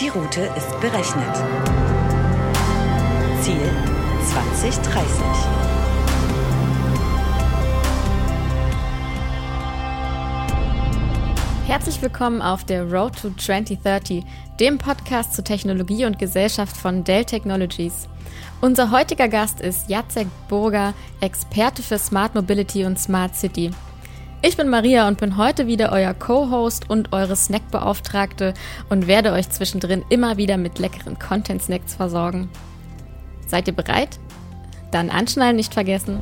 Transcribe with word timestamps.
Die 0.00 0.08
Route 0.10 0.42
ist 0.56 0.80
berechnet. 0.80 1.34
Ziel 3.42 3.68
2030. 4.30 5.02
Herzlich 11.66 12.00
willkommen 12.00 12.40
auf 12.42 12.62
der 12.62 12.84
Road 12.84 13.20
to 13.20 13.30
2030, 13.30 14.24
dem 14.60 14.78
Podcast 14.78 15.34
zu 15.34 15.42
Technologie 15.42 16.04
und 16.04 16.20
Gesellschaft 16.20 16.76
von 16.76 17.02
Dell 17.02 17.24
Technologies. 17.24 18.06
Unser 18.60 18.92
heutiger 18.92 19.26
Gast 19.26 19.60
ist 19.60 19.90
Jacek 19.90 20.28
Burger, 20.48 20.94
Experte 21.20 21.82
für 21.82 21.98
Smart 21.98 22.36
Mobility 22.36 22.84
und 22.84 23.00
Smart 23.00 23.34
City. 23.34 23.72
Ich 24.40 24.56
bin 24.56 24.68
Maria 24.68 25.08
und 25.08 25.18
bin 25.18 25.36
heute 25.36 25.66
wieder 25.66 25.90
euer 25.90 26.14
Co-Host 26.14 26.88
und 26.88 27.12
eure 27.12 27.34
Snackbeauftragte 27.34 28.54
und 28.88 29.08
werde 29.08 29.32
euch 29.32 29.50
zwischendrin 29.50 30.04
immer 30.10 30.36
wieder 30.36 30.56
mit 30.56 30.78
leckeren 30.78 31.18
Content-Snacks 31.18 31.94
versorgen. 31.96 32.48
Seid 33.48 33.66
ihr 33.66 33.74
bereit? 33.74 34.20
Dann 34.92 35.10
anschnallen 35.10 35.56
nicht 35.56 35.74
vergessen. 35.74 36.20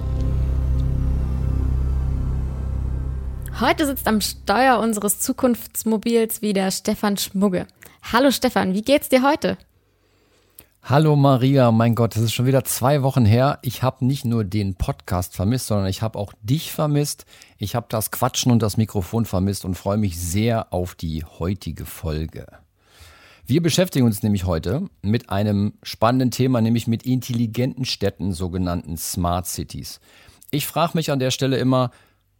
Heute 3.60 3.84
sitzt 3.84 4.08
am 4.08 4.22
Steuer 4.22 4.78
unseres 4.78 5.20
Zukunftsmobils 5.20 6.40
wieder 6.40 6.70
Stefan 6.70 7.18
Schmugge. 7.18 7.66
Hallo 8.12 8.30
Stefan, 8.30 8.72
wie 8.72 8.82
geht's 8.82 9.10
dir 9.10 9.22
heute? 9.22 9.58
Hallo 10.88 11.16
Maria, 11.16 11.72
mein 11.72 11.96
Gott, 11.96 12.14
es 12.14 12.22
ist 12.22 12.32
schon 12.32 12.46
wieder 12.46 12.62
zwei 12.62 13.02
Wochen 13.02 13.24
her. 13.24 13.58
Ich 13.62 13.82
habe 13.82 14.06
nicht 14.06 14.24
nur 14.24 14.44
den 14.44 14.76
Podcast 14.76 15.34
vermisst, 15.34 15.66
sondern 15.66 15.88
ich 15.88 16.00
habe 16.00 16.16
auch 16.16 16.32
dich 16.42 16.70
vermisst. 16.70 17.26
Ich 17.58 17.74
habe 17.74 17.86
das 17.88 18.12
Quatschen 18.12 18.52
und 18.52 18.62
das 18.62 18.76
Mikrofon 18.76 19.24
vermisst 19.24 19.64
und 19.64 19.74
freue 19.74 19.96
mich 19.96 20.16
sehr 20.16 20.72
auf 20.72 20.94
die 20.94 21.24
heutige 21.24 21.86
Folge. 21.86 22.46
Wir 23.46 23.62
beschäftigen 23.62 24.06
uns 24.06 24.22
nämlich 24.22 24.44
heute 24.44 24.88
mit 25.02 25.28
einem 25.28 25.72
spannenden 25.82 26.30
Thema, 26.30 26.60
nämlich 26.60 26.86
mit 26.86 27.02
intelligenten 27.02 27.84
Städten, 27.84 28.32
sogenannten 28.32 28.96
Smart 28.96 29.48
Cities. 29.48 29.98
Ich 30.52 30.68
frage 30.68 30.92
mich 30.94 31.10
an 31.10 31.18
der 31.18 31.32
Stelle 31.32 31.56
immer, 31.56 31.90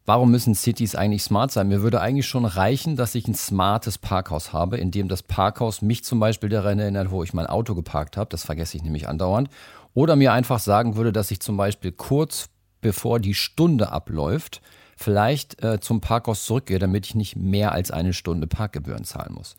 Warum 0.07 0.31
müssen 0.31 0.55
Cities 0.55 0.95
eigentlich 0.95 1.25
smart 1.25 1.51
sein? 1.51 1.67
Mir 1.67 1.83
würde 1.83 2.01
eigentlich 2.01 2.29
schon 2.29 2.45
reichen, 2.45 2.95
dass 2.95 3.17
ich 3.17 3.27
ein 3.27 3.35
smartes 3.35 3.99
Parkhaus 3.99 4.53
habe, 4.53 4.77
in 4.77 4.93
dem 4.93 5.09
das 5.09 5.25
Parkhaus 5.25 5.83
mich 5.83 6.05
zum 6.05 6.21
Beispiel 6.21 6.49
daran 6.49 6.79
erinnert, 6.79 7.11
wo 7.11 7.25
ich 7.25 7.35
mein 7.35 7.49
Auto 7.49 7.75
geparkt 7.75 8.17
habe. 8.17 8.31
Das 8.31 8.45
vergesse 8.45 8.77
ich 8.77 8.85
nämlich 8.85 9.09
andauernd. 9.09 9.51
Oder 9.95 10.15
mir 10.15 10.33
einfach 10.33 10.61
sagen 10.61 10.95
würde, 10.95 11.13
dass 11.13 11.33
ich 11.33 11.41
zum 11.41 11.57
Beispiel 11.57 11.91
kurz 11.91 12.51
bevor 12.81 13.19
die 13.19 13.35
Stunde 13.35 13.91
abläuft, 13.91 14.61
vielleicht 14.97 15.61
äh, 15.65 15.81
zum 15.81 16.01
Parkhaus 16.01 16.45
zurückgehe, 16.45 16.79
damit 16.79 17.07
ich 17.07 17.17
nicht 17.17 17.35
mehr 17.35 17.73
als 17.73 17.91
eine 17.91 18.13
Stunde 18.13 18.47
Parkgebühren 18.47 19.03
zahlen 19.03 19.35
muss. 19.35 19.57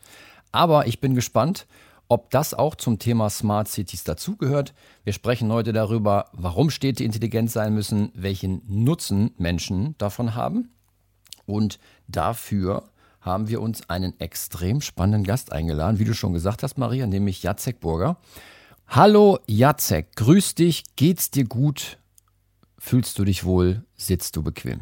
Aber 0.53 0.87
ich 0.87 1.01
bin 1.01 1.13
gespannt, 1.13 1.67
ob 2.07 2.29
das 2.29 2.53
auch 2.53 2.75
zum 2.75 2.99
Thema 2.99 3.29
Smart 3.29 3.67
Cities 3.67 4.03
dazugehört. 4.03 4.73
Wir 5.03 5.13
sprechen 5.13 5.51
heute 5.51 5.73
darüber, 5.73 6.29
warum 6.31 6.69
Städte 6.69 7.03
intelligent 7.03 7.51
sein 7.51 7.73
müssen, 7.73 8.11
welchen 8.13 8.61
Nutzen 8.67 9.31
Menschen 9.37 9.95
davon 9.97 10.35
haben. 10.35 10.69
Und 11.45 11.79
dafür 12.07 12.83
haben 13.21 13.49
wir 13.49 13.61
uns 13.61 13.89
einen 13.89 14.17
extrem 14.19 14.81
spannenden 14.81 15.23
Gast 15.23 15.51
eingeladen, 15.51 15.99
wie 15.99 16.05
du 16.05 16.13
schon 16.13 16.33
gesagt 16.33 16.63
hast, 16.63 16.77
Maria, 16.77 17.07
nämlich 17.07 17.43
Jacek 17.43 17.79
Burger. 17.79 18.17
Hallo 18.87 19.39
Jacek, 19.47 20.15
grüß 20.15 20.55
dich, 20.55 20.83
geht's 20.95 21.29
dir 21.29 21.43
gut? 21.43 21.97
Fühlst 22.79 23.19
du 23.19 23.25
dich 23.25 23.43
wohl? 23.43 23.83
Sitzt 23.97 24.35
du 24.37 24.43
bequem? 24.43 24.81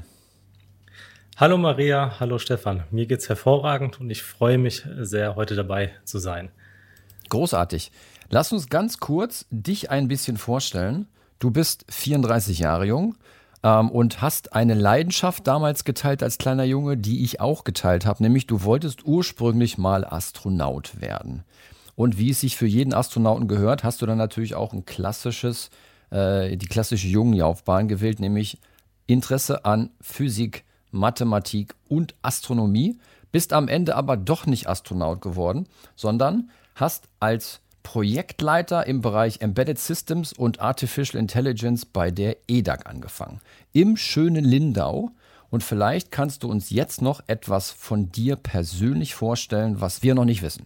Hallo 1.38 1.58
Maria, 1.58 2.20
hallo 2.20 2.38
Stefan. 2.38 2.84
Mir 2.92 3.08
geht's 3.08 3.30
hervorragend 3.30 4.00
und 4.00 4.10
ich 4.10 4.22
freue 4.22 4.58
mich 4.58 4.86
sehr, 5.00 5.36
heute 5.36 5.56
dabei 5.56 5.92
zu 6.04 6.20
sein. 6.20 6.52
Großartig. 7.30 7.92
Lass 8.30 8.52
uns 8.52 8.70
ganz 8.70 9.00
kurz 9.00 9.46
dich 9.50 9.92
ein 9.92 10.08
bisschen 10.08 10.38
vorstellen. 10.38 11.08
Du 11.40 11.52
bist 11.52 11.86
34 11.90 12.60
Jahre 12.60 12.86
jung 12.86 13.16
ähm, 13.64 13.90
und 13.90 14.22
hast 14.22 14.54
eine 14.54 14.74
Leidenschaft 14.74 15.48
damals 15.48 15.84
geteilt 15.84 16.24
als 16.24 16.38
kleiner 16.38 16.64
Junge, 16.64 16.98
die 16.98 17.24
ich 17.24 17.42
auch 17.42 17.64
geteilt 17.64 18.06
habe, 18.06 18.24
nämlich 18.24 18.48
du 18.48 18.64
wolltest 18.64 19.06
ursprünglich 19.06 19.78
mal 19.78 20.06
Astronaut 20.06 21.02
werden. 21.02 21.44
Und 21.96 22.18
wie 22.18 22.30
es 22.30 22.42
sich 22.42 22.58
für 22.58 22.68
jeden 22.68 22.94
Astronauten 22.94 23.48
gehört, 23.48 23.84
hast 23.84 24.02
du 24.02 24.06
dann 24.06 24.18
natürlich 24.18 24.56
auch 24.56 24.74
ein 24.74 24.86
klassisches, 24.86 25.70
äh, 26.12 26.58
die 26.58 26.68
klassische 26.68 27.08
Jungenlaufbahn 27.08 27.88
gewählt, 27.88 28.20
nämlich 28.20 28.60
Interesse 29.08 29.66
an 29.66 29.90
Physik, 30.02 30.64
Mathematik 30.92 31.76
und 31.88 32.16
Astronomie. 32.22 33.00
Bist 33.32 33.54
am 33.54 33.68
Ende 33.68 33.96
aber 33.96 34.18
doch 34.18 34.46
nicht 34.46 34.68
Astronaut 34.68 35.22
geworden, 35.22 35.68
sondern 35.96 36.50
hast 36.76 37.08
als 37.20 37.62
Projektleiter 37.84 38.88
im 38.88 39.02
Bereich 39.02 39.42
Embedded 39.42 39.80
Systems 39.80 40.34
und 40.34 40.60
Artificial 40.60 41.20
Intelligence 41.20 41.86
bei 41.86 42.12
der 42.12 42.38
EDAG 42.48 42.86
angefangen. 42.86 43.42
Im 43.74 43.96
schönen 43.96 44.44
Lindau. 44.44 45.12
Und 45.52 45.64
vielleicht 45.64 46.12
kannst 46.12 46.44
du 46.44 46.50
uns 46.50 46.72
jetzt 46.72 47.02
noch 47.02 47.22
etwas 47.28 47.72
von 47.72 48.12
dir 48.12 48.36
persönlich 48.36 49.16
vorstellen, 49.16 49.80
was 49.80 50.04
wir 50.04 50.16
noch 50.16 50.26
nicht 50.26 50.42
wissen. 50.42 50.66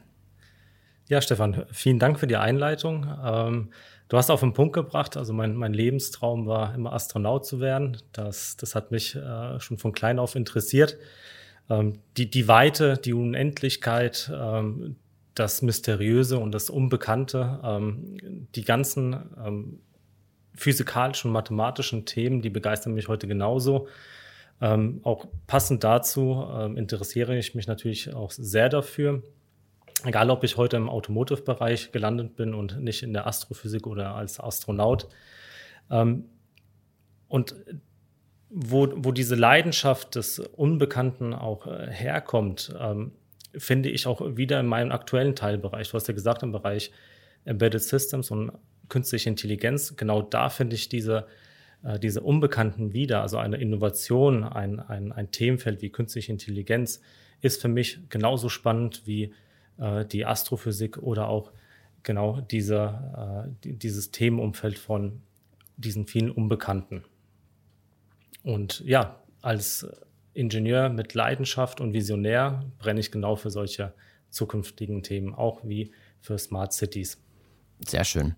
Ja, 1.10 1.22
Stefan, 1.22 1.66
vielen 1.72 2.00
Dank 2.00 2.20
für 2.20 2.28
die 2.28 2.38
Einleitung. 2.38 3.06
Ähm, 3.24 3.70
du 4.08 4.18
hast 4.18 4.30
auf 4.30 4.40
den 4.40 4.54
Punkt 4.54 4.74
gebracht, 4.74 5.18
also 5.18 5.34
mein, 5.34 5.56
mein, 5.56 5.74
Lebenstraum 5.74 6.48
war 6.48 6.74
immer 6.74 6.94
Astronaut 6.94 7.46
zu 7.46 7.60
werden. 7.60 7.98
Das, 8.14 8.56
das 8.58 8.76
hat 8.76 8.92
mich 8.92 9.16
äh, 9.16 9.60
schon 9.60 9.78
von 9.78 9.92
klein 9.92 10.20
auf 10.20 10.36
interessiert. 10.36 10.98
Ähm, 11.70 12.00
die, 12.16 12.32
die 12.32 12.48
Weite, 12.48 12.98
die 12.98 13.14
Unendlichkeit, 13.14 14.32
ähm, 14.34 14.96
das 15.40 15.62
Mysteriöse 15.62 16.38
und 16.38 16.52
das 16.52 16.70
Unbekannte, 16.70 17.60
ähm, 17.64 18.48
die 18.56 18.64
ganzen 18.64 19.14
ähm, 19.44 19.80
physikalischen 20.54 21.30
und 21.30 21.34
mathematischen 21.34 22.06
Themen, 22.06 22.42
die 22.42 22.50
begeistern 22.50 22.94
mich 22.94 23.08
heute 23.08 23.28
genauso. 23.28 23.88
Ähm, 24.62 25.00
auch 25.04 25.28
passend 25.48 25.84
dazu 25.84 26.46
ähm, 26.54 26.76
interessiere 26.76 27.38
ich 27.38 27.56
mich 27.56 27.68
natürlich 27.68 28.14
auch 28.14 28.32
sehr 28.32 28.68
dafür. 28.68 29.24
Egal, 30.04 30.30
ob 30.30 30.44
ich 30.44 30.58
heute 30.58 30.78
im 30.78 30.90
Automotive-Bereich 30.90 31.92
gelandet 31.92 32.36
bin 32.36 32.54
und 32.54 32.80
nicht 32.82 33.04
in 33.04 33.14
der 33.14 33.26
Astrophysik 33.26 33.88
oder 33.88 34.16
als 34.16 34.40
Astronaut. 34.40 35.08
Ähm, 35.90 36.26
und 37.28 37.56
wo, 38.50 38.88
wo 38.96 39.12
diese 39.12 39.36
Leidenschaft 39.36 40.16
des 40.16 40.40
Unbekannten 40.40 41.34
auch 41.34 41.68
äh, 41.68 41.88
herkommt, 41.90 42.74
ähm, 42.80 43.12
finde 43.60 43.90
ich 43.90 44.08
auch 44.08 44.38
wieder 44.38 44.60
in 44.60 44.66
meinem 44.66 44.92
aktuellen 44.92 45.36
Teilbereich. 45.36 45.90
Du 45.90 45.96
hast 45.96 46.08
ja 46.08 46.14
gesagt, 46.14 46.44
im 46.44 46.52
Bereich 46.52 46.92
Embedded 47.46 47.82
Systems 47.82 48.32
und 48.32 48.52
künstliche 48.90 49.30
Intelligenz, 49.30 49.96
genau 49.96 50.22
da 50.22 50.50
finde 50.50 50.76
ich 50.76 50.90
diese, 50.90 51.28
äh, 51.84 52.00
diese 52.00 52.22
Unbekannten 52.22 52.94
wieder. 52.94 53.22
Also 53.22 53.38
eine 53.38 53.58
Innovation, 53.58 54.44
ein, 54.44 54.80
ein, 54.80 55.12
ein 55.12 55.32
Themenfeld 55.32 55.82
wie 55.82 55.90
künstliche 55.90 56.32
Intelligenz 56.32 57.02
ist 57.42 57.62
für 57.62 57.68
mich 57.68 58.00
genauso 58.10 58.50
spannend 58.50 59.04
wie 59.06 59.34
äh, 59.78 60.06
die 60.06 60.26
Astrophysik 60.26 60.98
oder 60.98 61.28
auch 61.28 61.52
genau 62.04 62.42
diese, 62.42 63.48
äh, 63.64 63.72
dieses 63.72 64.12
Themenumfeld 64.12 64.78
von 64.78 65.22
diesen 65.78 66.08
vielen 66.08 66.32
Unbekannten. 66.32 67.04
Und 68.44 68.82
ja, 68.86 69.22
als 69.42 69.88
Ingenieur 70.34 70.90
mit 70.90 71.14
Leidenschaft 71.14 71.82
und 71.82 71.94
Visionär 71.94 72.66
brenne 72.78 73.00
ich 73.00 73.12
genau 73.12 73.36
für 73.36 73.50
solche 73.50 73.94
zukünftigen 74.30 75.04
Themen, 75.04 75.34
auch 75.34 75.62
wie 75.64 75.92
für 76.22 76.38
Smart 76.38 76.74
Cities. 76.74 77.18
Sehr 77.86 78.04
schön. 78.04 78.36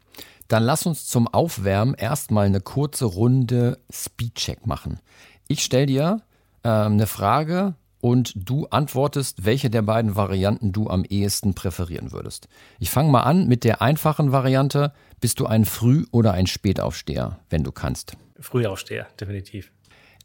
Dann 0.47 0.63
lass 0.63 0.85
uns 0.85 1.07
zum 1.07 1.27
Aufwärmen 1.27 1.95
erstmal 1.95 2.45
eine 2.45 2.61
kurze 2.61 3.05
Runde 3.05 3.79
Speedcheck 3.91 4.65
machen. 4.67 4.99
Ich 5.47 5.63
stelle 5.63 5.85
dir 5.85 6.21
äh, 6.63 6.69
eine 6.69 7.07
Frage 7.07 7.75
und 7.99 8.33
du 8.35 8.67
antwortest, 8.67 9.45
welche 9.45 9.69
der 9.69 9.81
beiden 9.81 10.15
Varianten 10.15 10.71
du 10.71 10.89
am 10.89 11.05
ehesten 11.05 11.53
präferieren 11.53 12.11
würdest. 12.11 12.47
Ich 12.79 12.89
fange 12.89 13.11
mal 13.11 13.21
an 13.21 13.47
mit 13.47 13.63
der 13.63 13.81
einfachen 13.81 14.31
Variante. 14.31 14.91
Bist 15.19 15.39
du 15.39 15.45
ein 15.45 15.65
Früh- 15.65 16.05
oder 16.11 16.33
ein 16.33 16.47
Spätaufsteher, 16.47 17.39
wenn 17.49 17.63
du 17.63 17.71
kannst? 17.71 18.17
Frühaufsteher, 18.39 19.07
definitiv. 19.19 19.71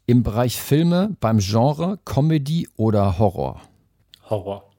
Im 0.09 0.23
Bereich 0.23 0.61
Filme, 0.61 1.17
beim 1.19 1.39
Genre, 1.39 1.99
Comedy 2.05 2.69
oder 2.77 3.19
Horror? 3.19 3.59
Horror. 4.29 4.71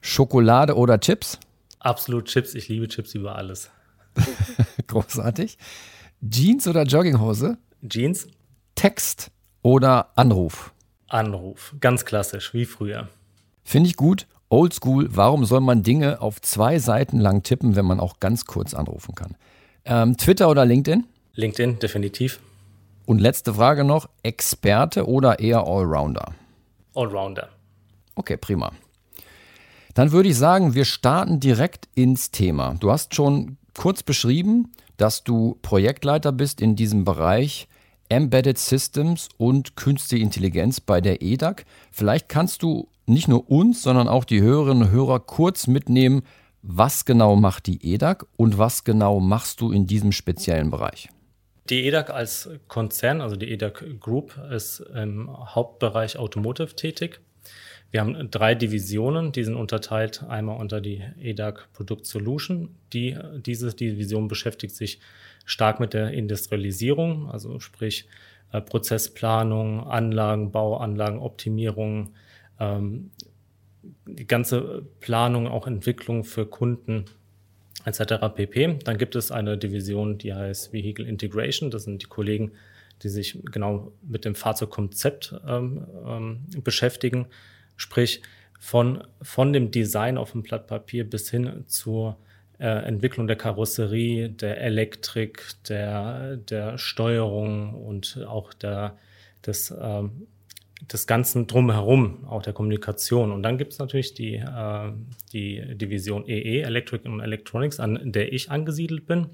Schokolade 0.00 0.74
oder 0.74 0.98
Chips? 0.98 1.38
Absolut 1.80 2.24
Chips. 2.24 2.54
Ich 2.54 2.70
liebe 2.70 2.88
Chips 2.88 3.14
über 3.14 3.36
alles. 3.36 3.68
Großartig. 4.86 5.58
Jeans 6.26 6.66
oder 6.66 6.84
Jogginghose? 6.84 7.58
Jeans. 7.86 8.26
Text 8.74 9.30
oder 9.60 10.16
Anruf? 10.16 10.72
Anruf. 11.08 11.74
Ganz 11.78 12.06
klassisch, 12.06 12.54
wie 12.54 12.64
früher. 12.64 13.10
Finde 13.64 13.90
ich 13.90 13.96
gut. 13.96 14.26
Oldschool. 14.48 15.14
Warum 15.14 15.44
soll 15.44 15.60
man 15.60 15.82
Dinge 15.82 16.22
auf 16.22 16.40
zwei 16.40 16.78
Seiten 16.78 17.20
lang 17.20 17.42
tippen, 17.42 17.76
wenn 17.76 17.84
man 17.84 18.00
auch 18.00 18.18
ganz 18.18 18.46
kurz 18.46 18.72
anrufen 18.72 19.14
kann? 19.14 19.36
Ähm, 19.84 20.16
Twitter 20.16 20.48
oder 20.48 20.64
LinkedIn? 20.64 21.04
LinkedIn, 21.34 21.80
definitiv. 21.80 22.40
Und 23.06 23.20
letzte 23.20 23.54
Frage 23.54 23.84
noch, 23.84 24.08
Experte 24.22 25.06
oder 25.06 25.38
eher 25.38 25.66
Allrounder? 25.66 26.34
Allrounder. 26.94 27.48
Okay, 28.14 28.36
prima. 28.36 28.72
Dann 29.94 30.12
würde 30.12 30.28
ich 30.28 30.36
sagen, 30.36 30.74
wir 30.74 30.84
starten 30.84 31.38
direkt 31.40 31.88
ins 31.94 32.30
Thema. 32.30 32.74
Du 32.80 32.90
hast 32.90 33.14
schon 33.14 33.58
kurz 33.74 34.02
beschrieben, 34.02 34.72
dass 34.96 35.24
du 35.24 35.58
Projektleiter 35.62 36.32
bist 36.32 36.60
in 36.60 36.76
diesem 36.76 37.04
Bereich 37.04 37.68
Embedded 38.08 38.58
Systems 38.58 39.28
und 39.38 39.76
Künstliche 39.76 40.22
Intelligenz 40.22 40.80
bei 40.80 41.00
der 41.00 41.22
EDAC. 41.22 41.64
Vielleicht 41.90 42.28
kannst 42.28 42.62
du 42.62 42.88
nicht 43.06 43.28
nur 43.28 43.50
uns, 43.50 43.82
sondern 43.82 44.08
auch 44.08 44.24
die 44.24 44.40
Hörerinnen 44.40 44.84
und 44.84 44.90
Hörer 44.90 45.20
kurz 45.20 45.66
mitnehmen, 45.66 46.22
was 46.62 47.04
genau 47.04 47.36
macht 47.36 47.66
die 47.66 47.94
EDAC 47.94 48.26
und 48.36 48.56
was 48.56 48.84
genau 48.84 49.20
machst 49.20 49.60
du 49.60 49.70
in 49.70 49.86
diesem 49.86 50.12
speziellen 50.12 50.70
Bereich? 50.70 51.08
Die 51.70 51.86
EDAC 51.86 52.10
als 52.10 52.50
Konzern, 52.68 53.22
also 53.22 53.36
die 53.36 53.50
EDAC 53.50 53.98
Group, 53.98 54.38
ist 54.50 54.80
im 54.80 55.30
Hauptbereich 55.54 56.18
Automotive 56.18 56.76
tätig. 56.76 57.20
Wir 57.90 58.00
haben 58.00 58.30
drei 58.30 58.54
Divisionen, 58.54 59.32
die 59.32 59.44
sind 59.44 59.54
unterteilt 59.54 60.24
einmal 60.24 60.58
unter 60.58 60.80
die 60.80 61.02
EDAC 61.18 61.72
Product 61.72 62.02
Solution. 62.02 62.74
Die, 62.92 63.16
diese 63.36 63.72
Division 63.72 64.28
beschäftigt 64.28 64.74
sich 64.74 65.00
stark 65.46 65.80
mit 65.80 65.94
der 65.94 66.10
Industrialisierung, 66.10 67.30
also 67.30 67.60
sprich 67.60 68.08
äh, 68.52 68.60
Prozessplanung, 68.60 69.86
Anlagenbau, 69.86 70.78
Anlagenoptimierung, 70.78 72.14
ähm, 72.58 73.10
die 74.06 74.26
ganze 74.26 74.86
Planung, 75.00 75.46
auch 75.46 75.66
Entwicklung 75.66 76.24
für 76.24 76.46
Kunden 76.46 77.06
etc. 77.84 78.14
pp. 78.34 78.78
Dann 78.84 78.98
gibt 78.98 79.16
es 79.16 79.30
eine 79.30 79.58
Division, 79.58 80.18
die 80.18 80.34
heißt 80.34 80.72
Vehicle 80.72 81.06
Integration. 81.06 81.70
Das 81.70 81.84
sind 81.84 82.02
die 82.02 82.06
Kollegen, 82.06 82.52
die 83.02 83.08
sich 83.08 83.38
genau 83.50 83.92
mit 84.02 84.24
dem 84.24 84.34
Fahrzeugkonzept 84.34 85.34
ähm, 85.46 85.86
ähm, 86.06 86.46
beschäftigen. 86.62 87.26
Sprich, 87.76 88.22
von, 88.64 89.04
von 89.20 89.52
dem 89.52 89.70
Design 89.70 90.16
auf 90.16 90.32
dem 90.32 90.42
Blatt 90.42 90.66
Papier 90.68 91.08
bis 91.08 91.30
hin 91.30 91.64
zur 91.66 92.16
äh, 92.58 92.66
Entwicklung 92.66 93.26
der 93.26 93.36
Karosserie, 93.36 94.30
der 94.30 94.58
Elektrik, 94.58 95.42
der, 95.68 96.38
der 96.38 96.78
Steuerung 96.78 97.74
und 97.74 98.24
auch 98.26 98.54
der, 98.54 98.96
des, 99.44 99.70
ähm, 99.78 100.28
des 100.92 101.06
Ganzen 101.06 101.46
drumherum, 101.46 102.24
auch 102.26 102.42
der 102.42 102.52
Kommunikation. 102.52 103.32
Und 103.32 103.42
dann 103.42 103.58
gibt 103.58 103.72
es 103.72 103.78
natürlich 103.78 104.14
die, 104.14 104.36
äh, 104.36 104.92
die 105.32 105.76
Division 105.76 106.26
EE, 106.26 106.58
e, 106.58 106.60
Electric 106.60 107.06
and 107.06 107.22
Electronics, 107.22 107.80
an 107.80 108.12
der 108.12 108.32
ich 108.32 108.50
angesiedelt 108.50 109.06
bin. 109.06 109.28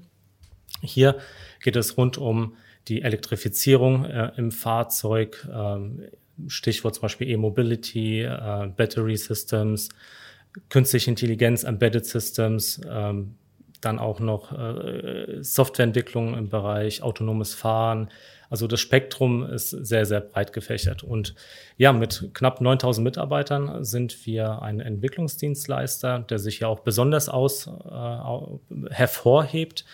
Hier 0.81 1.17
geht 1.61 1.75
es 1.75 1.97
rund 1.97 2.17
um 2.17 2.55
die 2.87 3.01
Elektrifizierung 3.01 4.05
äh, 4.05 4.31
im 4.37 4.51
Fahrzeug, 4.51 5.47
äh, 5.51 6.09
Stichwort 6.47 6.95
zum 6.95 7.03
Beispiel 7.03 7.29
E-Mobility, 7.29 8.21
äh, 8.21 8.67
Battery 8.75 9.17
Systems, 9.17 9.89
künstliche 10.69 11.09
Intelligenz, 11.09 11.63
Embedded 11.63 12.05
Systems, 12.05 12.81
ähm, 12.89 13.35
dann 13.81 13.99
auch 13.99 14.19
noch 14.19 14.51
äh, 14.51 15.41
Softwareentwicklung 15.41 16.37
im 16.37 16.49
Bereich 16.49 17.01
autonomes 17.01 17.53
Fahren. 17.53 18.09
Also 18.49 18.67
das 18.67 18.79
Spektrum 18.79 19.43
ist 19.43 19.69
sehr, 19.69 20.05
sehr 20.05 20.21
breit 20.21 20.53
gefächert. 20.53 21.03
Und 21.03 21.35
ja, 21.77 21.93
mit 21.93 22.31
knapp 22.33 22.61
9000 22.61 23.03
Mitarbeitern 23.03 23.83
sind 23.83 24.25
wir 24.25 24.61
ein 24.61 24.79
Entwicklungsdienstleister, 24.79 26.19
der 26.19 26.37
sich 26.37 26.59
ja 26.59 26.67
auch 26.67 26.81
besonders 26.81 27.29
aus, 27.29 27.67
äh, 27.67 28.89
hervorhebt, 28.93 29.85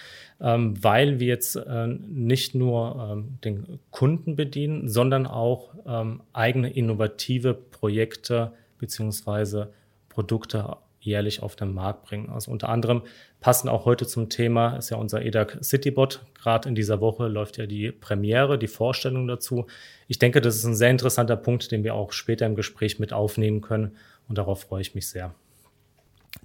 ähm, 0.41 0.83
weil 0.83 1.19
wir 1.19 1.27
jetzt 1.27 1.55
äh, 1.55 1.87
nicht 1.87 2.55
nur 2.55 3.09
ähm, 3.11 3.37
den 3.43 3.79
Kunden 3.91 4.35
bedienen, 4.35 4.87
sondern 4.89 5.27
auch 5.27 5.73
ähm, 5.85 6.21
eigene 6.33 6.71
innovative 6.71 7.53
Projekte 7.53 8.53
beziehungsweise 8.79 9.71
Produkte 10.09 10.77
jährlich 11.07 11.41
auf 11.41 11.55
den 11.55 11.73
Markt 11.73 12.03
bringen. 12.03 12.29
Also 12.29 12.51
unter 12.51 12.69
anderem 12.69 13.01
passen 13.39 13.69
auch 13.69 13.85
heute 13.85 14.05
zum 14.05 14.29
Thema, 14.29 14.75
ist 14.75 14.91
ja 14.91 14.97
unser 14.97 15.23
EDAC 15.23 15.57
Citybot. 15.63 16.21
Gerade 16.35 16.69
in 16.69 16.75
dieser 16.75 17.01
Woche 17.01 17.27
läuft 17.27 17.57
ja 17.57 17.65
die 17.65 17.91
Premiere, 17.91 18.59
die 18.59 18.67
Vorstellung 18.67 19.27
dazu. 19.27 19.65
Ich 20.07 20.19
denke, 20.19 20.41
das 20.41 20.55
ist 20.57 20.65
ein 20.65 20.75
sehr 20.75 20.91
interessanter 20.91 21.37
Punkt, 21.37 21.71
den 21.71 21.83
wir 21.83 21.95
auch 21.95 22.11
später 22.11 22.45
im 22.45 22.55
Gespräch 22.55 22.99
mit 22.99 23.13
aufnehmen 23.13 23.61
können. 23.61 23.95
Und 24.27 24.37
darauf 24.37 24.61
freue 24.61 24.81
ich 24.81 24.93
mich 24.93 25.09
sehr. 25.09 25.33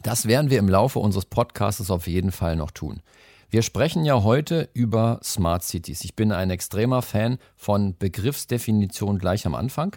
Das 0.03 0.27
werden 0.27 0.51
wir 0.51 0.59
im 0.59 0.69
Laufe 0.69 0.99
unseres 0.99 1.27
Podcasts 1.27 1.91
auf 1.91 2.07
jeden 2.07 2.33
Fall 2.33 2.57
noch 2.57 2.71
tun. 2.71 3.03
Wir 3.51 3.61
sprechen 3.61 4.07
ja 4.07 4.23
heute 4.23 4.71
über 4.73 5.21
Smart 5.23 5.63
Cities. 5.63 6.05
Ich 6.05 6.17
bin 6.17 6.33
ein 6.33 6.49
extremer 6.49 7.03
Fan 7.03 7.39
von 7.55 7.97
Begriffsdefinition 7.99 9.19
gleich 9.19 9.45
am 9.45 9.55
Anfang. 9.55 9.95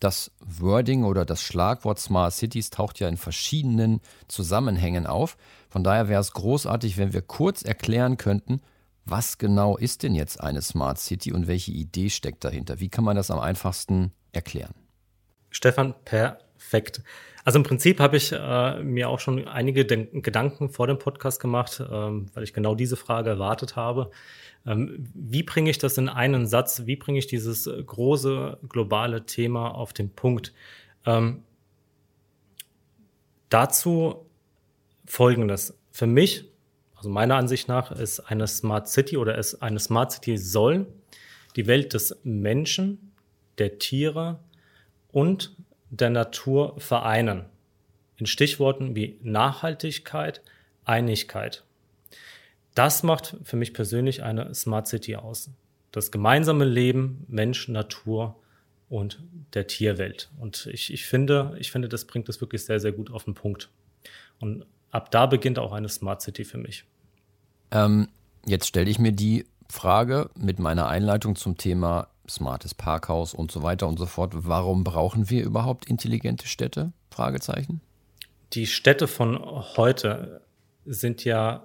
Das 0.00 0.30
Wording 0.40 1.04
oder 1.04 1.24
das 1.24 1.42
Schlagwort 1.42 1.98
Smart 1.98 2.34
Cities 2.34 2.70
taucht 2.70 3.00
ja 3.00 3.08
in 3.08 3.16
verschiedenen 3.16 4.00
Zusammenhängen 4.28 5.06
auf. 5.06 5.36
Von 5.70 5.84
daher 5.84 6.08
wäre 6.08 6.20
es 6.20 6.32
großartig, 6.32 6.98
wenn 6.98 7.12
wir 7.12 7.22
kurz 7.22 7.62
erklären 7.62 8.16
könnten, 8.16 8.60
was 9.04 9.38
genau 9.38 9.76
ist 9.76 10.02
denn 10.02 10.14
jetzt 10.14 10.40
eine 10.40 10.62
Smart 10.62 10.98
City 10.98 11.32
und 11.32 11.46
welche 11.46 11.70
Idee 11.70 12.10
steckt 12.10 12.44
dahinter? 12.44 12.80
Wie 12.80 12.88
kann 12.88 13.04
man 13.04 13.16
das 13.16 13.30
am 13.30 13.38
einfachsten 13.38 14.12
erklären? 14.32 14.74
Stefan, 15.50 15.94
perfekt. 16.04 17.02
Also 17.46 17.60
im 17.60 17.62
Prinzip 17.62 18.00
habe 18.00 18.16
ich 18.16 18.32
äh, 18.32 18.82
mir 18.82 19.08
auch 19.08 19.20
schon 19.20 19.46
einige 19.46 19.84
Den 19.84 20.20
Gedanken 20.20 20.68
vor 20.68 20.88
dem 20.88 20.98
Podcast 20.98 21.38
gemacht, 21.38 21.80
ähm, 21.80 22.26
weil 22.34 22.42
ich 22.42 22.52
genau 22.52 22.74
diese 22.74 22.96
Frage 22.96 23.30
erwartet 23.30 23.76
habe. 23.76 24.10
Ähm, 24.66 25.06
wie 25.14 25.44
bringe 25.44 25.70
ich 25.70 25.78
das 25.78 25.96
in 25.96 26.08
einen 26.08 26.48
Satz? 26.48 26.86
Wie 26.86 26.96
bringe 26.96 27.20
ich 27.20 27.28
dieses 27.28 27.70
große 27.86 28.58
globale 28.68 29.26
Thema 29.26 29.68
auf 29.76 29.92
den 29.92 30.10
Punkt? 30.10 30.54
Ähm, 31.04 31.44
dazu 33.48 34.26
folgendes. 35.04 35.78
Für 35.92 36.08
mich, 36.08 36.46
also 36.96 37.08
meiner 37.10 37.36
Ansicht 37.36 37.68
nach, 37.68 37.92
ist 37.92 38.18
eine 38.18 38.48
Smart 38.48 38.88
City 38.88 39.18
oder 39.18 39.38
ist 39.38 39.62
eine 39.62 39.78
Smart 39.78 40.10
City 40.10 40.36
soll 40.36 40.88
die 41.54 41.68
Welt 41.68 41.94
des 41.94 42.18
Menschen, 42.24 43.12
der 43.58 43.78
Tiere 43.78 44.40
und 45.12 45.54
der 45.90 46.10
Natur 46.10 46.74
vereinen. 46.78 47.44
In 48.16 48.26
Stichworten 48.26 48.96
wie 48.96 49.18
Nachhaltigkeit, 49.22 50.42
Einigkeit. 50.84 51.64
Das 52.74 53.02
macht 53.02 53.36
für 53.42 53.56
mich 53.56 53.72
persönlich 53.72 54.22
eine 54.22 54.54
Smart 54.54 54.86
City 54.86 55.16
aus. 55.16 55.50
Das 55.92 56.10
gemeinsame 56.10 56.64
Leben 56.64 57.24
Mensch, 57.28 57.68
Natur 57.68 58.36
und 58.88 59.22
der 59.54 59.66
Tierwelt. 59.66 60.30
Und 60.38 60.66
ich, 60.66 60.92
ich, 60.92 61.06
finde, 61.06 61.56
ich 61.58 61.72
finde, 61.72 61.88
das 61.88 62.04
bringt 62.04 62.28
es 62.28 62.40
wirklich 62.40 62.64
sehr, 62.64 62.80
sehr 62.80 62.92
gut 62.92 63.10
auf 63.10 63.24
den 63.24 63.34
Punkt. 63.34 63.70
Und 64.40 64.66
ab 64.90 65.10
da 65.10 65.26
beginnt 65.26 65.58
auch 65.58 65.72
eine 65.72 65.88
Smart 65.88 66.22
City 66.22 66.44
für 66.44 66.58
mich. 66.58 66.84
Ähm, 67.70 68.08
jetzt 68.44 68.66
stelle 68.66 68.90
ich 68.90 68.98
mir 68.98 69.12
die 69.12 69.46
Frage 69.68 70.30
mit 70.36 70.58
meiner 70.58 70.88
Einleitung 70.88 71.34
zum 71.34 71.56
Thema 71.56 72.08
smartes 72.28 72.74
Parkhaus 72.74 73.34
und 73.34 73.50
so 73.50 73.62
weiter 73.62 73.88
und 73.88 73.98
so 73.98 74.06
fort. 74.06 74.32
Warum 74.34 74.84
brauchen 74.84 75.30
wir 75.30 75.44
überhaupt 75.44 75.86
intelligente 75.86 76.46
Städte? 76.46 76.92
Fragezeichen. 77.10 77.80
Die 78.52 78.66
Städte 78.66 79.08
von 79.08 79.38
heute 79.76 80.42
sind 80.84 81.24
ja 81.24 81.62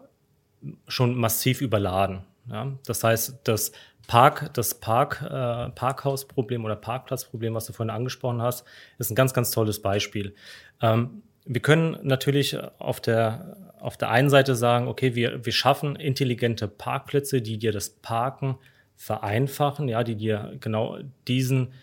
schon 0.87 1.15
massiv 1.15 1.61
überladen. 1.61 2.23
Ja? 2.49 2.71
Das 2.85 3.03
heißt, 3.03 3.39
das 3.43 3.71
Park, 4.07 4.53
das 4.53 4.75
Park, 4.75 5.21
äh, 5.21 5.69
Parkhausproblem 5.69 6.65
oder 6.65 6.75
Parkplatzproblem, 6.75 7.53
was 7.53 7.65
du 7.65 7.73
vorhin 7.73 7.93
angesprochen 7.93 8.41
hast, 8.41 8.65
ist 8.97 9.11
ein 9.11 9.15
ganz, 9.15 9.33
ganz 9.33 9.51
tolles 9.51 9.81
Beispiel. 9.81 10.35
Ähm, 10.81 11.23
wir 11.45 11.61
können 11.61 11.97
natürlich 12.03 12.57
auf 12.79 12.99
der, 13.01 13.73
auf 13.79 13.97
der 13.97 14.09
einen 14.09 14.29
Seite 14.29 14.55
sagen, 14.55 14.87
okay, 14.87 15.15
wir, 15.15 15.45
wir 15.45 15.53
schaffen 15.53 15.95
intelligente 15.95 16.67
Parkplätze, 16.67 17.41
die 17.41 17.57
dir 17.57 17.71
das 17.71 17.89
Parken 17.89 18.57
vereinfachen, 19.01 19.87
ja, 19.87 20.03
die 20.03 20.15
dir 20.15 20.55
genau 20.59 20.99
diesen, 21.27 21.73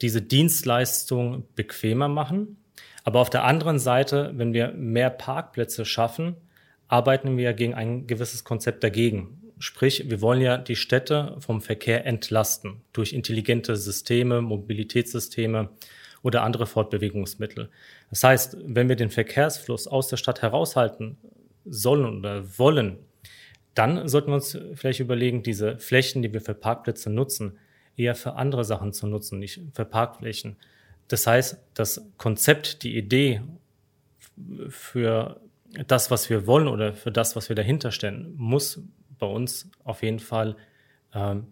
diese 0.00 0.22
Dienstleistung 0.22 1.42
bequemer 1.56 2.06
machen. 2.06 2.56
Aber 3.02 3.18
auf 3.18 3.30
der 3.30 3.42
anderen 3.42 3.80
Seite, 3.80 4.30
wenn 4.36 4.52
wir 4.52 4.68
mehr 4.68 5.10
Parkplätze 5.10 5.84
schaffen, 5.84 6.36
arbeiten 6.86 7.36
wir 7.36 7.52
gegen 7.52 7.74
ein 7.74 8.06
gewisses 8.06 8.44
Konzept 8.44 8.84
dagegen. 8.84 9.40
Sprich, 9.58 10.08
wir 10.08 10.20
wollen 10.20 10.40
ja 10.40 10.56
die 10.56 10.76
Städte 10.76 11.36
vom 11.40 11.60
Verkehr 11.60 12.06
entlasten 12.06 12.82
durch 12.92 13.12
intelligente 13.12 13.74
Systeme, 13.74 14.40
Mobilitätssysteme 14.40 15.68
oder 16.22 16.44
andere 16.44 16.66
Fortbewegungsmittel. 16.66 17.70
Das 18.10 18.22
heißt, 18.22 18.56
wenn 18.64 18.88
wir 18.88 18.94
den 18.94 19.10
Verkehrsfluss 19.10 19.88
aus 19.88 20.06
der 20.06 20.16
Stadt 20.16 20.42
heraushalten 20.42 21.16
sollen 21.64 22.18
oder 22.18 22.56
wollen, 22.56 22.98
dann 23.74 24.08
sollten 24.08 24.28
wir 24.28 24.34
uns 24.34 24.58
vielleicht 24.74 25.00
überlegen, 25.00 25.42
diese 25.42 25.78
Flächen, 25.78 26.22
die 26.22 26.32
wir 26.32 26.40
für 26.40 26.54
Parkplätze 26.54 27.10
nutzen, 27.10 27.58
eher 27.96 28.14
für 28.14 28.34
andere 28.34 28.64
Sachen 28.64 28.92
zu 28.92 29.06
nutzen, 29.06 29.38
nicht 29.38 29.60
für 29.72 29.84
Parkflächen. 29.84 30.56
Das 31.08 31.26
heißt, 31.26 31.58
das 31.74 32.06
Konzept, 32.16 32.82
die 32.82 32.96
Idee 32.96 33.42
für 34.68 35.40
das, 35.86 36.10
was 36.10 36.30
wir 36.30 36.46
wollen 36.46 36.68
oder 36.68 36.92
für 36.94 37.12
das, 37.12 37.36
was 37.36 37.48
wir 37.48 37.56
dahinter 37.56 37.92
stellen, 37.92 38.34
muss 38.36 38.80
bei 39.18 39.26
uns 39.26 39.70
auf 39.84 40.02
jeden 40.02 40.20
Fall 40.20 40.56
ähm, 41.14 41.46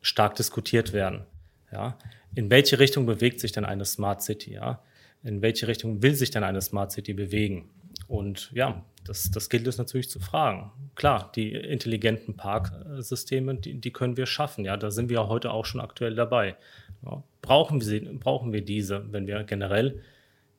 stark 0.00 0.34
diskutiert 0.36 0.92
werden. 0.92 1.24
Ja? 1.70 1.96
In 2.34 2.50
welche 2.50 2.78
Richtung 2.78 3.06
bewegt 3.06 3.40
sich 3.40 3.52
denn 3.52 3.64
eine 3.64 3.84
Smart 3.84 4.22
City? 4.22 4.54
Ja? 4.54 4.82
in 5.24 5.42
welche 5.42 5.68
Richtung 5.68 6.02
will 6.02 6.14
sich 6.14 6.30
denn 6.30 6.44
eine 6.44 6.60
Smart 6.60 6.92
City 6.92 7.14
bewegen? 7.14 7.70
Und 8.08 8.50
ja, 8.52 8.84
das, 9.04 9.30
das 9.30 9.48
gilt 9.48 9.66
es 9.66 9.78
natürlich 9.78 10.10
zu 10.10 10.20
fragen. 10.20 10.70
Klar, 10.94 11.32
die 11.34 11.52
intelligenten 11.52 12.36
Parksysteme, 12.36 13.56
die, 13.56 13.74
die 13.74 13.90
können 13.92 14.16
wir 14.16 14.26
schaffen. 14.26 14.64
Ja, 14.64 14.76
da 14.76 14.90
sind 14.90 15.08
wir 15.08 15.28
heute 15.28 15.50
auch 15.50 15.64
schon 15.64 15.80
aktuell 15.80 16.14
dabei. 16.14 16.56
Ja, 17.04 17.22
brauchen, 17.40 17.80
wir 17.80 17.86
sie, 17.86 18.00
brauchen 18.00 18.52
wir 18.52 18.64
diese, 18.64 19.12
wenn 19.12 19.26
wir 19.26 19.42
generell 19.44 20.02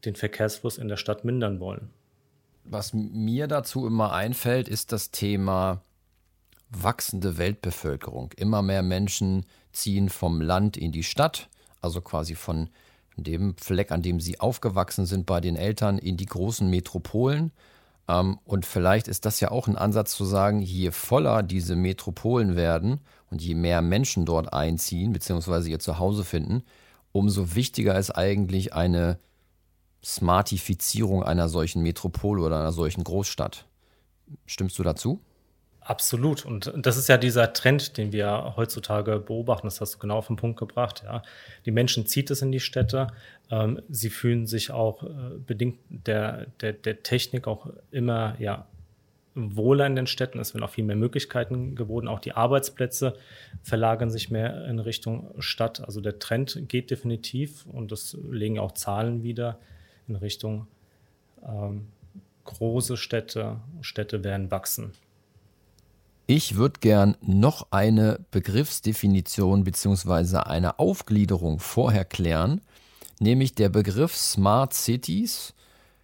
den 0.05 0.15
Verkehrsfluss 0.15 0.77
in 0.77 0.87
der 0.87 0.97
Stadt 0.97 1.23
mindern 1.23 1.59
wollen? 1.59 1.89
Was 2.65 2.93
mir 2.93 3.47
dazu 3.47 3.87
immer 3.87 4.13
einfällt, 4.13 4.67
ist 4.67 4.91
das 4.91 5.11
Thema 5.11 5.81
wachsende 6.69 7.37
Weltbevölkerung. 7.37 8.31
Immer 8.35 8.61
mehr 8.61 8.83
Menschen 8.83 9.45
ziehen 9.71 10.09
vom 10.09 10.41
Land 10.41 10.77
in 10.77 10.91
die 10.91 11.03
Stadt, 11.03 11.49
also 11.81 12.01
quasi 12.01 12.35
von 12.35 12.69
dem 13.15 13.55
Fleck, 13.57 13.91
an 13.91 14.01
dem 14.01 14.19
sie 14.19 14.39
aufgewachsen 14.39 15.05
sind 15.05 15.25
bei 15.25 15.39
den 15.39 15.55
Eltern, 15.55 15.97
in 15.97 16.17
die 16.17 16.25
großen 16.25 16.69
Metropolen. 16.69 17.51
Ähm, 18.07 18.39
und 18.45 18.65
vielleicht 18.65 19.07
ist 19.07 19.25
das 19.25 19.39
ja 19.39 19.51
auch 19.51 19.67
ein 19.67 19.77
Ansatz 19.77 20.15
zu 20.15 20.25
sagen, 20.25 20.61
je 20.61 20.91
voller 20.91 21.43
diese 21.43 21.75
Metropolen 21.75 22.55
werden 22.55 22.99
und 23.29 23.41
je 23.41 23.55
mehr 23.55 23.81
Menschen 23.81 24.25
dort 24.25 24.53
einziehen, 24.53 25.13
beziehungsweise 25.13 25.69
ihr 25.69 25.79
Zuhause 25.79 26.23
finden, 26.23 26.63
umso 27.11 27.55
wichtiger 27.55 27.97
ist 27.97 28.11
eigentlich 28.11 28.73
eine 28.73 29.19
Smartifizierung 30.03 31.23
einer 31.23 31.47
solchen 31.47 31.81
Metropole 31.81 32.43
oder 32.43 32.59
einer 32.59 32.73
solchen 32.73 33.03
Großstadt. 33.03 33.65
Stimmst 34.45 34.77
du 34.77 34.83
dazu? 34.83 35.21
Absolut. 35.85 36.45
Und 36.45 36.71
das 36.77 36.95
ist 36.95 37.09
ja 37.09 37.17
dieser 37.17 37.51
Trend, 37.51 37.97
den 37.97 38.13
wir 38.13 38.53
heutzutage 38.55 39.19
beobachten. 39.19 39.67
Das 39.67 39.81
hast 39.81 39.95
du 39.95 39.99
genau 39.99 40.17
auf 40.17 40.27
den 40.27 40.37
Punkt 40.37 40.57
gebracht. 40.57 41.03
Ja. 41.05 41.23
Die 41.65 41.71
Menschen 41.71 42.05
zieht 42.05 42.31
es 42.31 42.41
in 42.41 42.51
die 42.51 42.61
Städte. 42.61 43.07
Ähm, 43.51 43.81
sie 43.89 44.09
fühlen 44.09 44.47
sich 44.47 44.71
auch 44.71 45.03
äh, 45.03 45.07
bedingt 45.45 45.79
der, 45.89 46.47
der, 46.61 46.73
der 46.73 47.03
Technik 47.03 47.47
auch 47.47 47.67
immer 47.91 48.35
ja, 48.39 48.65
wohler 49.35 49.85
in 49.85 49.97
den 49.97 50.07
Städten. 50.07 50.39
Es 50.39 50.53
werden 50.53 50.63
auch 50.63 50.69
viel 50.69 50.85
mehr 50.85 50.95
Möglichkeiten 50.95 51.75
geboten. 51.75 52.07
Auch 52.07 52.19
die 52.19 52.31
Arbeitsplätze 52.31 53.17
verlagern 53.61 54.09
sich 54.09 54.31
mehr 54.31 54.65
in 54.65 54.79
Richtung 54.79 55.33
Stadt. 55.39 55.81
Also 55.81 55.99
der 55.99 56.19
Trend 56.19 56.69
geht 56.69 56.91
definitiv 56.91 57.65
und 57.65 57.91
das 57.91 58.17
legen 58.31 58.57
auch 58.57 58.71
Zahlen 58.71 59.23
wieder 59.23 59.59
in 60.07 60.15
Richtung 60.15 60.67
ähm, 61.45 61.87
große 62.45 62.95
Städte. 62.95 63.59
Städte 63.81 64.23
werden 64.23 64.49
wachsen. 64.49 64.93
Ich 66.25 66.55
würde 66.55 66.79
gern 66.79 67.17
noch 67.19 67.67
eine 67.71 68.25
Begriffsdefinition 68.31 69.65
bzw. 69.65 70.37
eine 70.37 70.79
Aufgliederung 70.79 71.59
vorher 71.59 72.05
klären, 72.05 72.61
nämlich 73.19 73.55
der 73.55 73.67
Begriff 73.67 74.15
Smart 74.15 74.73
Cities 74.73 75.53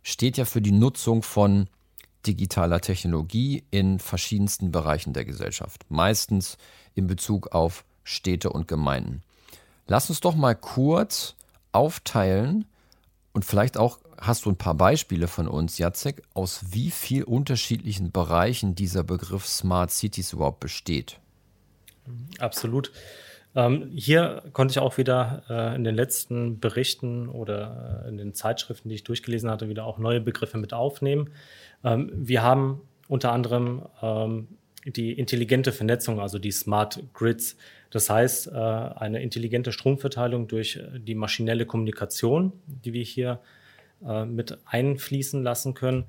steht 0.03 0.37
ja 0.37 0.43
für 0.43 0.61
die 0.61 0.73
Nutzung 0.73 1.23
von 1.23 1.69
digitaler 2.27 2.81
Technologie 2.81 3.63
in 3.71 3.99
verschiedensten 3.99 4.73
Bereichen 4.73 5.13
der 5.13 5.23
Gesellschaft, 5.23 5.85
meistens 5.87 6.57
in 6.95 7.07
Bezug 7.07 7.53
auf 7.53 7.85
Städte 8.03 8.49
und 8.49 8.67
Gemeinden. 8.67 9.23
Lass 9.87 10.09
uns 10.09 10.19
doch 10.19 10.35
mal 10.35 10.55
kurz 10.55 11.35
aufteilen 11.71 12.65
und 13.31 13.45
vielleicht 13.45 13.77
auch 13.77 13.99
hast 14.21 14.45
du 14.45 14.51
ein 14.51 14.57
paar 14.57 14.75
Beispiele 14.75 15.27
von 15.27 15.47
uns, 15.47 15.77
Jacek, 15.77 16.21
aus 16.33 16.65
wie 16.71 16.91
vielen 16.91 17.23
unterschiedlichen 17.23 18.11
Bereichen 18.11 18.75
dieser 18.75 19.03
Begriff 19.03 19.45
Smart 19.45 19.91
Cities 19.91 20.33
überhaupt 20.33 20.59
besteht. 20.59 21.19
Absolut. 22.39 22.91
Ähm, 23.55 23.91
hier 23.95 24.43
konnte 24.53 24.73
ich 24.73 24.79
auch 24.79 24.97
wieder 24.97 25.43
äh, 25.49 25.75
in 25.75 25.83
den 25.83 25.95
letzten 25.95 26.59
Berichten 26.59 27.29
oder 27.29 28.03
äh, 28.05 28.09
in 28.09 28.17
den 28.17 28.33
Zeitschriften, 28.33 28.89
die 28.89 28.95
ich 28.95 29.03
durchgelesen 29.03 29.49
hatte, 29.49 29.69
wieder 29.69 29.85
auch 29.85 29.97
neue 29.97 30.21
Begriffe 30.21 30.57
mit 30.57 30.73
aufnehmen. 30.73 31.29
Ähm, 31.83 32.11
wir 32.13 32.43
haben 32.43 32.81
unter 33.07 33.31
anderem 33.31 33.85
ähm, 34.01 34.47
die 34.85 35.13
intelligente 35.13 35.71
Vernetzung, 35.71 36.19
also 36.19 36.37
die 36.37 36.51
Smart 36.51 37.01
Grids. 37.13 37.57
Das 37.89 38.09
heißt, 38.09 38.47
äh, 38.47 38.51
eine 38.51 39.21
intelligente 39.21 39.71
Stromverteilung 39.71 40.47
durch 40.47 40.75
äh, 40.75 40.99
die 40.99 41.15
maschinelle 41.15 41.65
Kommunikation, 41.65 42.53
die 42.67 42.93
wir 42.93 43.03
hier 43.03 43.31
äh, 43.31 43.58
mit 44.01 44.57
einfließen 44.65 45.43
lassen 45.43 45.73
können. 45.73 46.05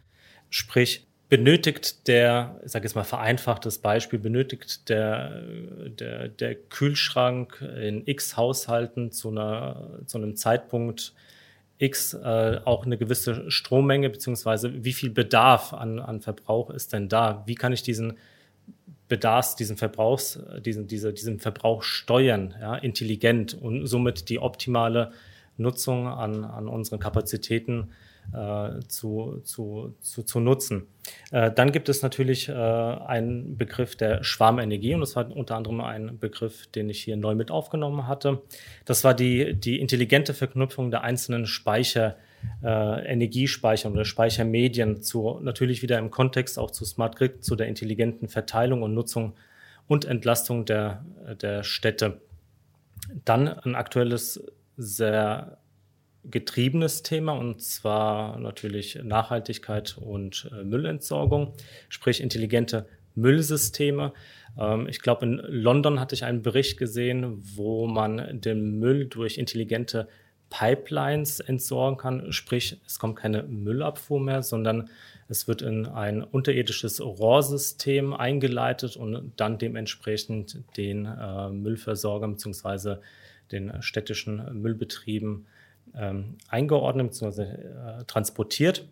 Sprich, 0.48 1.06
benötigt 1.30 2.08
der, 2.08 2.60
ich 2.64 2.72
sage 2.72 2.84
jetzt 2.84 2.94
mal 2.94 3.04
vereinfachtes 3.04 3.78
Beispiel, 3.78 4.18
benötigt 4.18 4.88
der, 4.88 5.42
der, 5.86 6.28
der 6.28 6.54
Kühlschrank 6.56 7.62
in 7.80 8.02
x 8.04 8.36
Haushalten 8.36 9.12
zu, 9.12 9.30
einer, 9.30 10.00
zu 10.06 10.18
einem 10.18 10.36
Zeitpunkt 10.36 11.14
X 11.78 12.12
äh, 12.12 12.60
auch 12.64 12.84
eine 12.84 12.98
gewisse 12.98 13.50
Strommenge, 13.50 14.10
beziehungsweise 14.10 14.84
wie 14.84 14.92
viel 14.92 15.08
Bedarf 15.10 15.72
an, 15.72 15.98
an 15.98 16.20
Verbrauch 16.20 16.68
ist 16.68 16.92
denn 16.92 17.08
da? 17.08 17.42
Wie 17.46 17.54
kann 17.54 17.72
ich 17.72 17.82
diesen 17.82 18.18
Bedarfs, 19.08 19.56
diesen 19.56 19.76
Verbrauchs, 19.76 20.38
diesen, 20.64 20.88
diese, 20.88 21.12
diesen 21.12 21.38
Verbrauch 21.40 21.82
steuern, 21.82 22.54
ja, 22.60 22.76
intelligent 22.76 23.54
und 23.54 23.86
somit 23.86 24.28
die 24.28 24.38
optimale 24.38 25.12
Nutzung 25.60 26.08
an, 26.08 26.44
an 26.44 26.68
unseren 26.68 26.98
Kapazitäten 26.98 27.90
äh, 28.32 28.80
zu, 28.86 29.40
zu, 29.44 29.94
zu, 30.00 30.22
zu 30.22 30.40
nutzen. 30.40 30.86
Äh, 31.32 31.50
dann 31.50 31.72
gibt 31.72 31.88
es 31.88 32.02
natürlich 32.02 32.48
äh, 32.48 32.52
einen 32.52 33.56
Begriff 33.56 33.96
der 33.96 34.22
Schwarmenergie 34.22 34.94
und 34.94 35.00
das 35.00 35.16
war 35.16 35.34
unter 35.34 35.56
anderem 35.56 35.80
ein 35.80 36.18
Begriff, 36.18 36.66
den 36.68 36.88
ich 36.90 37.02
hier 37.02 37.16
neu 37.16 37.34
mit 37.34 37.50
aufgenommen 37.50 38.06
hatte. 38.06 38.42
Das 38.84 39.02
war 39.04 39.14
die, 39.14 39.54
die 39.54 39.80
intelligente 39.80 40.34
Verknüpfung 40.34 40.90
der 40.90 41.02
einzelnen 41.02 41.46
Speicher, 41.46 42.16
äh, 42.62 43.12
Energiespeicher 43.12 43.90
oder 43.90 44.04
Speichermedien 44.04 45.02
zu, 45.02 45.40
natürlich 45.42 45.82
wieder 45.82 45.98
im 45.98 46.10
Kontext 46.10 46.58
auch 46.58 46.70
zu 46.70 46.84
Smart 46.84 47.16
Grid, 47.16 47.44
zu 47.44 47.56
der 47.56 47.66
intelligenten 47.66 48.28
Verteilung 48.28 48.82
und 48.82 48.94
Nutzung 48.94 49.34
und 49.88 50.04
Entlastung 50.04 50.64
der, 50.66 51.04
der 51.42 51.64
Städte. 51.64 52.20
Dann 53.24 53.48
ein 53.48 53.74
aktuelles 53.74 54.40
sehr 54.80 55.58
getriebenes 56.24 57.02
Thema 57.02 57.32
und 57.32 57.62
zwar 57.62 58.38
natürlich 58.38 58.98
Nachhaltigkeit 59.02 59.96
und 59.98 60.50
äh, 60.52 60.64
Müllentsorgung, 60.64 61.54
sprich 61.88 62.20
intelligente 62.20 62.86
Müllsysteme. 63.14 64.12
Ähm, 64.58 64.86
ich 64.88 65.00
glaube, 65.00 65.24
in 65.26 65.36
London 65.48 65.98
hatte 66.00 66.14
ich 66.14 66.24
einen 66.24 66.42
Bericht 66.42 66.78
gesehen, 66.78 67.42
wo 67.56 67.86
man 67.86 68.40
den 68.40 68.78
Müll 68.78 69.06
durch 69.06 69.38
intelligente 69.38 70.08
Pipelines 70.50 71.40
entsorgen 71.40 71.96
kann, 71.96 72.32
sprich 72.32 72.80
es 72.84 72.98
kommt 72.98 73.16
keine 73.16 73.44
Müllabfuhr 73.44 74.20
mehr, 74.20 74.42
sondern 74.42 74.90
es 75.28 75.46
wird 75.46 75.62
in 75.62 75.86
ein 75.86 76.24
unterirdisches 76.24 77.00
Rohrsystem 77.00 78.12
eingeleitet 78.12 78.96
und 78.96 79.32
dann 79.36 79.58
dementsprechend 79.58 80.58
den 80.76 81.06
äh, 81.06 81.50
Müllversorgern 81.50 82.32
bzw 82.32 82.96
den 83.52 83.82
städtischen 83.82 84.60
Müllbetrieben 84.60 85.46
ähm, 85.94 86.36
eingeordnet 86.48 87.08
bzw. 87.08 87.42
Äh, 87.42 88.04
transportiert. 88.06 88.88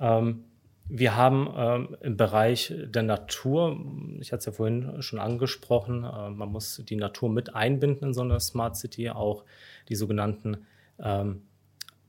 Ähm, 0.00 0.44
wir 0.86 1.16
haben 1.16 1.48
ähm, 1.56 1.96
im 2.02 2.16
Bereich 2.16 2.74
der 2.76 3.02
Natur, 3.02 3.80
ich 4.20 4.32
hatte 4.32 4.40
es 4.40 4.46
ja 4.46 4.52
vorhin 4.52 5.00
schon 5.00 5.18
angesprochen, 5.18 6.04
äh, 6.04 6.30
man 6.30 6.50
muss 6.50 6.82
die 6.86 6.96
Natur 6.96 7.30
mit 7.30 7.54
einbinden 7.54 8.08
in 8.08 8.14
so 8.14 8.20
eine 8.20 8.38
Smart 8.40 8.76
City, 8.76 9.08
auch 9.10 9.44
die 9.88 9.94
sogenannten 9.94 10.66
ähm, 10.98 11.42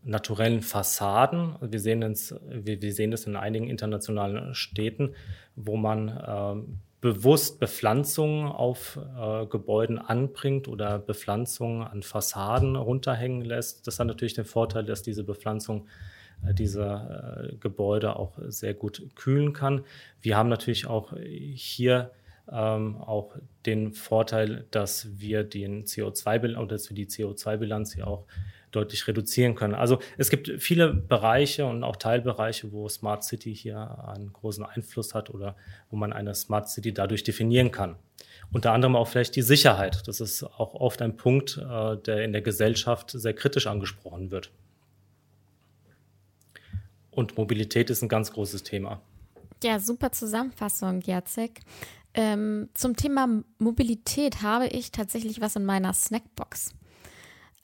naturellen 0.04 0.62
Fassaden. 0.62 1.56
Wir 1.62 1.80
sehen, 1.80 2.02
das, 2.02 2.36
wir, 2.50 2.82
wir, 2.82 2.94
sehen 2.94 3.12
das 3.12 3.26
in 3.26 3.36
einigen 3.36 3.70
internationalen 3.70 4.54
Städten, 4.54 5.16
wo 5.56 5.78
man 5.78 6.10
ähm, 6.28 6.80
bewusst 7.06 7.60
Bepflanzungen 7.60 8.48
auf 8.48 8.98
äh, 9.16 9.46
Gebäuden 9.46 10.00
anbringt 10.00 10.68
oder 10.68 10.98
Bepflanzungen 10.98 11.84
an 11.84 12.02
Fassaden 12.02 12.76
runterhängen 12.76 13.42
lässt. 13.46 13.86
Das 13.86 14.00
hat 14.00 14.08
natürlich 14.08 14.34
den 14.34 14.46
Vorteil, 14.46 14.86
dass 14.86 15.04
diese 15.04 15.24
Bepflanzung 15.24 15.86
äh, 16.44 16.56
diese 16.56 17.52
äh, 17.54 17.58
Gebäude 17.58 18.16
auch 18.16 18.40
sehr 18.48 18.74
gut 18.74 19.04
kühlen 19.14 19.54
kann. 19.54 19.86
Wir 20.24 20.36
haben 20.36 20.50
natürlich 20.50 20.88
auch 20.88 21.14
hier 21.20 22.10
ähm, 22.52 22.98
auch 22.98 23.36
den 23.68 23.94
Vorteil, 23.94 24.66
dass 24.72 25.20
wir 25.20 25.44
den 25.44 25.86
CO2 25.86 26.58
oder 26.58 26.66
dass 26.66 26.90
wir 26.90 26.96
die 26.96 27.06
CO2-Bilanz 27.06 27.94
hier 27.94 28.08
auch 28.08 28.26
deutlich 28.76 29.08
reduzieren 29.08 29.56
können. 29.56 29.76
Also 29.76 30.00
es 30.18 30.30
gibt 30.30 30.52
viele 30.60 30.94
Bereiche 30.94 31.66
und 31.66 31.84
auch 31.84 31.96
Teilbereiche, 31.96 32.72
wo 32.72 32.88
Smart 32.90 33.24
City 33.24 33.56
hier 33.56 34.06
einen 34.08 34.34
großen 34.34 34.64
Einfluss 34.64 35.14
hat 35.14 35.30
oder 35.30 35.56
wo 35.90 35.96
man 35.96 36.14
eine 36.14 36.36
Smart 36.36 36.70
City 36.70 36.94
dadurch 36.94 37.24
definieren 37.24 37.72
kann. 37.72 37.96
Unter 38.52 38.74
anderem 38.74 38.96
auch 38.96 39.08
vielleicht 39.08 39.36
die 39.36 39.42
Sicherheit. 39.42 40.08
Das 40.08 40.22
ist 40.22 40.44
auch 40.44 40.76
oft 40.76 41.02
ein 41.02 41.18
Punkt, 41.18 41.58
äh, 41.58 41.98
der 41.98 42.24
in 42.24 42.32
der 42.32 42.42
Gesellschaft 42.42 43.12
sehr 43.12 43.34
kritisch 43.34 43.68
angesprochen 43.68 44.32
wird. 44.32 44.52
Und 47.12 47.38
Mobilität 47.38 47.90
ist 47.90 48.02
ein 48.02 48.10
ganz 48.10 48.32
großes 48.32 48.64
Thema. 48.64 49.02
Ja, 49.64 49.80
super 49.80 50.12
Zusammenfassung, 50.12 51.02
Jacek. 51.02 51.62
Ähm, 52.14 52.70
zum 52.74 52.96
Thema 52.96 53.44
Mobilität 53.58 54.42
habe 54.42 54.68
ich 54.68 54.92
tatsächlich 54.92 55.42
was 55.42 55.56
in 55.56 55.66
meiner 55.66 55.94
Snackbox. 55.94 56.74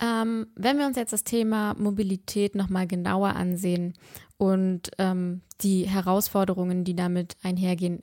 Ähm, 0.01 0.48
wenn 0.55 0.79
wir 0.79 0.88
uns 0.88 0.98
jetzt 0.98 1.13
das 1.13 1.24
Thema 1.24 1.75
Mobilität 1.75 2.55
nochmal 2.55 2.88
genauer 2.88 3.36
ansehen 3.36 3.93
und 4.38 4.89
ähm, 4.98 5.41
die 5.62 5.88
Herausforderungen, 5.88 6.84
die 6.84 6.96
damit 6.96 7.38
einhergehen. 7.43 8.01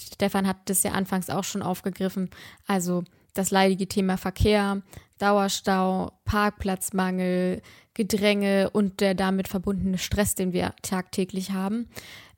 Stefan 0.00 0.46
hat 0.46 0.58
das 0.66 0.84
ja 0.84 0.92
anfangs 0.92 1.28
auch 1.28 1.42
schon 1.42 1.62
aufgegriffen. 1.62 2.30
Also 2.66 3.02
das 3.34 3.50
leidige 3.50 3.88
Thema 3.88 4.16
Verkehr, 4.16 4.82
Dauerstau, 5.18 6.12
Parkplatzmangel, 6.24 7.62
Gedränge 7.94 8.70
und 8.70 9.00
der 9.00 9.14
damit 9.14 9.48
verbundene 9.48 9.98
Stress, 9.98 10.34
den 10.36 10.52
wir 10.52 10.74
tagtäglich 10.82 11.50
haben, 11.50 11.88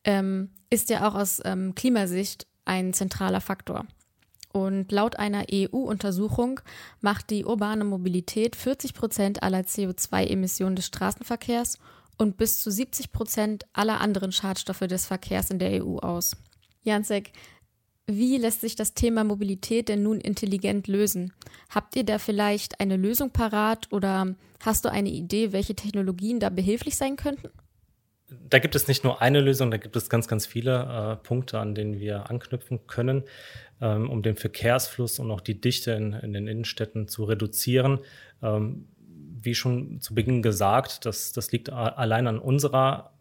ähm, 0.04 0.50
ist 0.70 0.90
ja 0.90 1.06
auch 1.06 1.14
aus 1.14 1.40
ähm, 1.44 1.74
Klimasicht 1.74 2.46
ein 2.64 2.92
zentraler 2.92 3.40
Faktor. 3.40 3.86
Und 4.56 4.92
laut 4.92 5.18
einer 5.18 5.46
EU-Untersuchung 5.52 6.60
macht 7.00 7.30
die 7.30 7.44
urbane 7.44 7.82
Mobilität 7.82 8.54
40 8.54 8.94
Prozent 8.94 9.42
aller 9.42 9.62
CO2-Emissionen 9.62 10.76
des 10.76 10.86
Straßenverkehrs 10.86 11.80
und 12.18 12.36
bis 12.36 12.60
zu 12.60 12.70
70 12.70 13.10
Prozent 13.10 13.66
aller 13.72 14.00
anderen 14.00 14.30
Schadstoffe 14.30 14.86
des 14.86 15.06
Verkehrs 15.06 15.50
in 15.50 15.58
der 15.58 15.84
EU 15.84 15.98
aus. 15.98 16.36
Jansek, 16.84 17.32
wie 18.06 18.36
lässt 18.36 18.60
sich 18.60 18.76
das 18.76 18.94
Thema 18.94 19.24
Mobilität 19.24 19.88
denn 19.88 20.04
nun 20.04 20.20
intelligent 20.20 20.86
lösen? 20.86 21.32
Habt 21.68 21.96
ihr 21.96 22.04
da 22.04 22.20
vielleicht 22.20 22.78
eine 22.78 22.96
Lösung 22.96 23.30
parat 23.30 23.92
oder 23.92 24.36
hast 24.64 24.84
du 24.84 24.88
eine 24.88 25.10
Idee, 25.10 25.50
welche 25.50 25.74
Technologien 25.74 26.38
da 26.38 26.48
behilflich 26.48 26.94
sein 26.94 27.16
könnten? 27.16 27.50
Da 28.48 28.58
gibt 28.58 28.74
es 28.74 28.88
nicht 28.88 29.04
nur 29.04 29.20
eine 29.22 29.40
Lösung, 29.40 29.70
da 29.70 29.76
gibt 29.76 29.96
es 29.96 30.08
ganz, 30.08 30.28
ganz 30.28 30.46
viele 30.46 31.18
äh, 31.20 31.26
Punkte, 31.26 31.58
an 31.58 31.74
denen 31.74 31.98
wir 31.98 32.30
anknüpfen 32.30 32.86
können, 32.86 33.24
ähm, 33.80 34.10
um 34.10 34.22
den 34.22 34.36
Verkehrsfluss 34.36 35.18
und 35.18 35.30
auch 35.30 35.40
die 35.40 35.60
Dichte 35.60 35.92
in, 35.92 36.12
in 36.12 36.32
den 36.32 36.46
Innenstädten 36.46 37.08
zu 37.08 37.24
reduzieren. 37.24 38.00
Ähm, 38.42 38.88
wie 39.42 39.54
schon 39.54 40.00
zu 40.00 40.14
Beginn 40.14 40.42
gesagt, 40.42 41.04
das, 41.04 41.32
das 41.32 41.52
liegt 41.52 41.70
allein 41.70 42.26
an 42.26 42.38
unserer 42.38 43.12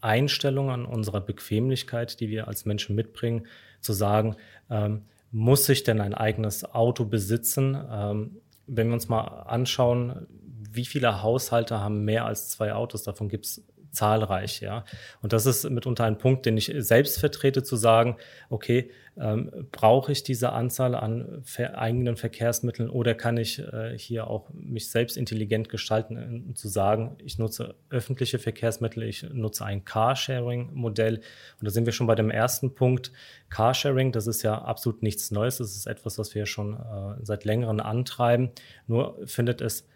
Einstellung, 0.00 0.70
an 0.70 0.84
unserer 0.84 1.20
Bequemlichkeit, 1.20 2.20
die 2.20 2.28
wir 2.28 2.48
als 2.48 2.64
Menschen 2.64 2.94
mitbringen, 2.96 3.46
zu 3.80 3.92
sagen, 3.92 4.36
ähm, 4.70 5.02
muss 5.30 5.68
ich 5.68 5.84
denn 5.84 6.00
ein 6.00 6.14
eigenes 6.14 6.64
Auto 6.64 7.04
besitzen? 7.04 7.76
Ähm, 7.90 8.40
wenn 8.66 8.88
wir 8.88 8.94
uns 8.94 9.08
mal 9.08 9.22
anschauen, 9.22 10.26
wie 10.70 10.84
viele 10.84 11.22
Haushalte 11.22 11.80
haben 11.80 12.04
mehr 12.04 12.24
als 12.26 12.50
zwei 12.50 12.72
Autos, 12.72 13.02
davon 13.02 13.28
gibt 13.28 13.46
es 13.46 13.64
zahlreich, 13.90 14.60
ja. 14.60 14.84
Und 15.22 15.32
das 15.32 15.46
ist 15.46 15.68
mitunter 15.68 16.04
ein 16.04 16.18
Punkt, 16.18 16.46
den 16.46 16.56
ich 16.56 16.72
selbst 16.78 17.18
vertrete, 17.18 17.62
zu 17.62 17.76
sagen, 17.76 18.16
okay, 18.50 18.90
ähm, 19.16 19.50
brauche 19.72 20.12
ich 20.12 20.22
diese 20.22 20.52
Anzahl 20.52 20.94
an 20.94 21.40
ver 21.42 21.76
eigenen 21.78 22.16
Verkehrsmitteln 22.16 22.88
oder 22.88 23.14
kann 23.14 23.36
ich 23.36 23.58
äh, 23.58 23.98
hier 23.98 24.28
auch 24.28 24.48
mich 24.52 24.90
selbst 24.90 25.16
intelligent 25.16 25.68
gestalten 25.68 26.50
äh, 26.50 26.54
zu 26.54 26.68
sagen, 26.68 27.16
ich 27.24 27.38
nutze 27.38 27.74
öffentliche 27.90 28.38
Verkehrsmittel, 28.38 29.02
ich 29.02 29.24
nutze 29.32 29.64
ein 29.64 29.84
Carsharing-Modell. 29.84 31.16
Und 31.16 31.64
da 31.64 31.70
sind 31.70 31.86
wir 31.86 31.92
schon 31.92 32.06
bei 32.06 32.14
dem 32.14 32.30
ersten 32.30 32.74
Punkt. 32.74 33.12
Carsharing, 33.48 34.12
das 34.12 34.26
ist 34.26 34.42
ja 34.42 34.56
absolut 34.62 35.02
nichts 35.02 35.30
Neues, 35.30 35.58
das 35.58 35.74
ist 35.74 35.86
etwas, 35.86 36.18
was 36.18 36.34
wir 36.34 36.46
schon 36.46 36.74
äh, 36.74 37.24
seit 37.24 37.44
längerem 37.44 37.80
antreiben. 37.80 38.50
Nur 38.86 39.18
findet 39.26 39.60
es 39.60 39.86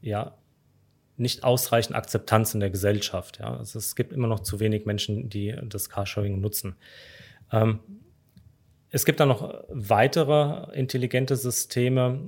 ja 0.00 0.36
nicht 1.16 1.44
ausreichend 1.44 1.96
Akzeptanz 1.96 2.54
in 2.54 2.60
der 2.60 2.70
Gesellschaft. 2.70 3.38
Ja. 3.38 3.56
Also 3.56 3.78
es 3.78 3.96
gibt 3.96 4.12
immer 4.12 4.28
noch 4.28 4.40
zu 4.40 4.60
wenig 4.60 4.86
Menschen, 4.86 5.28
die 5.28 5.54
das 5.64 5.88
Carsharing 5.88 6.40
nutzen. 6.40 6.76
Ähm, 7.52 7.80
es 8.90 9.04
gibt 9.04 9.20
dann 9.20 9.28
noch 9.28 9.64
weitere 9.68 10.74
intelligente 10.74 11.36
Systeme. 11.36 12.20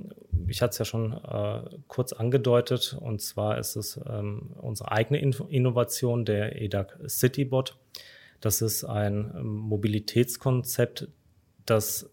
Ich 0.47 0.61
hatte 0.61 0.71
es 0.71 0.77
ja 0.77 0.85
schon 0.85 1.13
äh, 1.13 1.61
kurz 1.87 2.13
angedeutet, 2.13 2.97
und 2.99 3.21
zwar 3.21 3.57
ist 3.57 3.75
es 3.75 3.99
ähm, 4.07 4.51
unsere 4.61 4.91
eigene 4.91 5.19
Innovation, 5.19 6.25
der 6.25 6.61
EDAC 6.61 6.99
CityBot. 7.07 7.77
Das 8.41 8.61
ist 8.61 8.83
ein 8.83 9.31
Mobilitätskonzept, 9.41 11.07
das 11.65 12.09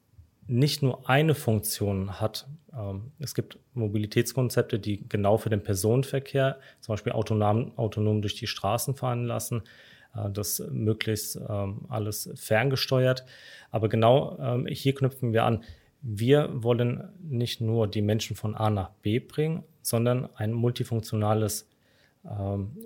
nicht 0.48 0.82
nur 0.82 1.08
eine 1.08 1.34
Funktion 1.34 2.20
hat. 2.20 2.46
Ähm, 2.76 3.12
es 3.18 3.34
gibt 3.34 3.58
Mobilitätskonzepte, 3.74 4.78
die 4.78 5.08
genau 5.08 5.38
für 5.38 5.50
den 5.50 5.62
Personenverkehr, 5.62 6.58
zum 6.80 6.92
Beispiel 6.92 7.12
autonom, 7.12 7.76
autonom 7.76 8.22
durch 8.22 8.36
die 8.36 8.46
Straßen 8.46 8.94
fahren 8.94 9.24
lassen, 9.24 9.62
äh, 10.14 10.30
das 10.30 10.62
möglichst 10.70 11.36
ähm, 11.48 11.86
alles 11.88 12.30
ferngesteuert. 12.34 13.24
Aber 13.70 13.88
genau 13.88 14.38
ähm, 14.40 14.66
hier 14.66 14.94
knüpfen 14.94 15.32
wir 15.32 15.44
an. 15.44 15.64
Wir 16.02 16.50
wollen 16.52 17.08
nicht 17.20 17.60
nur 17.60 17.88
die 17.88 18.02
Menschen 18.02 18.36
von 18.36 18.54
A 18.54 18.70
nach 18.70 18.90
B 19.02 19.18
bringen, 19.18 19.64
sondern 19.82 20.28
ein 20.36 20.52
multifunktionales 20.52 21.68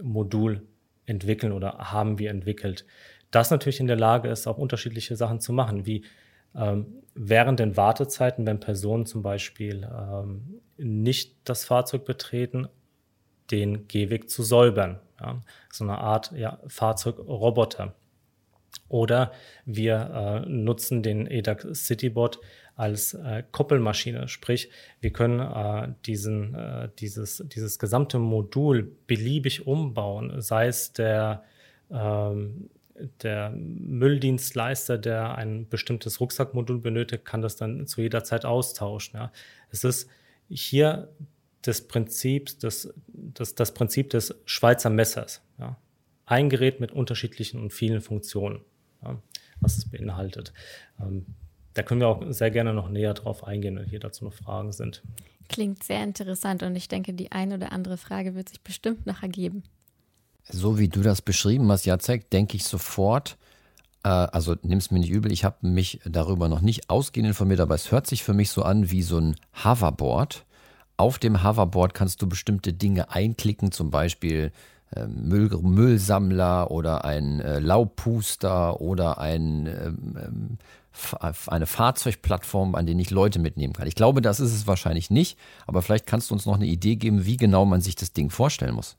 Modul 0.03 0.67
entwickeln 1.07 1.53
oder 1.53 1.79
haben 1.79 2.19
wir 2.19 2.31
entwickelt. 2.31 2.85
Das 3.31 3.51
natürlich 3.51 3.81
in 3.81 3.87
der 3.87 3.97
Lage 3.97 4.29
ist, 4.29 4.47
auch 4.47 4.59
unterschiedliche 4.59 5.17
Sachen 5.17 5.41
zu 5.41 5.55
machen, 5.55 5.87
wie 5.87 6.05
ähm, 6.55 7.03
während 7.15 7.61
den 7.61 7.77
Wartezeiten, 7.77 8.47
wenn 8.47 8.61
Personen 8.61 9.07
zum 9.07 9.23
Beispiel 9.23 9.89
ähm, 9.93 10.61
nicht 10.77 11.37
das 11.45 11.65
Fahrzeug 11.65 12.05
betreten, 12.05 12.69
den 13.51 13.89
Gehweg 13.89 14.31
zu 14.31 14.43
säubern. 14.43 15.01
Ja? 15.21 15.41
So 15.73 15.85
eine 15.85 15.99
Art 15.99 16.33
ja, 16.33 16.61
Fahrzeugroboter. 16.67 17.95
Oder 18.89 19.33
wir 19.65 20.43
äh, 20.47 20.49
nutzen 20.49 21.03
den 21.03 21.27
EDAC 21.27 21.75
Citybot 21.75 22.41
als 22.77 23.15
äh, 23.15 23.43
Koppelmaschine, 23.53 24.27
sprich, 24.27 24.71
wir 25.01 25.13
können 25.13 25.41
äh, 25.41 25.93
diesen, 26.07 26.55
äh, 26.55 26.89
dieses, 26.99 27.45
dieses 27.47 27.79
gesamte 27.79 28.19
Modul 28.19 28.97
beliebig 29.07 29.67
umbauen, 29.67 30.41
sei 30.41 30.69
es 30.69 30.93
der 30.93 31.45
ähm, 31.91 32.71
der 33.23 33.51
Mülldienstleister, 33.51 34.99
der 34.99 35.35
ein 35.35 35.69
bestimmtes 35.69 36.21
Rucksackmodul 36.21 36.79
benötigt, 36.79 37.25
kann 37.25 37.43
das 37.43 37.57
dann 37.57 37.87
zu 37.87 38.01
jeder 38.01 38.25
Zeit 38.25 38.45
austauschen. 38.45 39.19
Ja. 39.19 39.33
Es 39.71 39.85
ist 39.85 40.09
hier 40.49 41.09
das 41.63 41.83
Prinzip, 41.83 42.59
das, 42.61 42.93
das, 43.09 43.55
das 43.55 43.75
Prinzip 43.75 44.11
des 44.11 44.35
Schweizer 44.45 44.91
Messers. 44.91 45.43
Ja. 45.59 45.77
Ein 46.27 46.49
Gerät 46.49 46.81
mit 46.81 46.93
unterschiedlichen 46.93 47.61
und 47.61 47.73
vielen 47.73 48.01
Funktionen, 48.01 48.61
ja, 49.03 49.21
was 49.61 49.79
es 49.79 49.89
beinhaltet. 49.89 50.53
Ähm, 51.01 51.27
da 51.75 51.83
können 51.83 52.01
wir 52.01 52.09
auch 52.09 52.23
sehr 52.31 52.51
gerne 52.51 52.75
noch 52.75 52.89
näher 52.89 53.15
drauf 53.15 53.45
eingehen, 53.45 53.77
wenn 53.77 53.89
hier 53.89 54.01
dazu 54.01 54.25
noch 54.25 54.35
Fragen 54.35 54.73
sind. 54.73 55.03
Klingt 55.49 55.83
sehr 55.83 56.03
interessant 56.03 56.63
und 56.63 56.77
ich 56.77 56.89
denke, 56.89 57.13
die 57.13 57.33
eine 57.33 57.57
oder 57.57 57.73
andere 57.73 57.97
Frage 57.97 58.35
wird 58.35 58.49
sich 58.49 58.61
bestimmt 58.61 59.07
noch 59.07 59.23
ergeben. 59.23 59.65
So 60.49 60.79
wie 60.79 60.89
du 60.89 61.03
das 61.03 61.23
beschrieben 61.23 61.71
hast, 61.71 61.87
Jacek, 61.87 62.31
denke 62.31 62.57
ich 62.57 62.65
sofort, 62.65 63.37
äh, 64.03 64.09
also 64.09 64.57
nimm 64.63 64.79
es 64.79 64.91
mir 64.91 64.99
nicht 64.99 65.11
übel, 65.11 65.33
ich 65.33 65.45
habe 65.45 65.67
mich 65.67 66.01
darüber 66.05 66.49
noch 66.49 66.61
nicht 66.61 66.91
ausgehend 66.91 67.29
informiert, 67.29 67.61
aber 67.61 67.75
es 67.75 67.93
hört 67.93 68.07
sich 68.07 68.25
für 68.25 68.35
mich 68.35 68.51
so 68.51 68.63
an 68.63 68.91
wie 68.91 69.03
so 69.03 69.19
ein 69.19 69.37
Hoverboard. 69.65 70.45
Auf 70.97 71.19
dem 71.19 71.43
Hoverboard 71.43 71.95
kannst 71.95 72.21
du 72.23 72.29
bestimmte 72.29 72.73
Dinge 72.73 73.11
einklicken, 73.11 73.73
zum 73.73 73.91
Beispiel 73.91 74.53
äh, 74.95 75.07
Müll, 75.07 75.49
Müllsammler 75.63 76.71
oder 76.71 77.05
ein 77.05 77.41
äh, 77.41 77.59
Laubpuster 77.59 78.81
oder 78.81 79.19
ein, 79.19 79.67
ähm, 79.67 80.19
ähm 80.23 80.59
eine 81.47 81.67
Fahrzeugplattform, 81.67 82.75
an 82.75 82.85
der 82.85 82.97
ich 82.97 83.11
Leute 83.11 83.39
mitnehmen 83.39 83.73
kann. 83.73 83.87
Ich 83.87 83.95
glaube, 83.95 84.21
das 84.21 84.41
ist 84.41 84.53
es 84.53 84.67
wahrscheinlich 84.67 85.09
nicht, 85.09 85.39
aber 85.69 85.83
vielleicht 85.83 86.05
kannst 86.07 86.31
du 86.31 86.35
uns 86.35 86.47
noch 86.47 86.57
eine 86.57 86.67
Idee 86.67 86.97
geben, 86.97 87.25
wie 87.27 87.37
genau 87.37 87.65
man 87.65 87.81
sich 87.81 87.95
das 87.95 88.13
Ding 88.13 88.29
vorstellen 88.29 88.75
muss. 88.75 88.97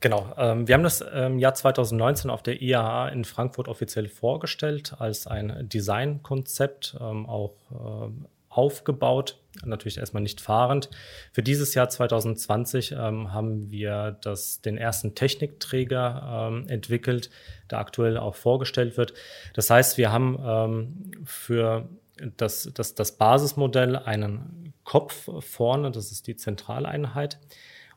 Genau, 0.00 0.32
ähm, 0.38 0.66
wir 0.66 0.74
haben 0.74 0.82
das 0.82 1.02
im 1.02 1.38
Jahr 1.38 1.52
2019 1.52 2.30
auf 2.30 2.42
der 2.42 2.62
IAA 2.62 3.10
in 3.10 3.24
Frankfurt 3.24 3.68
offiziell 3.68 4.08
vorgestellt 4.08 4.94
als 4.98 5.26
ein 5.26 5.68
Designkonzept, 5.68 6.96
ähm, 6.98 7.26
auch 7.26 7.54
ähm, 7.70 8.26
aufgebaut, 8.48 9.38
natürlich 9.64 9.98
erstmal 9.98 10.22
nicht 10.22 10.40
fahrend. 10.40 10.90
Für 11.32 11.42
dieses 11.42 11.74
Jahr 11.74 11.88
2020 11.88 12.92
ähm, 12.92 13.32
haben 13.32 13.70
wir 13.70 14.18
das, 14.22 14.60
den 14.60 14.76
ersten 14.76 15.14
Technikträger 15.14 16.48
ähm, 16.50 16.66
entwickelt, 16.68 17.30
der 17.70 17.78
aktuell 17.78 18.16
auch 18.16 18.34
vorgestellt 18.34 18.96
wird. 18.96 19.14
Das 19.54 19.70
heißt, 19.70 19.98
wir 19.98 20.10
haben 20.10 20.38
ähm, 20.42 21.24
für 21.24 21.88
das, 22.36 22.70
das, 22.74 22.94
das 22.94 23.12
Basismodell 23.12 23.96
einen 23.96 24.72
Kopf 24.82 25.28
vorne, 25.40 25.90
das 25.92 26.10
ist 26.10 26.26
die 26.26 26.36
Zentraleinheit, 26.36 27.38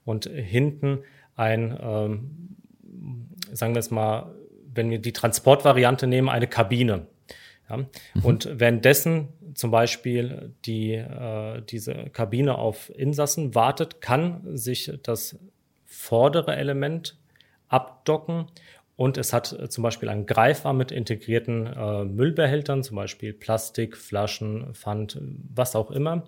und 0.05 0.25
hinten 0.25 1.03
ein, 1.35 1.77
ähm, 1.81 2.57
sagen 3.51 3.73
wir 3.73 3.79
es 3.79 3.91
mal, 3.91 4.33
wenn 4.73 4.89
wir 4.89 4.99
die 4.99 5.13
Transportvariante 5.13 6.07
nehmen, 6.07 6.29
eine 6.29 6.47
Kabine. 6.47 7.07
Ja? 7.69 7.77
Mhm. 7.77 7.87
Und 8.23 8.49
währenddessen 8.59 9.29
zum 9.55 9.71
Beispiel 9.71 10.53
die, 10.65 10.93
äh, 10.93 11.61
diese 11.61 11.93
Kabine 12.11 12.57
auf 12.57 12.91
Insassen 12.95 13.55
wartet, 13.55 14.01
kann 14.01 14.41
sich 14.57 14.91
das 15.03 15.37
vordere 15.85 16.55
Element 16.55 17.17
abdocken 17.67 18.47
und 18.95 19.17
es 19.17 19.33
hat 19.33 19.53
äh, 19.53 19.69
zum 19.69 19.83
Beispiel 19.83 20.09
einen 20.09 20.25
Greifarm 20.25 20.77
mit 20.77 20.91
integrierten 20.91 21.67
äh, 21.67 22.05
Müllbehältern, 22.05 22.83
zum 22.83 22.95
Beispiel 22.95 23.33
Plastik, 23.33 23.97
Flaschen, 23.97 24.73
Pfand, 24.73 25.19
was 25.53 25.75
auch 25.75 25.91
immer 25.91 26.23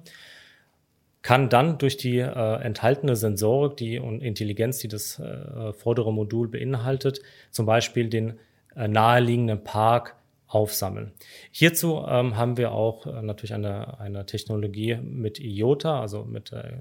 kann 1.25 1.49
dann 1.49 1.79
durch 1.79 1.97
die 1.97 2.19
äh, 2.19 2.61
enthaltene 2.61 3.15
Sensorik 3.15 3.77
die 3.77 3.97
und 3.97 4.21
Intelligenz, 4.21 4.77
die 4.77 4.87
das 4.87 5.17
äh, 5.17 5.73
vordere 5.73 6.13
Modul 6.13 6.47
beinhaltet, 6.47 7.19
zum 7.49 7.65
Beispiel 7.65 8.09
den 8.09 8.35
äh, 8.75 8.87
naheliegenden 8.87 9.63
Park 9.63 10.17
aufsammeln. 10.45 11.13
Hierzu 11.49 12.05
ähm, 12.07 12.37
haben 12.37 12.57
wir 12.57 12.73
auch 12.73 13.07
äh, 13.07 13.23
natürlich 13.23 13.55
eine, 13.55 13.99
eine 13.99 14.27
Technologie 14.27 14.97
mit 15.01 15.39
IOTA, 15.39 15.99
also 15.99 16.25
mit, 16.25 16.51
äh, 16.53 16.73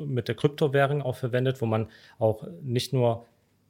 mit 0.00 0.26
der 0.26 0.36
Kryptowährung 0.36 1.02
auch 1.02 1.16
verwendet, 1.16 1.60
wo 1.60 1.66
man 1.66 1.88
auch 2.18 2.46
nicht 2.62 2.94
nur 2.94 3.26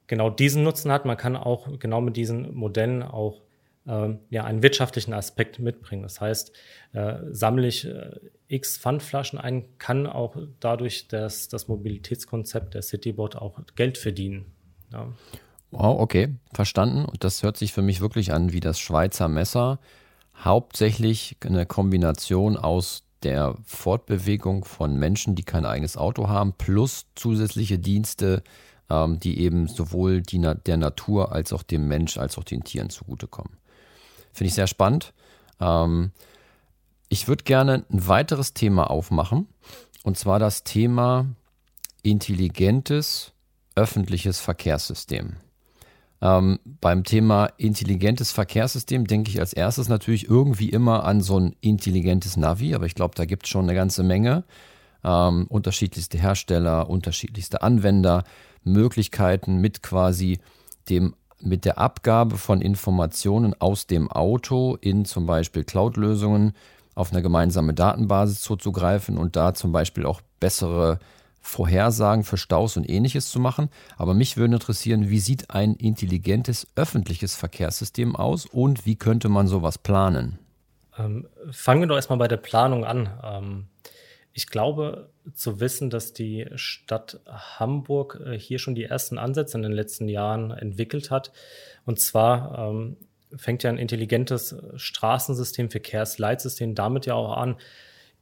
genau 0.07 0.29
diesen 0.29 0.63
Nutzen 0.63 0.89
hat, 0.89 1.03
man 1.03 1.17
kann 1.17 1.35
auch 1.35 1.67
genau 1.79 1.99
mit 1.99 2.15
diesen 2.15 2.55
Modellen 2.55 3.03
auch 3.03 3.41
ja, 3.85 4.43
einen 4.45 4.63
wirtschaftlichen 4.63 5.13
Aspekt 5.13 5.59
mitbringen. 5.59 6.03
Das 6.03 6.21
heißt, 6.21 6.53
äh, 6.93 7.15
sammle 7.31 7.67
ich 7.67 7.85
äh, 7.85 8.11
x 8.47 8.77
Pfandflaschen 8.77 9.37
ein, 9.39 9.77
kann 9.77 10.07
auch 10.07 10.37
dadurch 10.59 11.07
das, 11.09 11.49
das 11.49 11.67
Mobilitätskonzept 11.67 12.75
der 12.75 12.81
Citybot 12.81 13.35
auch 13.35 13.59
Geld 13.75 13.97
verdienen. 13.97 14.45
Ja. 14.91 15.11
Wow, 15.71 15.99
okay, 15.99 16.35
verstanden. 16.53 17.03
Und 17.03 17.23
das 17.23 17.43
hört 17.43 17.57
sich 17.57 17.73
für 17.73 17.81
mich 17.81 17.99
wirklich 17.99 18.31
an 18.31 18.53
wie 18.53 18.59
das 18.59 18.79
Schweizer 18.79 19.27
Messer. 19.27 19.79
Hauptsächlich 20.35 21.37
eine 21.43 21.65
Kombination 21.65 22.57
aus 22.57 23.03
der 23.23 23.55
Fortbewegung 23.63 24.65
von 24.65 24.97
Menschen, 24.97 25.35
die 25.35 25.43
kein 25.43 25.65
eigenes 25.65 25.97
Auto 25.97 26.27
haben, 26.27 26.53
plus 26.53 27.07
zusätzliche 27.15 27.79
Dienste, 27.79 28.43
ähm, 28.89 29.19
die 29.19 29.39
eben 29.39 29.67
sowohl 29.67 30.21
die, 30.21 30.39
der 30.65 30.77
Natur 30.77 31.31
als 31.31 31.53
auch 31.53 31.63
dem 31.63 31.87
Mensch 31.87 32.17
als 32.17 32.37
auch 32.37 32.43
den 32.43 32.63
Tieren 32.63 32.89
zugutekommen. 32.89 33.57
Finde 34.33 34.47
ich 34.47 34.55
sehr 34.55 34.67
spannend. 34.67 35.13
Ähm, 35.59 36.11
ich 37.09 37.27
würde 37.27 37.43
gerne 37.43 37.85
ein 37.91 38.07
weiteres 38.07 38.53
Thema 38.53 38.89
aufmachen, 38.89 39.47
und 40.03 40.17
zwar 40.17 40.39
das 40.39 40.63
Thema 40.63 41.27
intelligentes 42.01 43.33
öffentliches 43.75 44.39
Verkehrssystem. 44.39 45.37
Ähm, 46.21 46.59
beim 46.63 47.03
Thema 47.03 47.47
intelligentes 47.57 48.31
Verkehrssystem 48.31 49.07
denke 49.07 49.29
ich 49.29 49.39
als 49.39 49.53
erstes 49.53 49.89
natürlich 49.89 50.29
irgendwie 50.29 50.69
immer 50.69 51.03
an 51.03 51.21
so 51.21 51.39
ein 51.39 51.55
intelligentes 51.59 52.37
Navi, 52.37 52.73
aber 52.75 52.85
ich 52.85 52.95
glaube, 52.95 53.15
da 53.15 53.25
gibt 53.25 53.45
es 53.45 53.49
schon 53.49 53.65
eine 53.65 53.75
ganze 53.75 54.03
Menge. 54.03 54.43
Ähm, 55.03 55.47
unterschiedlichste 55.49 56.17
Hersteller, 56.17 56.89
unterschiedlichste 56.89 57.61
Anwender, 57.61 58.23
Möglichkeiten 58.63 59.57
mit 59.57 59.83
quasi 59.83 60.39
dem 60.89 61.13
mit 61.43 61.65
der 61.65 61.77
Abgabe 61.77 62.37
von 62.37 62.61
Informationen 62.61 63.53
aus 63.59 63.87
dem 63.87 64.11
Auto 64.11 64.77
in 64.81 65.05
zum 65.05 65.25
Beispiel 65.25 65.63
Cloud-Lösungen 65.63 66.53
auf 66.95 67.11
eine 67.11 67.21
gemeinsame 67.21 67.73
Datenbasis 67.73 68.41
zuzugreifen 68.41 69.17
und 69.17 69.35
da 69.35 69.53
zum 69.53 69.71
Beispiel 69.71 70.05
auch 70.05 70.21
bessere 70.39 70.99
Vorhersagen 71.41 72.23
für 72.23 72.37
Staus 72.37 72.77
und 72.77 72.89
ähnliches 72.89 73.29
zu 73.29 73.39
machen. 73.39 73.69
Aber 73.97 74.13
mich 74.13 74.37
würde 74.37 74.53
interessieren, 74.53 75.09
wie 75.09 75.19
sieht 75.19 75.49
ein 75.49 75.75
intelligentes 75.75 76.67
öffentliches 76.75 77.35
Verkehrssystem 77.35 78.15
aus 78.15 78.45
und 78.45 78.85
wie 78.85 78.95
könnte 78.95 79.27
man 79.27 79.47
sowas 79.47 79.77
planen? 79.77 80.39
Ähm, 80.97 81.27
fangen 81.51 81.81
wir 81.81 81.87
doch 81.87 81.95
erstmal 81.95 82.19
bei 82.19 82.27
der 82.27 82.37
Planung 82.37 82.85
an. 82.85 83.09
Ähm, 83.23 83.65
ich 84.33 84.47
glaube 84.47 85.09
zu 85.33 85.59
wissen, 85.59 85.89
dass 85.89 86.13
die 86.13 86.47
Stadt 86.55 87.19
Hamburg 87.27 88.19
äh, 88.25 88.37
hier 88.37 88.59
schon 88.59 88.75
die 88.75 88.83
ersten 88.83 89.17
Ansätze 89.17 89.57
in 89.57 89.63
den 89.63 89.71
letzten 89.71 90.09
Jahren 90.09 90.51
entwickelt 90.51 91.11
hat. 91.11 91.31
Und 91.85 91.99
zwar 91.99 92.57
ähm, 92.57 92.97
fängt 93.35 93.63
ja 93.63 93.69
ein 93.69 93.77
intelligentes 93.77 94.55
Straßensystem, 94.75 95.69
Verkehrsleitsystem 95.69 96.75
damit 96.75 97.05
ja 97.05 97.13
auch 97.13 97.37
an, 97.37 97.57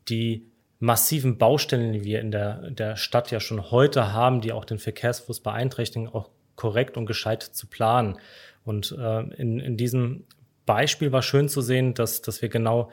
die 0.10 0.46
massiven 0.80 1.38
Baustellen, 1.38 1.94
die 1.94 2.04
wir 2.04 2.20
in 2.20 2.32
der, 2.32 2.72
der 2.72 2.96
Stadt 2.98 3.32
ja 3.32 3.40
schon 3.40 3.72
heute 3.72 4.14
haben, 4.14 4.42
die 4.42 4.52
auch 4.52 4.66
den 4.66 4.80
Verkehrsfluss 4.80 5.40
beeinträchtigen, 5.40 6.08
auch 6.08 6.30
korrekt 6.56 6.98
und 6.98 7.06
gescheit 7.06 7.44
zu 7.44 7.68
planen. 7.68 8.18
Und 8.64 8.96
äh, 8.98 9.22
in, 9.36 9.60
in 9.60 9.78
diesem 9.78 10.26
Beispiel 10.66 11.12
war 11.12 11.22
schön 11.22 11.50
zu 11.50 11.62
sehen, 11.62 11.94
dass, 11.94 12.22
dass 12.22 12.42
wir 12.42 12.50
genau 12.50 12.92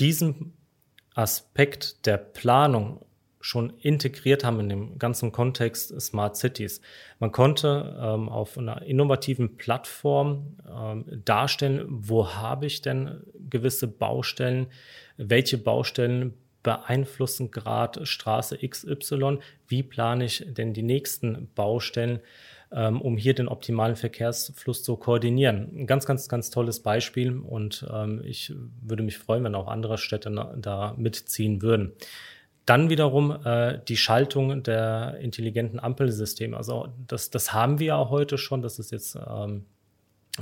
diesen 0.00 0.54
Aspekt 1.14 2.06
der 2.06 2.18
Planung 2.18 3.04
schon 3.40 3.74
integriert 3.80 4.42
haben 4.42 4.58
in 4.60 4.68
dem 4.70 4.98
ganzen 4.98 5.30
Kontext 5.30 6.00
Smart 6.00 6.34
Cities. 6.34 6.80
Man 7.18 7.30
konnte 7.30 7.94
ähm, 8.00 8.30
auf 8.30 8.56
einer 8.56 8.80
innovativen 8.82 9.58
Plattform 9.58 10.56
ähm, 10.66 11.04
darstellen, 11.26 11.84
wo 11.86 12.32
habe 12.32 12.64
ich 12.64 12.80
denn 12.80 13.20
gewisse 13.50 13.86
Baustellen, 13.86 14.68
welche 15.18 15.58
Baustellen 15.58 16.32
beeinflussen 16.62 17.50
gerade 17.50 18.06
Straße 18.06 18.56
XY, 18.66 19.40
wie 19.68 19.82
plane 19.82 20.24
ich 20.24 20.46
denn 20.48 20.72
die 20.72 20.82
nächsten 20.82 21.50
Baustellen, 21.54 22.20
ähm, 22.74 23.00
um 23.00 23.16
hier 23.16 23.34
den 23.34 23.48
optimalen 23.48 23.94
Verkehrsfluss 23.94 24.82
zu 24.82 24.96
koordinieren. 24.96 25.70
Ein 25.74 25.86
ganz, 25.86 26.06
ganz, 26.06 26.28
ganz 26.28 26.50
tolles 26.50 26.80
Beispiel 26.80 27.38
und 27.38 27.86
ähm, 27.92 28.20
ich 28.24 28.52
würde 28.82 29.04
mich 29.04 29.16
freuen, 29.16 29.44
wenn 29.44 29.54
auch 29.54 29.68
andere 29.68 29.96
Städte 29.96 30.30
da 30.56 30.94
mitziehen 30.96 31.62
würden. 31.62 31.92
Dann 32.66 32.90
wiederum 32.90 33.38
äh, 33.44 33.78
die 33.86 33.96
Schaltung 33.96 34.62
der 34.62 35.18
intelligenten 35.20 35.78
Ampelsysteme. 35.78 36.56
Also 36.56 36.88
das, 37.06 37.30
das 37.30 37.52
haben 37.52 37.78
wir 37.78 37.96
auch 37.96 38.10
heute 38.10 38.38
schon. 38.38 38.62
Das 38.62 38.78
ist 38.78 38.90
jetzt 38.90 39.16
ähm, 39.16 39.66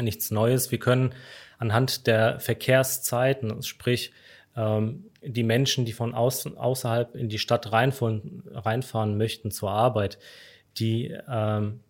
nichts 0.00 0.30
Neues. 0.30 0.70
Wir 0.70 0.78
können 0.78 1.14
anhand 1.58 2.06
der 2.06 2.40
Verkehrszeiten, 2.40 3.62
sprich 3.62 4.12
ähm, 4.56 5.10
die 5.22 5.42
Menschen, 5.42 5.84
die 5.84 5.92
von 5.92 6.14
außen, 6.14 6.56
außerhalb 6.56 7.14
in 7.14 7.28
die 7.28 7.38
Stadt 7.38 7.72
reinfahren, 7.72 8.44
reinfahren 8.54 9.18
möchten 9.18 9.50
zur 9.50 9.70
Arbeit, 9.70 10.18
die 10.78 11.14
ähm, 11.28 11.80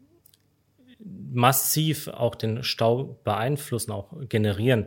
massiv 1.04 2.08
auch 2.08 2.34
den 2.34 2.62
Stau 2.62 3.18
beeinflussen, 3.24 3.92
auch 3.92 4.12
generieren. 4.28 4.86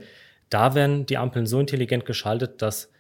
Da 0.50 0.76
werden 0.76 1.06
die 1.06 1.18
Ampeln 1.18 1.46
so 1.46 1.60
intelligent 1.60 2.06
geschaltet, 2.06 2.62
dass 2.62 2.92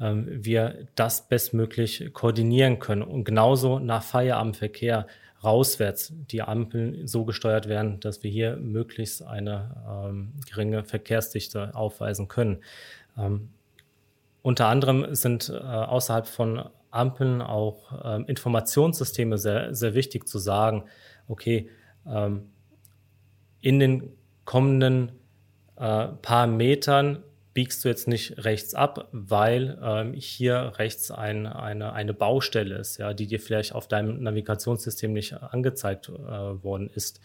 ähm, 0.00 0.26
wir 0.28 0.86
das 0.94 1.28
bestmöglich 1.28 2.12
koordinieren 2.12 2.78
können. 2.78 3.02
Und 3.02 3.24
genauso 3.24 3.78
nach 3.78 4.02
Feierabendverkehr 4.02 5.06
rauswärts 5.42 6.12
die 6.30 6.42
Ampeln 6.42 7.06
so 7.06 7.24
gesteuert 7.24 7.68
werden, 7.68 8.00
dass 8.00 8.22
wir 8.22 8.30
hier 8.30 8.56
möglichst 8.56 9.22
eine 9.22 9.76
ähm, 9.88 10.32
geringe 10.50 10.84
Verkehrsdichte 10.84 11.74
aufweisen 11.74 12.28
können. 12.28 12.58
Ähm, 13.16 13.50
unter 14.42 14.66
anderem 14.66 15.14
sind 15.14 15.50
äh, 15.50 15.58
außerhalb 15.58 16.26
von 16.26 16.64
Ampeln 16.90 17.42
auch 17.42 17.92
ähm, 18.04 18.24
Informationssysteme 18.26 19.36
sehr, 19.36 19.74
sehr 19.74 19.94
wichtig 19.94 20.26
zu 20.28 20.38
sagen, 20.38 20.84
okay, 21.28 21.68
ähm, 22.06 22.50
in 23.64 23.80
den 23.80 24.10
kommenden 24.44 25.12
äh, 25.76 26.08
paar 26.20 26.46
Metern 26.46 27.22
biegst 27.54 27.82
du 27.82 27.88
jetzt 27.88 28.06
nicht 28.08 28.44
rechts 28.44 28.74
ab, 28.74 29.08
weil 29.12 29.78
ähm, 29.82 30.12
hier 30.12 30.74
rechts 30.76 31.10
ein, 31.10 31.46
eine, 31.46 31.94
eine 31.94 32.12
Baustelle 32.12 32.76
ist, 32.76 32.98
ja, 32.98 33.14
die 33.14 33.26
dir 33.26 33.40
vielleicht 33.40 33.74
auf 33.74 33.88
deinem 33.88 34.22
Navigationssystem 34.22 35.14
nicht 35.14 35.32
angezeigt 35.32 36.10
äh, 36.10 36.12
worden 36.12 36.90
ist. 36.94 37.22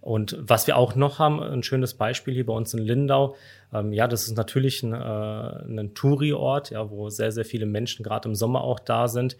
Und 0.00 0.36
was 0.40 0.66
wir 0.66 0.76
auch 0.76 0.94
noch 0.94 1.18
haben, 1.18 1.42
ein 1.42 1.62
schönes 1.62 1.94
Beispiel 1.94 2.32
hier 2.32 2.46
bei 2.46 2.52
uns 2.52 2.72
in 2.72 2.80
Lindau, 2.80 3.36
ähm, 3.72 3.92
ja, 3.92 4.06
das 4.06 4.28
ist 4.28 4.36
natürlich 4.36 4.82
ein, 4.82 4.92
äh, 4.92 4.96
ein 4.96 5.92
Touri-Ort, 5.94 6.70
ja, 6.70 6.88
wo 6.90 7.10
sehr, 7.10 7.32
sehr 7.32 7.44
viele 7.44 7.66
Menschen 7.66 8.04
gerade 8.04 8.28
im 8.28 8.34
Sommer 8.34 8.62
auch 8.62 8.78
da 8.78 9.08
sind, 9.08 9.36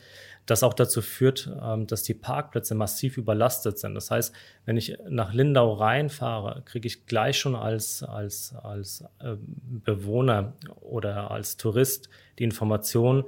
das 0.46 0.62
auch 0.62 0.74
dazu 0.74 1.00
führt, 1.00 1.50
ähm, 1.62 1.86
dass 1.86 2.02
die 2.02 2.14
Parkplätze 2.14 2.74
massiv 2.74 3.18
überlastet 3.18 3.78
sind. 3.78 3.94
Das 3.94 4.10
heißt, 4.10 4.34
wenn 4.64 4.76
ich 4.76 4.98
nach 5.08 5.32
Lindau 5.32 5.74
reinfahre, 5.74 6.62
kriege 6.64 6.88
ich 6.88 7.06
gleich 7.06 7.38
schon 7.38 7.54
als, 7.54 8.02
als, 8.02 8.54
als 8.54 9.04
äh, 9.20 9.36
Bewohner 9.40 10.54
oder 10.80 11.30
als 11.30 11.56
Tourist 11.56 12.08
die 12.38 12.44
Information, 12.44 13.24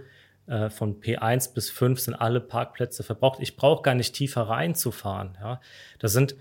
äh, 0.47 0.69
von 0.69 1.01
P1 1.01 1.55
bis 1.55 1.71
5 1.71 2.01
sind 2.01 2.15
alle 2.15 2.41
Parkplätze 2.41 3.05
verbraucht. 3.05 3.39
Ich 3.41 3.57
brauche 3.57 3.83
gar 3.83 3.95
nicht 3.95 4.15
tiefer 4.15 4.43
reinzufahren. 4.43 5.39
Ja. 5.41 5.61
Das 6.01 6.13
sind 6.13 6.35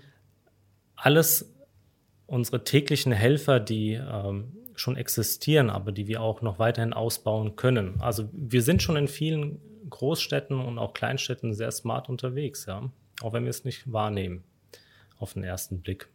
alles 1.00 1.54
unsere 2.26 2.64
täglichen 2.64 3.12
Helfer, 3.12 3.58
die 3.58 3.94
ähm, 3.94 4.52
schon 4.76 4.96
existieren, 4.96 5.70
aber 5.70 5.92
die 5.92 6.06
wir 6.06 6.22
auch 6.22 6.42
noch 6.42 6.58
weiterhin 6.58 6.92
ausbauen 6.92 7.56
können. 7.56 8.00
Also 8.00 8.28
wir 8.32 8.62
sind 8.62 8.82
schon 8.82 8.96
in 8.96 9.08
vielen 9.08 9.60
Großstädten 9.88 10.58
und 10.58 10.78
auch 10.78 10.94
Kleinstädten 10.94 11.54
sehr 11.54 11.70
smart 11.72 12.08
unterwegs, 12.08 12.66
ja. 12.66 12.90
Auch 13.22 13.32
wenn 13.32 13.42
wir 13.42 13.50
es 13.50 13.64
nicht 13.64 13.92
wahrnehmen 13.92 14.44
auf 15.18 15.34
den 15.34 15.42
ersten 15.42 15.80
Blick. 15.82 16.08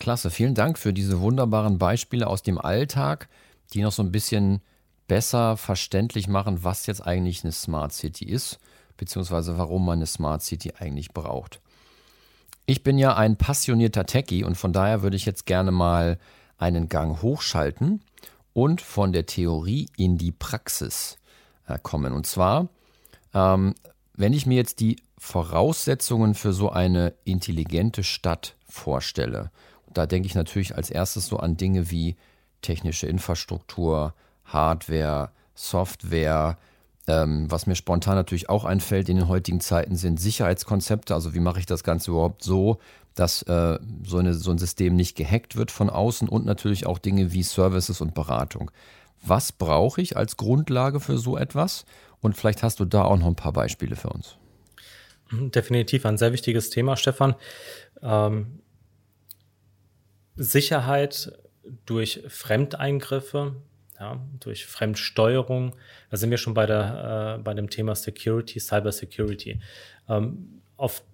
Klasse, 0.00 0.30
vielen 0.30 0.56
Dank 0.56 0.78
für 0.78 0.92
diese 0.92 1.20
wunderbaren 1.20 1.78
Beispiele 1.78 2.26
aus 2.26 2.42
dem 2.42 2.58
Alltag, 2.58 3.28
die 3.72 3.82
noch 3.82 3.92
so 3.92 4.02
ein 4.02 4.10
bisschen 4.10 4.60
besser 5.06 5.56
verständlich 5.56 6.26
machen, 6.26 6.64
was 6.64 6.86
jetzt 6.86 7.06
eigentlich 7.06 7.44
eine 7.44 7.52
Smart 7.52 7.92
City 7.92 8.24
ist, 8.24 8.58
beziehungsweise 8.96 9.58
warum 9.58 9.86
man 9.86 9.98
eine 9.98 10.06
Smart 10.06 10.42
City 10.42 10.72
eigentlich 10.76 11.12
braucht. 11.12 11.61
Ich 12.66 12.82
bin 12.82 12.98
ja 12.98 13.16
ein 13.16 13.36
passionierter 13.36 14.06
Techie 14.06 14.44
und 14.44 14.56
von 14.56 14.72
daher 14.72 15.02
würde 15.02 15.16
ich 15.16 15.26
jetzt 15.26 15.46
gerne 15.46 15.72
mal 15.72 16.18
einen 16.58 16.88
Gang 16.88 17.20
hochschalten 17.22 18.02
und 18.52 18.80
von 18.80 19.12
der 19.12 19.26
Theorie 19.26 19.88
in 19.96 20.16
die 20.16 20.32
Praxis 20.32 21.18
äh, 21.66 21.78
kommen. 21.82 22.12
Und 22.12 22.26
zwar, 22.26 22.68
ähm, 23.34 23.74
wenn 24.14 24.32
ich 24.32 24.46
mir 24.46 24.56
jetzt 24.56 24.80
die 24.80 24.96
Voraussetzungen 25.18 26.34
für 26.34 26.52
so 26.52 26.70
eine 26.70 27.14
intelligente 27.24 28.04
Stadt 28.04 28.54
vorstelle, 28.68 29.50
da 29.92 30.06
denke 30.06 30.26
ich 30.26 30.34
natürlich 30.34 30.76
als 30.76 30.90
erstes 30.90 31.26
so 31.26 31.38
an 31.38 31.56
Dinge 31.56 31.90
wie 31.90 32.16
technische 32.60 33.06
Infrastruktur, 33.06 34.14
Hardware, 34.44 35.30
Software. 35.54 36.58
Ähm, 37.08 37.50
was 37.50 37.66
mir 37.66 37.74
spontan 37.74 38.14
natürlich 38.14 38.48
auch 38.48 38.64
einfällt 38.64 39.08
in 39.08 39.16
den 39.16 39.28
heutigen 39.28 39.60
Zeiten 39.60 39.96
sind 39.96 40.20
Sicherheitskonzepte. 40.20 41.14
Also 41.14 41.34
wie 41.34 41.40
mache 41.40 41.58
ich 41.58 41.66
das 41.66 41.82
Ganze 41.82 42.12
überhaupt 42.12 42.44
so, 42.44 42.78
dass 43.14 43.42
äh, 43.42 43.78
so, 44.04 44.18
eine, 44.18 44.34
so 44.34 44.50
ein 44.50 44.58
System 44.58 44.94
nicht 44.94 45.16
gehackt 45.16 45.56
wird 45.56 45.70
von 45.70 45.90
außen 45.90 46.28
und 46.28 46.46
natürlich 46.46 46.86
auch 46.86 46.98
Dinge 46.98 47.32
wie 47.32 47.42
Services 47.42 48.00
und 48.00 48.14
Beratung. 48.14 48.70
Was 49.24 49.52
brauche 49.52 50.00
ich 50.00 50.16
als 50.16 50.36
Grundlage 50.36 51.00
für 51.00 51.18
so 51.18 51.36
etwas? 51.36 51.84
Und 52.20 52.36
vielleicht 52.36 52.62
hast 52.62 52.80
du 52.80 52.84
da 52.84 53.04
auch 53.04 53.18
noch 53.18 53.26
ein 53.26 53.36
paar 53.36 53.52
Beispiele 53.52 53.96
für 53.96 54.10
uns. 54.10 54.36
Definitiv 55.32 56.06
ein 56.06 56.18
sehr 56.18 56.32
wichtiges 56.32 56.70
Thema, 56.70 56.96
Stefan. 56.96 57.34
Ähm, 58.02 58.60
Sicherheit 60.36 61.38
durch 61.86 62.22
Fremdeingriffe, 62.28 63.56
ja, 64.02 64.20
durch 64.40 64.66
Fremdsteuerung. 64.66 65.76
Da 66.10 66.16
sind 66.16 66.30
wir 66.30 66.38
schon 66.38 66.54
bei, 66.54 66.66
der, 66.66 67.36
äh, 67.38 67.42
bei 67.42 67.54
dem 67.54 67.70
Thema 67.70 67.94
Security, 67.94 68.58
Cyber 68.58 68.90
Security. 68.90 69.60
Ähm, 70.08 70.60
auf, 70.76 71.04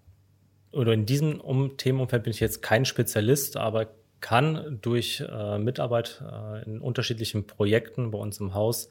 oder 0.72 0.94
in 0.94 1.04
diesem 1.04 1.38
um 1.38 1.76
Themenumfeld 1.76 2.22
bin 2.22 2.30
ich 2.30 2.40
jetzt 2.40 2.62
kein 2.62 2.86
Spezialist, 2.86 3.58
aber 3.58 3.88
kann 4.20 4.78
durch 4.80 5.20
äh, 5.20 5.58
Mitarbeit 5.58 6.22
äh, 6.32 6.64
in 6.64 6.80
unterschiedlichen 6.80 7.46
Projekten 7.46 8.10
bei 8.10 8.18
uns 8.18 8.40
im 8.40 8.54
Haus 8.54 8.88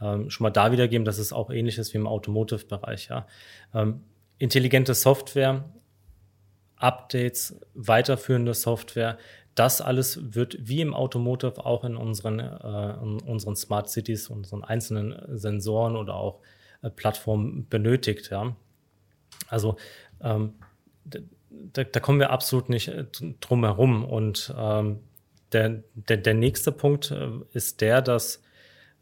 ähm, 0.00 0.30
schon 0.30 0.44
mal 0.44 0.50
da 0.50 0.70
wiedergeben, 0.70 1.04
dass 1.04 1.18
es 1.18 1.32
auch 1.32 1.50
ähnlich 1.50 1.78
ist 1.78 1.92
wie 1.94 1.98
im 1.98 2.06
Automotive-Bereich. 2.06 3.08
Ja. 3.08 3.26
Ähm, 3.74 4.04
intelligente 4.38 4.94
Software, 4.94 5.64
Updates, 6.76 7.60
weiterführende 7.74 8.54
Software, 8.54 9.18
das 9.54 9.80
alles 9.80 10.34
wird 10.34 10.56
wie 10.60 10.80
im 10.80 10.94
Automotive 10.94 11.64
auch 11.64 11.84
in 11.84 11.96
unseren, 11.96 12.40
äh, 12.40 13.02
in 13.02 13.20
unseren 13.20 13.56
Smart 13.56 13.88
Cities, 13.90 14.28
unseren 14.28 14.64
einzelnen 14.64 15.38
Sensoren 15.38 15.96
oder 15.96 16.14
auch 16.14 16.40
äh, 16.82 16.90
Plattformen 16.90 17.68
benötigt. 17.68 18.30
Ja. 18.30 18.56
Also 19.48 19.76
ähm, 20.22 20.54
da, 21.04 21.84
da, 21.84 22.00
kommen 22.00 22.18
wir 22.18 22.30
absolut 22.30 22.68
nicht 22.68 22.88
äh, 22.88 23.04
drum 23.40 23.64
herum. 23.64 24.04
Und 24.04 24.54
ähm, 24.56 25.00
der, 25.52 25.82
der, 25.94 26.16
der 26.16 26.34
nächste 26.34 26.72
Punkt 26.72 27.10
äh, 27.10 27.30
ist 27.52 27.80
der, 27.82 28.00
dass 28.00 28.42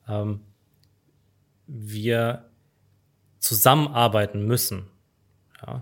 ähm, 0.09 0.41
wir 1.67 2.51
zusammenarbeiten 3.39 4.45
müssen 4.47 4.87
ja, 5.65 5.81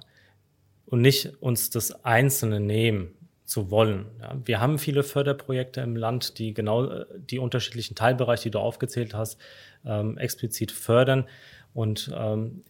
und 0.87 1.01
nicht 1.01 1.43
uns 1.43 1.71
das 1.71 2.05
Einzelne 2.05 2.61
nehmen 2.61 3.18
zu 3.49 3.71
wollen. 3.71 4.07
Ja. 4.21 4.37
Wir 4.45 4.61
haben 4.61 4.79
viele 4.79 5.03
Förderprojekte 5.03 5.81
im 5.81 5.97
Land, 5.97 6.39
die 6.39 6.53
genau 6.53 6.85
äh, 6.85 7.07
die 7.17 7.39
unterschiedlichen 7.39 7.95
Teilbereiche, 7.95 8.45
die 8.45 8.51
du 8.51 8.59
aufgezählt 8.59 9.15
hast, 9.15 9.41
ähm, 9.87 10.19
explizit 10.19 10.71
fördern. 10.71 11.27
Und 11.73 12.13
ähm, 12.15 12.63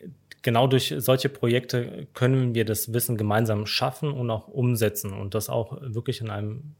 genau 0.42 0.68
durch 0.68 0.94
solche 0.98 1.30
Projekte 1.30 2.06
können 2.14 2.54
wir 2.54 2.64
das 2.64 2.92
Wissen 2.92 3.16
gemeinsam 3.16 3.66
schaffen 3.66 4.12
und 4.12 4.30
auch 4.30 4.46
umsetzen 4.46 5.12
und 5.12 5.34
das 5.34 5.48
auch 5.48 5.78
wirklich 5.80 6.20
in 6.20 6.30
einem 6.30 6.76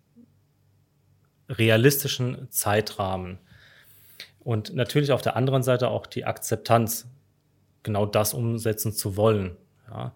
realistischen 1.49 2.49
Zeitrahmen. 2.51 3.39
Und 4.39 4.77
natürlich 4.77 5.11
auf 5.11 5.23
der 5.23 5.35
anderen 5.35 5.65
Seite 5.65 5.89
auch 5.89 6.07
die 6.07 6.25
Akzeptanz, 6.25 7.09
genau 7.83 8.07
das 8.07 8.33
umsetzen 8.33 8.93
zu 8.93 9.17
wollen. 9.17 9.57
Ja 9.91 10.15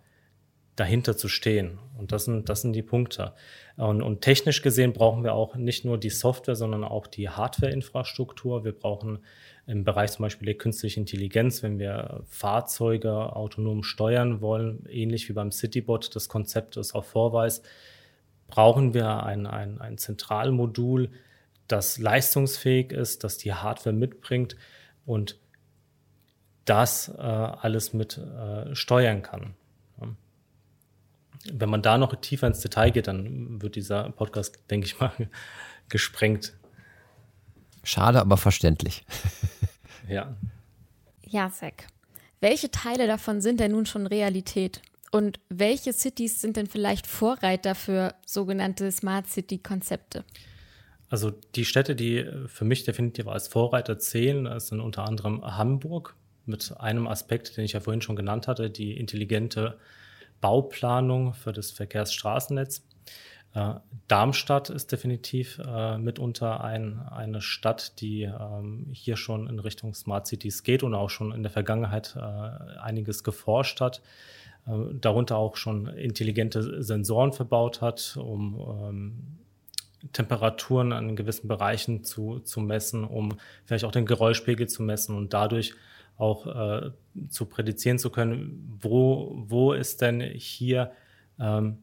dahinter 0.83 1.16
zu 1.16 1.29
stehen. 1.29 1.79
Und 1.97 2.11
das 2.11 2.25
sind, 2.25 2.49
das 2.49 2.62
sind 2.62 2.73
die 2.73 2.83
Punkte. 2.83 3.35
Und, 3.77 4.03
und 4.03 4.21
technisch 4.21 4.62
gesehen 4.62 4.92
brauchen 4.92 5.23
wir 5.23 5.33
auch 5.33 5.55
nicht 5.55 5.85
nur 5.85 5.97
die 5.97 6.11
Software, 6.11 6.57
sondern 6.57 6.83
auch 6.83 7.07
die 7.07 7.29
Hardware-Infrastruktur. 7.29 8.64
Wir 8.64 8.73
brauchen 8.73 9.21
im 9.68 9.85
Bereich 9.85 10.11
zum 10.11 10.25
Beispiel 10.25 10.47
der 10.47 10.57
künstlichen 10.57 11.01
Intelligenz, 11.01 11.62
wenn 11.62 11.79
wir 11.79 12.25
Fahrzeuge 12.27 13.12
autonom 13.12 13.85
steuern 13.85 14.40
wollen, 14.40 14.85
ähnlich 14.88 15.29
wie 15.29 15.35
beim 15.35 15.53
Citybot, 15.53 16.16
das 16.16 16.29
Konzept 16.29 16.77
ist 16.77 16.97
auf 16.97 17.07
Vorweis, 17.07 17.62
brauchen 18.49 18.92
wir 18.92 19.23
ein, 19.23 19.47
ein, 19.47 19.81
ein 19.81 19.99
Zentralmodul, 19.99 21.11
das 21.68 21.99
leistungsfähig 21.99 22.90
ist, 22.90 23.23
das 23.23 23.38
die 23.38 23.55
Hardware 23.55 23.95
mitbringt 23.95 24.57
und 25.07 25.38
das 26.64 27.09
äh, 27.09 27.21
alles 27.21 27.92
mit 27.92 28.18
äh, 28.18 28.75
steuern 28.75 29.23
kann 29.23 29.55
wenn 31.50 31.70
man 31.70 31.83
da 31.83 31.98
noch 31.98 32.14
tiefer 32.16 32.46
ins 32.46 32.61
Detail 32.61 32.90
geht, 32.90 33.07
dann 33.07 33.61
wird 33.62 33.76
dieser 33.76 34.11
Podcast, 34.11 34.59
denke 34.70 34.87
ich 34.87 35.00
mal, 35.00 35.12
gesprengt. 35.88 36.55
Schade, 37.85 38.20
aber 38.20 38.37
verständlich. 38.37 39.05
ja. 40.09 40.37
Ja, 41.26 41.50
Zack. 41.50 41.87
Welche 42.40 42.70
Teile 42.70 43.07
davon 43.07 43.40
sind 43.40 43.61
denn 43.61 43.72
nun 43.72 43.87
schon 43.87 44.07
Realität? 44.07 44.83
Und 45.12 45.40
welche 45.48 45.92
Cities 45.92 46.40
sind 46.40 46.57
denn 46.57 46.66
vielleicht 46.66 47.07
Vorreiter 47.07 47.74
für 47.74 48.14
sogenannte 48.26 48.90
Smart 48.90 49.28
City-Konzepte? 49.28 50.24
Also 51.09 51.31
die 51.55 51.66
Städte, 51.66 51.94
die 51.94 52.26
für 52.46 52.64
mich 52.64 52.85
definitiv 52.85 53.28
als 53.28 53.46
Vorreiter 53.48 53.98
zählen, 53.98 54.59
sind 54.59 54.81
unter 54.81 55.07
anderem 55.07 55.44
Hamburg 55.44 56.16
mit 56.46 56.74
einem 56.78 57.07
Aspekt, 57.07 57.57
den 57.57 57.64
ich 57.64 57.72
ja 57.72 57.81
vorhin 57.81 58.00
schon 58.00 58.16
genannt 58.16 58.48
hatte, 58.48 58.70
die 58.70 58.96
intelligente 58.96 59.78
Bauplanung 60.42 61.33
für 61.33 61.55
das 61.55 61.70
Verkehrsstraßennetz. 61.70 62.85
Äh, 63.55 63.74
Darmstadt 64.09 64.68
ist 64.68 64.92
definitiv 64.92 65.59
äh, 65.59 65.96
mitunter 65.96 66.62
ein, 66.62 67.00
eine 67.00 67.40
Stadt, 67.40 68.00
die 68.00 68.22
ähm, 68.24 68.88
hier 68.92 69.16
schon 69.16 69.48
in 69.48 69.59
Richtung 69.59 69.94
Smart 69.94 70.26
Cities 70.26 70.62
geht 70.62 70.83
und 70.83 70.94
auch 70.94 71.09
schon 71.09 71.33
in 71.33 71.42
der 71.42 71.52
Vergangenheit 71.52 72.16
äh, 72.16 72.20
einiges 72.20 73.24
geforscht 73.24 73.81
hat, 73.81 74.02
äh, 74.66 74.72
darunter 74.94 75.37
auch 75.37 75.57
schon 75.57 75.87
intelligente 75.87 76.83
Sensoren 76.83 77.33
verbaut 77.33 77.81
hat, 77.81 78.18
um 78.20 78.59
ähm, 78.83 79.38
Temperaturen 80.12 80.92
an 80.92 81.14
gewissen 81.14 81.46
Bereichen 81.46 82.02
zu, 82.02 82.40
zu 82.40 82.61
messen, 82.61 83.05
um 83.05 83.37
vielleicht 83.64 83.85
auch 83.85 83.92
den 83.92 84.07
Geräuschpegel 84.07 84.68
zu 84.68 84.83
messen 84.83 85.16
und 85.16 85.33
dadurch 85.33 85.74
auch 86.22 86.46
äh, 86.46 86.90
zu 87.28 87.46
prädizieren 87.46 87.98
zu 87.98 88.11
können, 88.11 88.78
wo, 88.80 89.35
wo 89.37 89.72
ist 89.72 90.00
denn 90.00 90.20
hier 90.20 90.92
ähm, 91.40 91.78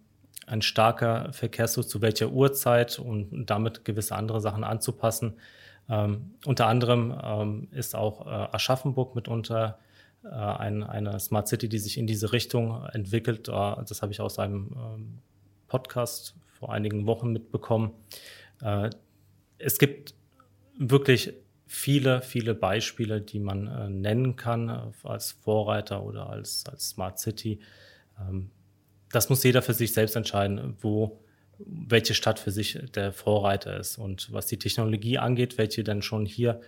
ein 0.48 0.62
starker 0.62 1.32
Verkehrsfluss 1.34 1.90
zu 1.90 2.02
welcher 2.02 2.32
Uhrzeit 2.32 2.98
und 2.98 3.46
damit 3.46 3.86
gewisse 3.86 4.16
andere 4.16 4.40
Sachen 4.40 4.64
anzupassen. 4.64 5.34
Ähm, 5.90 6.32
unter 6.46 6.68
anderem 6.68 7.20
ähm, 7.22 7.68
ist 7.72 7.96
auch 7.96 8.26
äh, 8.26 8.30
Aschaffenburg 8.30 9.14
mitunter 9.14 9.78
äh, 10.24 10.30
ein, 10.30 10.84
eine 10.84 11.20
Smart 11.20 11.48
City, 11.50 11.68
die 11.68 11.80
sich 11.80 11.98
in 11.98 12.08
diese 12.08 12.32
Richtung 12.32 12.86
entwickelt. 12.94 13.50
Äh, 13.50 13.52
das 13.52 14.02
habe 14.02 14.12
ich 14.14 14.22
aus 14.22 14.40
einem 14.40 14.72
ähm, 14.76 15.18
Podcast 15.68 16.36
vor 16.48 16.72
einigen 16.72 17.06
Wochen 17.06 17.32
mitbekommen. 17.32 17.92
Äh, 18.62 18.90
es 19.58 19.78
gibt 19.78 20.14
wirklich 20.78 21.34
viele, 21.72 22.24
viele 22.24 22.56
Beispiele, 22.56 23.22
die 23.22 23.40
man 23.40 23.68
äh, 23.68 23.90
nennen 23.90 24.36
kann 24.36 24.70
äh, 24.70 25.08
als 25.08 25.34
Vorreiter 25.34 26.04
oder 26.04 26.28
als, 26.28 26.66
als 26.66 26.90
Smart 26.90 27.20
City. 27.20 27.60
Ähm, 28.20 28.50
das 29.12 29.30
muss 29.30 29.44
jeder 29.44 29.62
für 29.62 29.76
sich 29.76 29.94
selbst 29.94 30.16
entscheiden, 30.16 30.76
wo 30.82 31.20
welche 31.60 32.16
Stadt 32.16 32.40
für 32.40 32.50
sich 32.50 32.80
der 32.96 33.14
Vorreiter 33.14 33.78
ist. 33.78 34.00
Und 34.00 34.34
was 34.34 34.48
die 34.48 34.58
Technologie 34.58 35.20
angeht, 35.20 35.60
welche 35.60 35.84
dann 35.84 36.02
schon 36.02 36.26
hier 36.26 36.60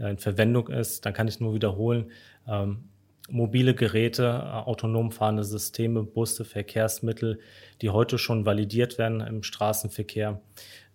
äh, 0.00 0.10
in 0.10 0.18
Verwendung 0.18 0.66
ist, 0.66 1.06
dann 1.06 1.12
kann 1.12 1.28
ich 1.28 1.38
nur 1.38 1.54
wiederholen, 1.54 2.10
ähm, 2.48 2.88
mobile 3.28 3.74
Geräte, 3.74 4.24
äh, 4.24 4.56
autonom 4.56 5.12
fahrende 5.12 5.44
Systeme, 5.44 6.02
Busse, 6.02 6.44
Verkehrsmittel, 6.44 7.38
die 7.82 7.90
heute 7.90 8.18
schon 8.18 8.46
validiert 8.46 8.98
werden 8.98 9.20
im 9.20 9.42
Straßenverkehr, 9.42 10.40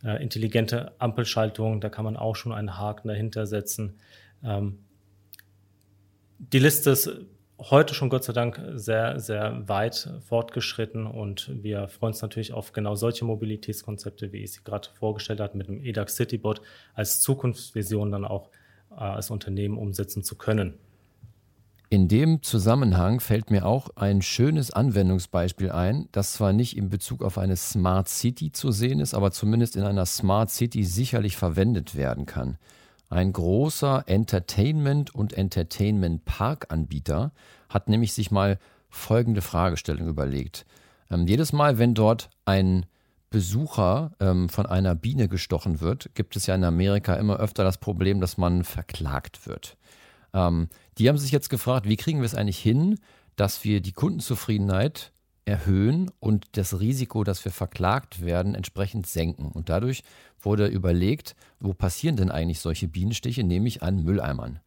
äh, 0.04 0.22
intelligente 0.22 0.94
Ampelschaltungen, 1.00 1.80
da 1.80 1.90
kann 1.90 2.06
man 2.06 2.18
auch 2.18 2.36
schon 2.36 2.52
einen 2.52 2.78
Haken 2.78 3.08
dahinter 3.08 3.46
setzen. 3.46 4.00
Ähm, 4.44 4.80
die 6.40 6.60
Liste 6.60 6.90
ist 6.90 7.10
heute 7.60 7.94
schon 7.94 8.10
Gott 8.10 8.24
sei 8.24 8.34
Dank 8.34 8.62
sehr, 8.74 9.20
sehr 9.20 9.68
weit 9.70 10.10
fortgeschritten 10.28 11.06
und 11.06 11.50
wir 11.64 11.88
freuen 11.88 12.12
uns 12.12 12.22
natürlich 12.22 12.52
auf 12.52 12.74
genau 12.74 12.96
solche 12.96 13.26
Mobilitätskonzepte, 13.26 14.34
wie 14.34 14.44
ich 14.44 14.54
sie 14.54 14.64
gerade 14.64 14.90
vorgestellt 14.94 15.40
habe, 15.40 15.58
mit 15.58 15.68
dem 15.68 15.82
EDAX 15.82 16.16
Citybot 16.16 16.62
als 16.94 17.22
Zukunftsvision 17.22 18.12
dann 18.12 18.26
auch 18.26 18.50
äh, 18.92 18.96
als 18.96 19.30
Unternehmen 19.30 19.78
umsetzen 19.78 20.24
zu 20.24 20.36
können. 20.36 20.74
In 21.94 22.08
dem 22.08 22.42
Zusammenhang 22.42 23.20
fällt 23.20 23.52
mir 23.52 23.68
auch 23.68 23.92
ein 23.96 24.24
schönes 24.24 24.72
Anwendungsbeispiel 24.72 25.70
ein, 25.70 26.10
das 26.12 26.34
zwar 26.34 26.52
nicht 26.52 26.76
in 26.76 26.90
Bezug 26.90 27.22
auf 27.22 27.38
eine 27.38 27.56
Smart 27.56 28.10
City 28.10 28.52
zu 28.52 28.72
sehen 28.72 29.00
ist, 29.00 29.14
aber 29.14 29.30
zumindest 29.32 29.76
in 29.76 29.84
einer 29.84 30.08
Smart 30.08 30.50
City 30.50 30.86
sicherlich 30.86 31.38
verwendet 31.38 31.94
werden 31.94 32.26
kann. 32.26 32.58
Ein 33.12 33.32
großer 33.32 34.06
Entertainment- 34.08 35.14
und 35.14 35.34
Entertainment-Park-Anbieter 35.34 37.32
hat 37.70 37.90
nämlich 37.90 38.14
sich 38.14 38.32
mal 38.32 38.58
folgende 38.90 39.42
Fragestellung 39.42 40.08
überlegt. 40.08 40.66
Ähm, 41.12 41.28
jedes 41.28 41.54
Mal, 41.54 41.78
wenn 41.78 41.94
dort 41.94 42.32
ein 42.46 42.88
Besucher 43.30 44.14
ähm, 44.20 44.50
von 44.50 44.66
einer 44.66 44.96
Biene 44.96 45.28
gestochen 45.28 45.80
wird, 45.80 46.10
gibt 46.16 46.38
es 46.38 46.48
ja 46.48 46.56
in 46.56 46.64
Amerika 46.64 47.14
immer 47.18 47.38
öfter 47.38 47.64
das 47.64 47.78
Problem, 47.78 48.20
dass 48.20 48.40
man 48.40 48.64
verklagt 48.64 49.46
wird. 49.46 49.78
Ähm, 50.34 50.70
die 50.98 51.10
haben 51.10 51.18
sich 51.18 51.32
jetzt 51.32 51.50
gefragt, 51.50 51.88
wie 51.88 51.98
kriegen 51.98 52.20
wir 52.20 52.26
es 52.26 52.36
eigentlich 52.36 52.60
hin, 52.60 53.00
dass 53.36 53.64
wir 53.64 53.82
die 53.82 53.94
Kundenzufriedenheit 53.94 55.12
erhöhen 55.46 56.12
und 56.20 56.48
das 56.54 56.80
Risiko, 56.80 57.24
dass 57.24 57.44
wir 57.44 57.52
verklagt 57.52 58.24
werden, 58.24 58.56
entsprechend 58.56 59.08
senken. 59.08 59.52
Und 59.52 59.70
dadurch 59.70 60.04
wurde 60.40 60.68
überlegt, 60.68 61.36
wo 61.60 61.74
passieren 61.74 62.16
denn 62.16 62.32
eigentlich 62.32 62.60
solche 62.60 62.88
Bienenstiche, 62.88 63.44
nämlich 63.44 63.84
an 63.84 64.04
Mülleimern. 64.04 64.60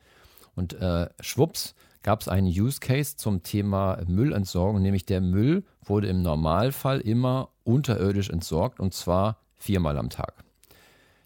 Und 0.55 0.75
äh, 0.75 1.09
schwupps 1.21 1.75
gab 2.03 2.21
es 2.21 2.29
einen 2.29 2.47
Use 2.47 2.81
Case 2.81 3.17
zum 3.17 3.43
Thema 3.43 4.01
Müllentsorgung, 4.07 4.81
nämlich 4.81 5.07
der 5.07 5.21
Müll 5.21 5.65
wurde 5.83 6.09
im 6.09 6.23
Normalfall 6.23 7.01
immer 7.01 7.51
unterirdisch 7.65 8.31
entsorgt 8.31 8.81
und 8.81 8.95
zwar 8.95 9.39
viermal 9.57 9.99
am 9.99 10.11
Tag. 10.11 10.45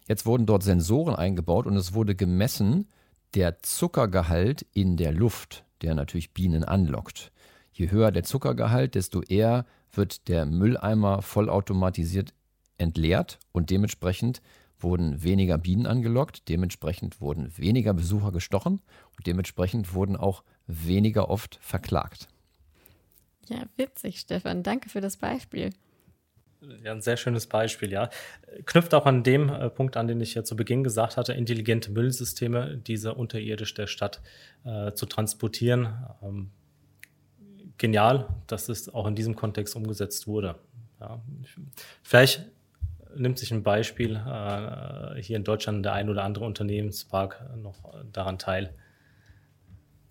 Jetzt 0.07 0.25
wurden 0.25 0.45
dort 0.45 0.63
Sensoren 0.63 1.15
eingebaut 1.15 1.67
und 1.67 1.75
es 1.75 1.93
wurde 1.93 2.15
gemessen 2.15 2.87
der 3.33 3.61
Zuckergehalt 3.63 4.65
in 4.73 4.97
der 4.97 5.11
Luft, 5.11 5.63
der 5.81 5.95
natürlich 5.95 6.33
Bienen 6.33 6.63
anlockt. 6.63 7.31
Je 7.71 7.89
höher 7.89 8.11
der 8.11 8.23
Zuckergehalt, 8.23 8.95
desto 8.95 9.21
eher 9.21 9.65
wird 9.91 10.27
der 10.27 10.45
Mülleimer 10.45 11.21
vollautomatisiert 11.21 12.33
entleert 12.77 13.39
und 13.51 13.69
dementsprechend 13.69 14.41
wurden 14.79 15.23
weniger 15.23 15.57
Bienen 15.57 15.85
angelockt, 15.85 16.49
dementsprechend 16.49 17.21
wurden 17.21 17.55
weniger 17.57 17.93
Besucher 17.93 18.31
gestochen 18.31 18.81
und 19.15 19.27
dementsprechend 19.27 19.93
wurden 19.93 20.15
auch 20.15 20.43
weniger 20.65 21.29
oft 21.29 21.59
verklagt. 21.61 22.27
Ja, 23.47 23.63
witzig, 23.77 24.19
Stefan. 24.19 24.63
Danke 24.63 24.89
für 24.89 25.01
das 25.01 25.17
Beispiel. 25.17 25.71
Ja, 26.83 26.91
ein 26.91 27.01
sehr 27.01 27.17
schönes 27.17 27.47
Beispiel, 27.47 27.91
ja. 27.91 28.09
Knüpft 28.65 28.93
auch 28.93 29.07
an 29.07 29.23
dem 29.23 29.49
äh, 29.49 29.69
Punkt 29.69 29.97
an, 29.97 30.07
den 30.07 30.21
ich 30.21 30.35
ja 30.35 30.43
zu 30.43 30.55
Beginn 30.55 30.83
gesagt 30.83 31.17
hatte, 31.17 31.33
intelligente 31.33 31.91
Müllsysteme, 31.91 32.77
diese 32.77 33.15
unterirdisch 33.15 33.73
der 33.73 33.87
Stadt 33.87 34.21
äh, 34.63 34.91
zu 34.93 35.07
transportieren. 35.07 35.93
Ähm, 36.21 36.51
genial, 37.77 38.29
dass 38.45 38.69
es 38.69 38.93
auch 38.93 39.07
in 39.07 39.15
diesem 39.15 39.35
Kontext 39.35 39.75
umgesetzt 39.75 40.27
wurde. 40.27 40.55
Ja. 40.99 41.19
Vielleicht 42.03 42.45
nimmt 43.15 43.39
sich 43.39 43.51
ein 43.51 43.63
Beispiel 43.63 44.15
äh, 44.15 45.19
hier 45.19 45.37
in 45.37 45.43
Deutschland 45.43 45.83
der 45.83 45.93
ein 45.93 46.09
oder 46.09 46.23
andere 46.23 46.45
Unternehmenspark 46.45 47.43
noch 47.57 47.91
daran 48.13 48.37
teil. 48.37 48.73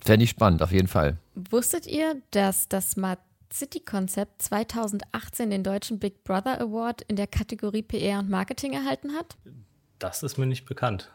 Fände 0.00 0.24
ich 0.24 0.30
spannend, 0.30 0.62
auf 0.62 0.72
jeden 0.72 0.88
Fall. 0.88 1.18
Wusstet 1.34 1.86
ihr, 1.86 2.16
dass 2.32 2.68
das 2.68 2.96
Smart 3.50 3.54
City-Konzept 3.54 4.42
2018 4.42 5.50
den 5.50 5.64
deutschen 5.64 5.98
Big 5.98 6.22
Brother 6.24 6.60
Award 6.60 7.02
in 7.02 7.16
der 7.16 7.26
Kategorie 7.26 7.82
PR 7.82 8.20
und 8.20 8.30
Marketing 8.30 8.72
erhalten 8.72 9.12
hat? 9.14 9.36
Das 9.98 10.22
ist 10.22 10.38
mir 10.38 10.46
nicht 10.46 10.66
bekannt. 10.66 11.10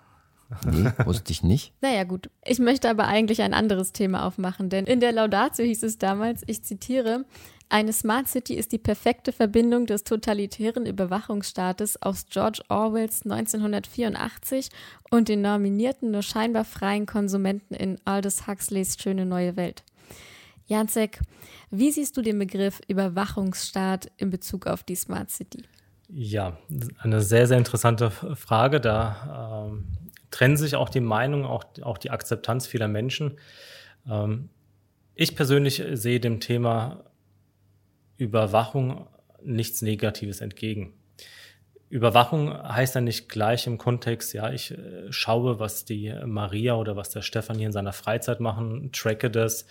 Nee, 0.65 0.91
wusste 1.05 1.31
ich 1.31 1.43
nicht. 1.43 1.73
naja, 1.81 2.03
gut. 2.03 2.29
Ich 2.43 2.59
möchte 2.59 2.89
aber 2.89 3.07
eigentlich 3.07 3.41
ein 3.41 3.53
anderes 3.53 3.93
Thema 3.93 4.25
aufmachen, 4.27 4.69
denn 4.69 4.85
in 4.85 4.99
der 4.99 5.11
Laudatio 5.11 5.65
hieß 5.65 5.83
es 5.83 5.97
damals, 5.97 6.43
ich 6.45 6.63
zitiere, 6.63 7.25
eine 7.69 7.93
Smart 7.93 8.27
City 8.27 8.53
ist 8.53 8.71
die 8.73 8.77
perfekte 8.77 9.31
Verbindung 9.31 9.87
des 9.87 10.03
totalitären 10.03 10.85
Überwachungsstaates 10.85 12.01
aus 12.03 12.27
George 12.29 12.61
Orwells 12.69 13.23
1984 13.23 14.69
und 15.09 15.29
den 15.29 15.41
nominierten, 15.41 16.11
nur 16.11 16.21
scheinbar 16.21 16.65
freien 16.65 17.07
Konsumenten 17.07 17.73
in 17.73 17.97
Aldous 18.05 18.45
Huxleys 18.45 18.97
Schöne 18.99 19.25
neue 19.25 19.55
Welt. 19.55 19.83
Jacek, 20.67 21.19
wie 21.69 21.91
siehst 21.91 22.17
du 22.17 22.21
den 22.21 22.39
Begriff 22.39 22.81
Überwachungsstaat 22.87 24.11
in 24.17 24.29
Bezug 24.29 24.67
auf 24.67 24.83
die 24.83 24.95
Smart 24.95 25.29
City? 25.29 25.63
Ja, 26.07 26.57
eine 26.99 27.21
sehr, 27.21 27.47
sehr 27.47 27.57
interessante 27.57 28.11
Frage. 28.11 28.79
Da 28.79 29.67
ähm, 29.67 29.87
trennen 30.31 30.57
sich 30.57 30.75
auch 30.75 30.89
die 30.89 30.99
Meinungen, 31.01 31.45
auch, 31.45 31.63
auch 31.81 31.97
die 31.97 32.11
Akzeptanz 32.11 32.67
vieler 32.67 32.87
Menschen. 32.87 33.37
Ähm, 34.09 34.49
ich 35.15 35.35
persönlich 35.35 35.83
sehe 35.93 36.19
dem 36.19 36.39
Thema 36.39 37.05
Überwachung 38.17 39.07
nichts 39.43 39.81
Negatives 39.81 40.41
entgegen. 40.41 40.93
Überwachung 41.89 42.51
heißt 42.51 42.95
ja 42.95 43.01
nicht 43.01 43.29
gleich 43.29 43.67
im 43.67 43.77
Kontext, 43.77 44.33
ja, 44.33 44.51
ich 44.51 44.71
äh, 44.71 45.11
schaue, 45.11 45.59
was 45.59 45.85
die 45.85 46.13
Maria 46.25 46.75
oder 46.75 46.95
was 46.95 47.09
der 47.09 47.21
Stefan 47.21 47.57
hier 47.57 47.67
in 47.67 47.73
seiner 47.73 47.93
Freizeit 47.93 48.39
machen, 48.39 48.91
tracke 48.91 49.29
das, 49.29 49.65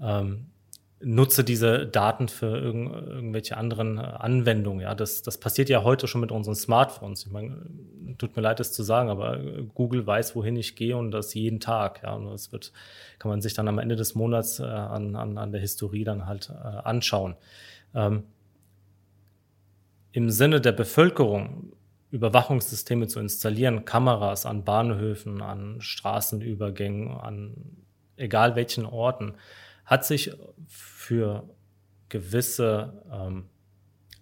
ähm, 0.00 0.46
nutze 1.04 1.44
diese 1.44 1.86
Daten 1.86 2.28
für 2.28 2.56
irgend, 2.56 2.92
irgendwelche 2.92 3.56
anderen 3.56 3.98
äh, 3.98 4.00
Anwendungen. 4.00 4.80
Ja, 4.80 4.94
das, 4.94 5.22
das 5.22 5.38
passiert 5.38 5.68
ja 5.68 5.82
heute 5.82 6.06
schon 6.06 6.20
mit 6.20 6.32
unseren 6.32 6.54
Smartphones. 6.54 7.26
Ich 7.26 7.32
meine, 7.32 7.66
tut 8.18 8.34
mir 8.36 8.42
leid, 8.42 8.60
das 8.60 8.72
zu 8.72 8.82
sagen, 8.82 9.10
aber 9.10 9.38
Google 9.74 10.06
weiß, 10.06 10.34
wohin 10.34 10.56
ich 10.56 10.76
gehe 10.76 10.96
und 10.96 11.10
das 11.10 11.34
jeden 11.34 11.60
Tag. 11.60 12.02
Ja, 12.02 12.14
und 12.14 12.26
das 12.26 12.52
wird, 12.52 12.72
kann 13.18 13.30
man 13.30 13.40
sich 13.40 13.54
dann 13.54 13.68
am 13.68 13.78
Ende 13.78 13.96
des 13.96 14.14
Monats 14.14 14.60
äh, 14.60 14.64
an, 14.64 15.16
an, 15.16 15.38
an 15.38 15.52
der 15.52 15.60
Historie 15.60 16.04
dann 16.04 16.26
halt 16.26 16.50
äh, 16.50 16.66
anschauen. 16.66 17.34
Ähm, 17.94 18.24
Im 20.12 20.30
Sinne 20.30 20.60
der 20.60 20.72
Bevölkerung 20.72 21.72
Überwachungssysteme 22.10 23.08
zu 23.08 23.18
installieren, 23.18 23.84
Kameras 23.84 24.46
an 24.46 24.62
Bahnhöfen, 24.62 25.42
an 25.42 25.80
Straßenübergängen, 25.80 27.10
an 27.10 27.54
egal 28.16 28.54
welchen 28.54 28.86
Orten, 28.86 29.34
hat 29.84 30.04
sich 30.04 30.32
für 30.66 31.48
gewisse 32.08 33.02
ähm, 33.12 33.44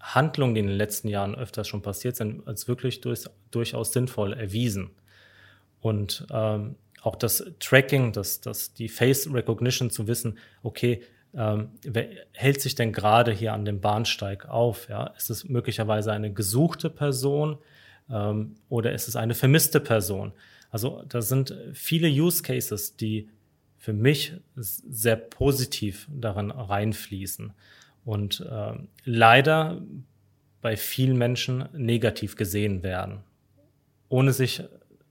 Handlungen, 0.00 0.54
die 0.54 0.60
in 0.60 0.66
den 0.66 0.76
letzten 0.76 1.08
Jahren 1.08 1.34
öfters 1.34 1.68
schon 1.68 1.82
passiert 1.82 2.16
sind, 2.16 2.46
als 2.46 2.66
wirklich 2.66 3.00
durch, 3.00 3.24
durchaus 3.50 3.92
sinnvoll 3.92 4.32
erwiesen. 4.32 4.90
Und 5.80 6.26
ähm, 6.30 6.76
auch 7.02 7.16
das 7.16 7.44
Tracking, 7.60 8.12
das, 8.12 8.40
das, 8.40 8.74
die 8.74 8.88
Face 8.88 9.32
Recognition 9.32 9.90
zu 9.90 10.06
wissen, 10.06 10.38
okay, 10.62 11.02
ähm, 11.34 11.70
wer 11.82 12.08
hält 12.32 12.60
sich 12.60 12.74
denn 12.74 12.92
gerade 12.92 13.32
hier 13.32 13.52
an 13.52 13.64
dem 13.64 13.80
Bahnsteig 13.80 14.46
auf? 14.48 14.88
Ja? 14.88 15.08
Ist 15.16 15.30
es 15.30 15.48
möglicherweise 15.48 16.12
eine 16.12 16.32
gesuchte 16.32 16.90
Person 16.90 17.58
ähm, 18.10 18.56
oder 18.68 18.92
ist 18.92 19.08
es 19.08 19.16
eine 19.16 19.34
vermisste 19.34 19.80
Person? 19.80 20.32
Also 20.70 21.02
da 21.08 21.22
sind 21.22 21.54
viele 21.74 22.08
Use 22.08 22.42
Cases, 22.42 22.96
die 22.96 23.28
für 23.82 23.92
mich 23.92 24.34
sehr 24.54 25.16
positiv 25.16 26.06
daran 26.08 26.52
reinfließen 26.52 27.52
und 28.04 28.38
äh, 28.38 28.74
leider 29.04 29.82
bei 30.60 30.76
vielen 30.76 31.18
Menschen 31.18 31.68
negativ 31.72 32.36
gesehen 32.36 32.84
werden, 32.84 33.24
ohne 34.08 34.32
sich 34.32 34.62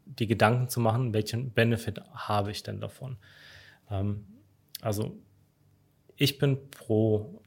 die 0.06 0.26
Gedanken 0.26 0.70
zu 0.70 0.80
machen, 0.80 1.14
welchen 1.14 1.52
Benefit 1.52 2.00
habe 2.14 2.52
ich 2.52 2.64
denn 2.64 2.80
davon. 2.80 3.18
Ähm, 3.90 4.24
also 4.80 5.18
ich 6.16 6.38
bin 6.38 6.70
pro 6.70 7.42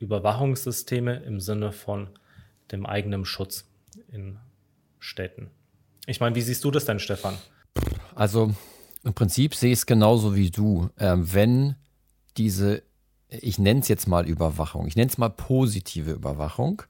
Überwachungssysteme 0.00 1.16
im 1.20 1.40
Sinne 1.40 1.72
von 1.72 2.10
dem 2.72 2.84
eigenen 2.84 3.24
Schutz 3.24 3.66
in 4.12 4.38
Städten. 4.98 5.50
Ich 6.04 6.20
meine, 6.20 6.34
wie 6.34 6.42
siehst 6.42 6.62
du 6.62 6.70
das 6.70 6.84
denn, 6.84 6.98
Stefan? 6.98 7.38
Also 8.14 8.54
im 9.04 9.14
Prinzip 9.14 9.54
sehe 9.54 9.72
ich 9.72 9.80
es 9.80 9.86
genauso 9.86 10.34
wie 10.34 10.50
du. 10.50 10.90
Ähm, 10.98 11.32
wenn 11.32 11.74
diese, 12.36 12.82
ich 13.28 13.58
nenne 13.58 13.80
es 13.80 13.88
jetzt 13.88 14.06
mal 14.06 14.26
Überwachung, 14.26 14.86
ich 14.86 14.96
nenne 14.96 15.10
es 15.10 15.18
mal 15.18 15.30
positive 15.30 16.12
Überwachung, 16.12 16.82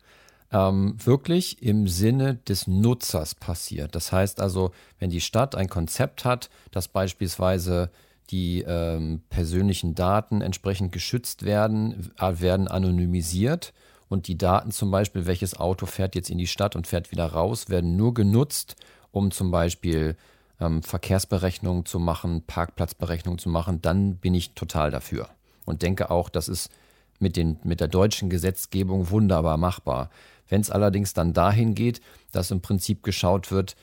ähm, 0.51 0.97
wirklich 1.05 1.63
im 1.63 1.89
Sinne 1.89 2.37
des 2.37 2.67
Nutzers 2.67 3.35
passiert. 3.35 3.95
Das 3.95 4.13
heißt 4.13 4.41
also, 4.41 4.73
wenn 4.99 5.11
die 5.11 5.21
Stadt 5.21 5.55
ein 5.55 5.69
Konzept 5.69 6.25
hat, 6.25 6.49
dass 6.71 6.89
beispielsweise 6.89 7.91
die 8.31 8.63
ähm, 8.63 9.23
persönlichen 9.31 9.95
Daten 9.95 10.43
entsprechend 10.43 10.93
geschützt 10.93 11.45
werden, 11.45 12.11
äh, 12.19 12.41
werden 12.41 12.69
anonymisiert 12.69 13.73
und 14.09 14.27
die 14.27 14.39
Daten 14.39 14.71
zum 14.71 14.91
Beispiel, 14.91 15.27
welches 15.27 15.59
Auto 15.59 15.87
fährt 15.87 16.15
jetzt 16.15 16.31
in 16.31 16.39
die 16.39 16.47
Stadt 16.47 16.77
und 16.77 16.87
fährt 16.87 17.11
wieder 17.11 17.27
raus, 17.27 17.69
werden 17.69 17.97
nur 17.97 18.15
genutzt, 18.15 18.77
um 19.11 19.31
zum 19.31 19.51
Beispiel 19.51 20.17
ähm, 20.61 20.83
Verkehrsberechnungen 20.83 21.87
zu 21.87 21.99
machen, 21.99 22.43
Parkplatzberechnungen 22.47 23.39
zu 23.39 23.49
machen, 23.49 23.81
dann 23.83 24.17
bin 24.17 24.35
ich 24.35 24.55
total 24.55 24.91
dafür. 24.91 25.29
Und 25.65 25.83
denke 25.83 26.11
auch, 26.11 26.29
das 26.29 26.49
ist 26.49 26.71
mit, 27.19 27.37
den, 27.37 27.59
mit 27.65 27.81
der 27.81 27.89
deutschen 27.89 28.31
Gesetzgebung 28.31 29.11
wunderbar 29.11 29.57
machbar. 29.57 30.11
Wenn 30.49 30.61
es 30.61 30.71
allerdings 30.71 31.13
dann 31.13 31.33
dahin 31.33 31.75
geht, 31.75 32.01
dass 32.33 32.51
im 32.51 32.63
Prinzip 32.63 33.03
geschaut 33.03 33.51
wird, 33.51 33.77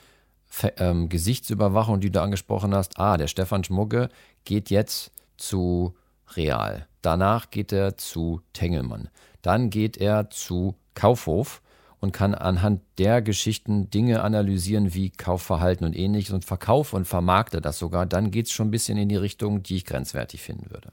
ähm, 0.78 1.09
Gesichtsüberwachung, 1.09 1.99
die 1.99 2.11
du 2.11 2.21
angesprochen 2.21 2.73
hast, 2.73 2.99
ah, 2.99 3.17
der 3.17 3.28
Stefan 3.28 3.63
Schmucke 3.63 4.09
geht 4.45 4.69
jetzt 4.69 5.11
zu 5.38 5.95
Real. 6.36 6.88
Danach 7.01 7.51
geht 7.51 7.71
er 7.71 7.97
zu 7.97 8.41
Tengelmann. 8.53 9.09
Dann 9.41 9.69
geht 9.69 9.97
er 9.97 10.30
zu 10.30 10.76
Kaufhof 10.95 11.61
und 12.06 12.12
kann 12.12 12.36
anhand 12.36 12.82
der 12.99 13.24
Geschichten 13.24 13.89
Dinge 13.89 14.22
analysieren 14.22 14.93
wie 14.93 15.10
Kaufverhalten 15.10 15.88
und 15.88 15.97
ähnliches 15.97 16.34
und 16.34 16.45
verkaufe 16.45 16.95
und 16.95 17.06
vermarkte 17.06 17.62
das 17.62 17.80
sogar, 17.80 18.06
dann 18.06 18.30
geht 18.30 18.45
es 18.45 18.51
schon 18.51 18.68
ein 18.68 18.72
bisschen 18.72 18.95
in 18.99 19.10
die 19.10 19.16
Richtung, 19.16 19.64
die 19.64 19.78
ich 19.78 19.86
grenzwertig 19.86 20.39
finden 20.39 20.70
würde. 20.70 20.89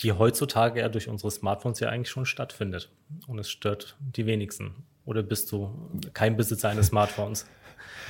Die 0.00 0.12
heutzutage 0.12 0.80
ja 0.80 0.88
durch 0.88 1.08
unsere 1.08 1.30
Smartphones 1.30 1.78
ja 1.80 1.90
eigentlich 1.90 2.08
schon 2.08 2.24
stattfindet. 2.24 2.88
Und 3.26 3.38
es 3.38 3.50
stört 3.50 3.96
die 4.00 4.24
wenigsten. 4.24 4.74
Oder 5.04 5.22
bist 5.22 5.52
du 5.52 5.90
kein 6.14 6.38
Besitzer 6.38 6.70
eines 6.70 6.86
Smartphones? 6.86 7.44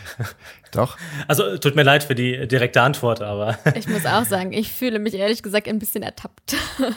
Doch. 0.71 0.97
Also 1.27 1.59
tut 1.59 1.75
mir 1.75 1.83
leid 1.83 2.05
für 2.05 2.15
die 2.15 2.47
direkte 2.47 2.81
Antwort, 2.81 3.23
aber. 3.23 3.59
Ich 3.75 3.89
muss 3.89 4.07
auch 4.07 4.25
sagen, 4.25 4.53
ich 4.53 4.71
fühle 4.73 5.01
mich 5.01 5.15
ehrlich 5.15 5.43
gesagt 5.43 5.67
ein 5.67 5.81
bisschen 5.81 6.05
ertappt. 6.05 6.55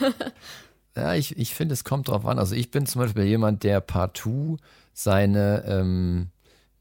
Ja, 0.98 1.14
ich, 1.14 1.38
ich 1.38 1.54
finde, 1.54 1.74
es 1.74 1.84
kommt 1.84 2.08
drauf 2.08 2.26
an. 2.26 2.40
Also 2.40 2.56
ich 2.56 2.72
bin 2.72 2.84
zum 2.84 3.00
Beispiel 3.02 3.22
jemand, 3.22 3.62
der 3.62 3.80
partout 3.80 4.56
seine, 4.98 5.62
ähm, 5.64 6.30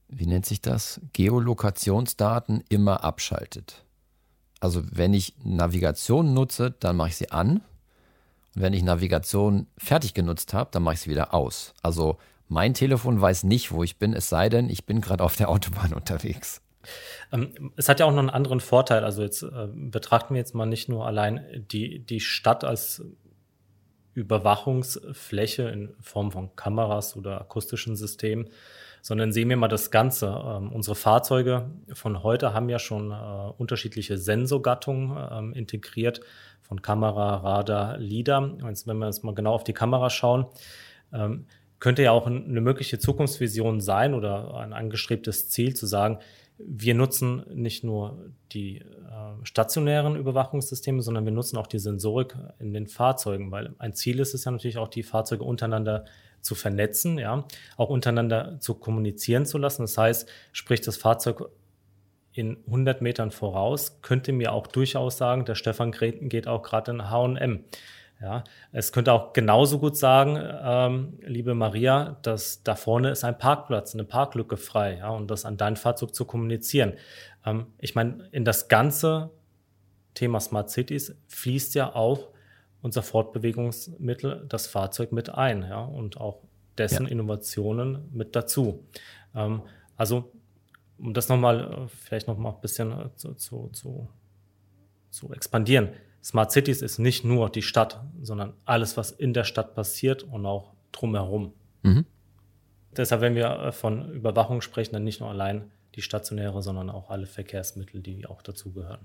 wie 0.08 0.26
nennt 0.26 0.48
sich 0.48 0.60
das, 0.60 1.00
Geolokationsdaten 1.14 2.64
immer 2.68 3.04
abschaltet. 3.04 3.86
Also 4.60 4.82
wenn 4.92 5.14
ich 5.14 5.36
Navigation 5.44 6.34
nutze, 6.34 6.72
dann 6.72 6.96
mache 6.96 7.10
ich 7.10 7.16
sie 7.16 7.30
an. 7.30 7.62
Und 8.56 8.62
wenn 8.64 8.74
ich 8.74 8.82
Navigation 8.82 9.68
fertig 9.78 10.16
genutzt 10.16 10.56
habe, 10.56 10.72
dann 10.72 10.82
mache 10.82 10.96
ich 10.96 11.02
sie 11.02 11.12
wieder 11.12 11.36
aus. 11.36 11.76
Also 11.84 12.18
mein 12.48 12.74
Telefon 12.74 13.22
weiß 13.22 13.44
nicht, 13.44 13.72
wo 13.72 13.84
ich 13.84 14.00
bin, 14.00 14.14
es 14.14 14.30
sei 14.30 14.50
denn, 14.50 14.68
ich 14.68 14.88
bin 14.88 15.00
gerade 15.00 15.24
auf 15.24 15.36
der 15.36 15.50
Autobahn 15.50 15.94
unterwegs. 15.96 16.64
Ähm, 17.32 17.72
es 17.76 17.88
hat 17.88 18.00
ja 18.00 18.08
auch 18.08 18.12
noch 18.12 18.18
einen 18.18 18.32
anderen 18.32 18.62
Vorteil. 18.62 19.04
Also 19.04 19.22
jetzt 19.22 19.44
äh, 19.44 19.68
betrachten 19.72 20.34
wir 20.34 20.40
jetzt 20.40 20.56
mal 20.56 20.66
nicht 20.66 20.90
nur 20.90 21.06
allein 21.06 21.46
die, 21.72 22.00
die 22.00 22.20
Stadt 22.20 22.64
als 22.64 23.04
Überwachungsfläche 24.18 25.70
in 25.70 25.94
Form 26.02 26.32
von 26.32 26.56
Kameras 26.56 27.16
oder 27.16 27.40
akustischen 27.40 27.96
Systemen, 27.96 28.50
sondern 29.04 29.32
sehen 29.32 29.48
wir 29.50 29.58
mal 29.58 29.68
das 29.68 29.92
Ganze. 29.92 30.28
Ähm, 30.28 30.72
unsere 30.72 30.96
Fahrzeuge 30.96 31.70
von 31.94 32.24
heute 32.24 32.54
haben 32.54 32.68
ja 32.68 32.80
schon 32.80 33.12
äh, 33.12 33.16
unterschiedliche 33.58 34.18
Sensorgattungen 34.18 35.16
ähm, 35.32 35.54
integriert, 35.54 36.22
von 36.64 36.82
Kamera, 36.82 37.36
Radar, 37.38 37.98
LIDAR. 37.98 38.58
Also 38.64 38.88
wenn 38.88 38.98
wir 38.98 39.06
jetzt 39.06 39.24
mal 39.24 39.34
genau 39.34 39.54
auf 39.54 39.64
die 39.64 39.74
Kamera 39.74 40.10
schauen, 40.10 40.48
ähm, 41.14 41.46
könnte 41.80 42.02
ja 42.02 42.12
auch 42.12 42.26
eine 42.26 42.60
mögliche 42.60 42.98
Zukunftsvision 42.98 43.80
sein 43.82 44.16
oder 44.16 44.56
ein 44.56 44.74
angestrebtes 44.74 45.48
Ziel 45.48 45.76
zu 45.76 45.86
sagen, 45.86 46.18
wir 46.58 46.96
nutzen 46.96 47.44
nicht 47.54 47.84
nur 47.84 48.32
die 48.52 48.78
äh, 48.78 48.84
stationären 49.44 50.16
Überwachungssysteme, 50.16 51.02
sondern 51.02 51.26
wir 51.26 51.32
nutzen 51.32 51.58
auch 51.58 51.68
die 51.68 51.80
Sensorik 51.80 52.36
in 52.60 52.74
den 52.74 52.88
Fahrzeugen, 52.88 53.52
weil 53.52 53.76
ein 53.78 53.94
Ziel 53.94 54.20
ist 54.20 54.34
es 54.34 54.46
ja 54.46 54.52
natürlich 54.52 54.78
auch, 54.78 54.88
die 54.88 55.04
Fahrzeuge 55.04 55.44
untereinander 55.44 56.06
zu 56.42 56.56
vernetzen, 56.56 57.18
ja, 57.20 57.46
auch 57.76 57.90
untereinander 57.90 58.60
zu 58.60 58.76
kommunizieren 58.76 59.46
zu 59.46 59.58
lassen. 59.58 59.84
Das 59.84 59.98
heißt, 59.98 60.30
sprich 60.52 60.82
das 60.82 60.98
Fahrzeug 60.98 61.50
in 62.32 62.58
100 62.68 63.02
Metern 63.02 63.32
voraus, 63.32 64.00
könnte 64.02 64.32
mir 64.32 64.54
auch 64.54 64.68
durchaus 64.68 65.18
sagen, 65.18 65.46
der 65.46 65.56
Stefan 65.56 65.92
Greten 65.92 66.30
geht 66.30 66.48
auch 66.48 66.62
gerade 66.62 66.92
in 66.92 67.10
H&M. 67.10 67.64
Ja, 68.20 68.44
es 68.72 68.92
könnte 68.92 69.14
auch 69.14 69.34
genauso 69.34 69.78
gut 69.78 69.96
sagen, 69.96 70.40
ähm, 70.42 71.20
liebe 71.22 71.54
Maria, 71.54 72.18
dass 72.24 72.64
da 72.64 72.76
vorne 72.76 73.12
ist 73.12 73.24
ein 73.24 73.38
Parkplatz, 73.38 73.94
eine 73.94 74.06
Parklücke 74.06 74.58
frei, 74.58 74.98
ja, 74.98 75.10
und 75.10 75.30
das 75.30 75.46
an 75.46 75.58
dein 75.58 75.76
Fahrzeug 75.76 76.16
zu 76.16 76.26
kommunizieren. 76.26 76.94
Ähm, 77.46 77.68
ich 77.78 77.94
meine, 77.94 78.28
in 78.32 78.44
das 78.44 78.70
ganze 78.70 79.30
Thema 80.16 80.40
Smart 80.40 80.72
Cities 80.72 81.16
fließt 81.28 81.76
ja 81.76 81.94
auch 81.94 82.30
unser 82.82 83.04
Fortbewegungsmittel, 83.04 84.46
das 84.50 84.66
Fahrzeug 84.66 85.12
mit 85.12 85.30
ein, 85.30 85.62
ja, 85.62 85.82
und 85.82 86.20
auch 86.20 86.40
dessen 86.80 87.06
ja. 87.06 87.12
Innovationen 87.12 88.10
mit 88.12 88.36
dazu. 88.36 88.84
Ähm, 89.36 89.62
also, 89.96 90.32
um 90.98 91.14
das 91.14 91.30
nochmal, 91.30 91.72
äh, 91.72 91.88
vielleicht 91.88 92.28
nochmal 92.28 92.54
ein 92.54 92.62
bisschen 92.62 92.92
äh, 92.92 93.16
zu, 93.16 93.36
zu, 93.36 93.70
zu, 93.74 94.10
zu 95.12 95.32
expandieren 95.34 95.90
Smart 96.24 96.52
Cities 96.52 96.82
ist 96.82 97.00
nicht 97.00 97.24
nur 97.24 97.50
die 97.50 97.62
Stadt, 97.62 98.02
sondern 98.22 98.54
alles, 98.66 98.98
was 98.98 99.12
in 99.12 99.34
der 99.34 99.44
Stadt 99.44 99.76
passiert 99.76 100.24
und 100.24 100.46
auch 100.46 100.74
drumherum. 100.92 101.54
Mhm. 101.84 102.06
Deshalb, 102.96 103.22
wenn 103.22 103.36
wir 103.36 103.50
äh, 103.60 103.72
von 103.72 104.12
Überwachung 104.12 104.62
sprechen, 104.62 104.94
dann 104.94 105.04
nicht 105.04 105.20
nur 105.20 105.30
allein 105.30 105.72
die 105.96 106.02
stationäre, 106.02 106.62
sondern 106.62 106.90
auch 106.90 107.10
alle 107.10 107.26
Verkehrsmittel, 107.26 108.02
die 108.02 108.26
auch 108.28 108.42
dazugehören. 108.42 109.00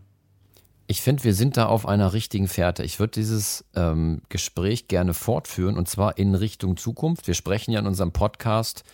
Ich 0.87 1.01
finde, 1.01 1.25
wir 1.25 1.35
sind 1.35 1.57
da 1.57 1.67
auf 1.67 1.87
einer 1.87 2.13
richtigen 2.13 2.49
Fährte. 2.49 2.83
Ich 2.83 2.99
würde 2.99 3.13
dieses 3.13 3.65
ähm, 3.75 4.23
Gespräch 4.29 4.89
gerne 4.89 5.15
fortführen 5.15 5.79
und 5.79 5.89
zwar 5.89 6.19
in 6.19 6.35
Richtung 6.35 6.77
Zukunft. 6.77 7.27
Wir 7.27 7.35
sprechen 7.35 7.71
ja 7.71 7.81
in 7.81 7.87
unserem 7.87 8.13
Podcast, 8.13 8.85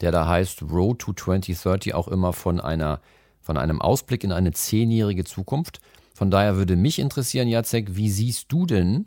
der 0.00 0.12
da 0.12 0.28
heißt 0.28 0.62
Road 0.62 1.00
to 1.00 1.12
2030, 1.12 1.94
auch 1.94 2.08
immer 2.08 2.32
von 2.32 2.60
einer 2.60 3.00
von 3.40 3.56
einem 3.56 3.80
Ausblick 3.80 4.24
in 4.24 4.32
eine 4.32 4.52
zehnjährige 4.52 5.24
Zukunft. 5.24 5.80
Von 6.18 6.32
daher 6.32 6.56
würde 6.56 6.74
mich 6.74 6.98
interessieren, 6.98 7.46
Jacek, 7.46 7.94
wie 7.94 8.10
siehst 8.10 8.50
du 8.50 8.66
denn 8.66 9.06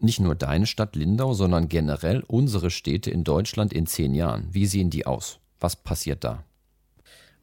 nicht 0.00 0.18
nur 0.18 0.34
deine 0.34 0.66
Stadt 0.66 0.96
Lindau, 0.96 1.34
sondern 1.34 1.68
generell 1.68 2.24
unsere 2.26 2.72
Städte 2.72 3.12
in 3.12 3.22
Deutschland 3.22 3.72
in 3.72 3.86
zehn 3.86 4.12
Jahren? 4.12 4.48
Wie 4.50 4.66
sehen 4.66 4.90
die 4.90 5.06
aus? 5.06 5.38
Was 5.60 5.76
passiert 5.76 6.24
da? 6.24 6.42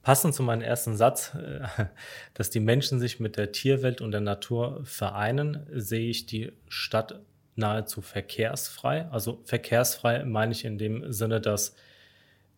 Passend 0.02 0.36
zu 0.36 0.44
meinem 0.44 0.64
ersten 0.64 0.98
Satz, 0.98 1.34
äh, 1.34 1.62
dass 2.34 2.50
die 2.50 2.60
Menschen 2.60 3.00
sich 3.00 3.22
mit 3.22 3.38
der 3.38 3.54
Tierwelt 3.54 4.02
und 4.02 4.12
der 4.12 4.20
Natur 4.20 4.82
vereinen, 4.84 5.66
sehe 5.72 6.10
ich 6.10 6.26
die 6.26 6.52
Stadt 6.68 7.22
nahezu 7.56 8.02
verkehrsfrei. 8.02 9.08
Also 9.12 9.40
verkehrsfrei 9.46 10.26
meine 10.26 10.52
ich 10.52 10.66
in 10.66 10.78
dem 10.78 11.14
Sinne, 11.14 11.40
dass 11.40 11.74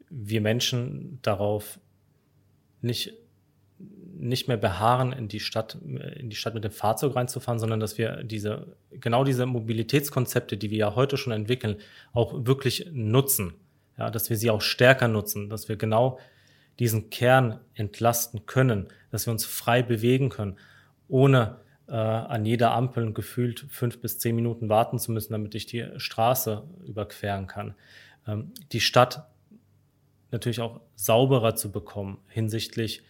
wir 0.10 0.42
Menschen 0.42 1.20
darauf 1.22 1.80
nicht 2.82 3.14
nicht 4.16 4.48
mehr 4.48 4.58
beharren, 4.58 5.12
in 5.12 5.28
die 5.28 5.40
Stadt, 5.40 5.78
in 6.16 6.30
die 6.30 6.36
Stadt 6.36 6.54
mit 6.54 6.64
dem 6.64 6.72
Fahrzeug 6.72 7.16
reinzufahren, 7.16 7.60
sondern 7.60 7.80
dass 7.80 7.98
wir 7.98 8.24
diese, 8.24 8.76
genau 8.92 9.24
diese 9.24 9.46
Mobilitätskonzepte, 9.46 10.58
die 10.58 10.70
wir 10.70 10.78
ja 10.78 10.96
heute 10.96 11.18
schon 11.18 11.34
entwickeln, 11.34 11.78
auch 12.14 12.46
wirklich 12.46 12.90
nutzen. 12.92 13.54
Ja, 13.98 14.10
dass 14.10 14.30
wir 14.30 14.38
sie 14.38 14.50
auch 14.50 14.62
stärker 14.62 15.08
nutzen, 15.08 15.50
dass 15.50 15.70
wir 15.70 15.76
genau 15.76 16.20
diesen 16.80 17.10
Kern 17.12 17.60
entlasten 17.76 18.46
können, 18.46 18.88
dass 19.12 19.28
wir 19.28 19.32
uns 19.32 19.46
frei 19.46 19.84
bewegen 19.84 20.30
können, 20.30 20.58
ohne 21.08 21.58
äh, 21.88 21.94
an 21.94 22.46
jeder 22.46 22.72
Ampel 22.72 23.14
gefühlt 23.14 23.66
fünf 23.70 24.02
bis 24.02 24.18
zehn 24.18 24.36
Minuten 24.36 24.70
warten 24.70 24.98
zu 24.98 25.12
müssen, 25.12 25.34
damit 25.34 25.54
ich 25.54 25.68
die 25.68 25.88
Straße 25.98 26.64
überqueren 26.86 27.46
kann. 27.46 27.76
Ähm, 28.28 28.52
die 28.72 28.80
Stadt 28.80 29.28
natürlich 30.32 30.62
auch 30.62 30.82
sauberer 30.96 31.56
zu 31.56 31.72
bekommen 31.72 32.18
hinsichtlich 32.28 33.04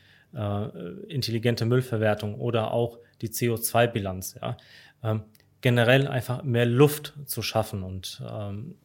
intelligente 1.07 1.65
Müllverwertung 1.65 2.35
oder 2.35 2.71
auch 2.71 2.99
die 3.21 3.29
CO2-Bilanz. 3.29 4.35
Ja. 4.41 4.57
Ähm, 5.03 5.23
generell 5.61 6.07
einfach 6.07 6.43
mehr 6.43 6.65
Luft 6.65 7.13
zu 7.25 7.41
schaffen 7.41 7.83
und 7.83 8.21
ähm, 8.27 8.75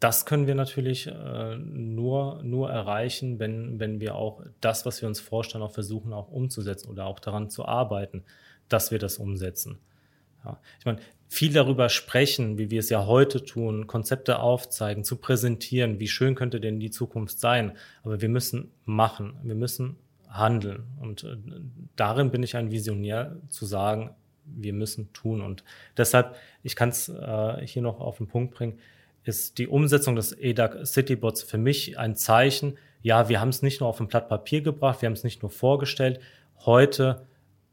das 0.00 0.24
können 0.24 0.46
wir 0.46 0.54
natürlich 0.54 1.06
äh, 1.06 1.56
nur, 1.56 2.42
nur 2.42 2.70
erreichen, 2.70 3.38
wenn, 3.38 3.78
wenn 3.78 4.00
wir 4.00 4.14
auch 4.14 4.42
das, 4.62 4.86
was 4.86 5.02
wir 5.02 5.08
uns 5.08 5.20
vorstellen, 5.20 5.62
auch 5.62 5.72
versuchen 5.72 6.14
auch 6.14 6.30
umzusetzen 6.30 6.88
oder 6.88 7.04
auch 7.04 7.20
daran 7.20 7.50
zu 7.50 7.66
arbeiten, 7.66 8.24
dass 8.70 8.90
wir 8.90 8.98
das 8.98 9.18
umsetzen. 9.18 9.78
Ja. 10.42 10.58
Ich 10.78 10.86
meine, 10.86 11.00
viel 11.28 11.52
darüber 11.52 11.90
sprechen, 11.90 12.56
wie 12.56 12.70
wir 12.70 12.80
es 12.80 12.88
ja 12.88 13.04
heute 13.06 13.44
tun, 13.44 13.86
Konzepte 13.86 14.38
aufzeigen, 14.40 15.04
zu 15.04 15.16
präsentieren, 15.16 16.00
wie 16.00 16.08
schön 16.08 16.34
könnte 16.34 16.60
denn 16.60 16.80
die 16.80 16.90
Zukunft 16.90 17.38
sein. 17.38 17.76
Aber 18.02 18.22
wir 18.22 18.30
müssen 18.30 18.72
machen. 18.86 19.38
Wir 19.42 19.54
müssen 19.54 19.96
handeln. 20.30 20.84
Und 21.00 21.24
äh, 21.24 21.36
darin 21.96 22.30
bin 22.30 22.42
ich 22.42 22.56
ein 22.56 22.70
Visionär 22.70 23.36
zu 23.48 23.66
sagen, 23.66 24.14
wir 24.44 24.72
müssen 24.72 25.12
tun. 25.12 25.42
Und 25.42 25.64
deshalb, 25.96 26.36
ich 26.62 26.76
kann 26.76 26.88
es 26.88 27.08
äh, 27.08 27.66
hier 27.66 27.82
noch 27.82 28.00
auf 28.00 28.18
den 28.18 28.26
Punkt 28.26 28.54
bringen, 28.54 28.78
ist 29.24 29.58
die 29.58 29.68
Umsetzung 29.68 30.16
des 30.16 30.32
EDAC 30.32 30.86
Citybots 30.86 31.42
für 31.42 31.58
mich 31.58 31.98
ein 31.98 32.16
Zeichen, 32.16 32.78
ja, 33.02 33.28
wir 33.28 33.40
haben 33.40 33.48
es 33.48 33.62
nicht 33.62 33.80
nur 33.80 33.88
auf 33.88 34.00
ein 34.00 34.08
Blatt 34.08 34.28
Papier 34.28 34.60
gebracht, 34.60 35.00
wir 35.00 35.06
haben 35.06 35.14
es 35.14 35.24
nicht 35.24 35.42
nur 35.42 35.50
vorgestellt, 35.50 36.20
heute 36.58 37.26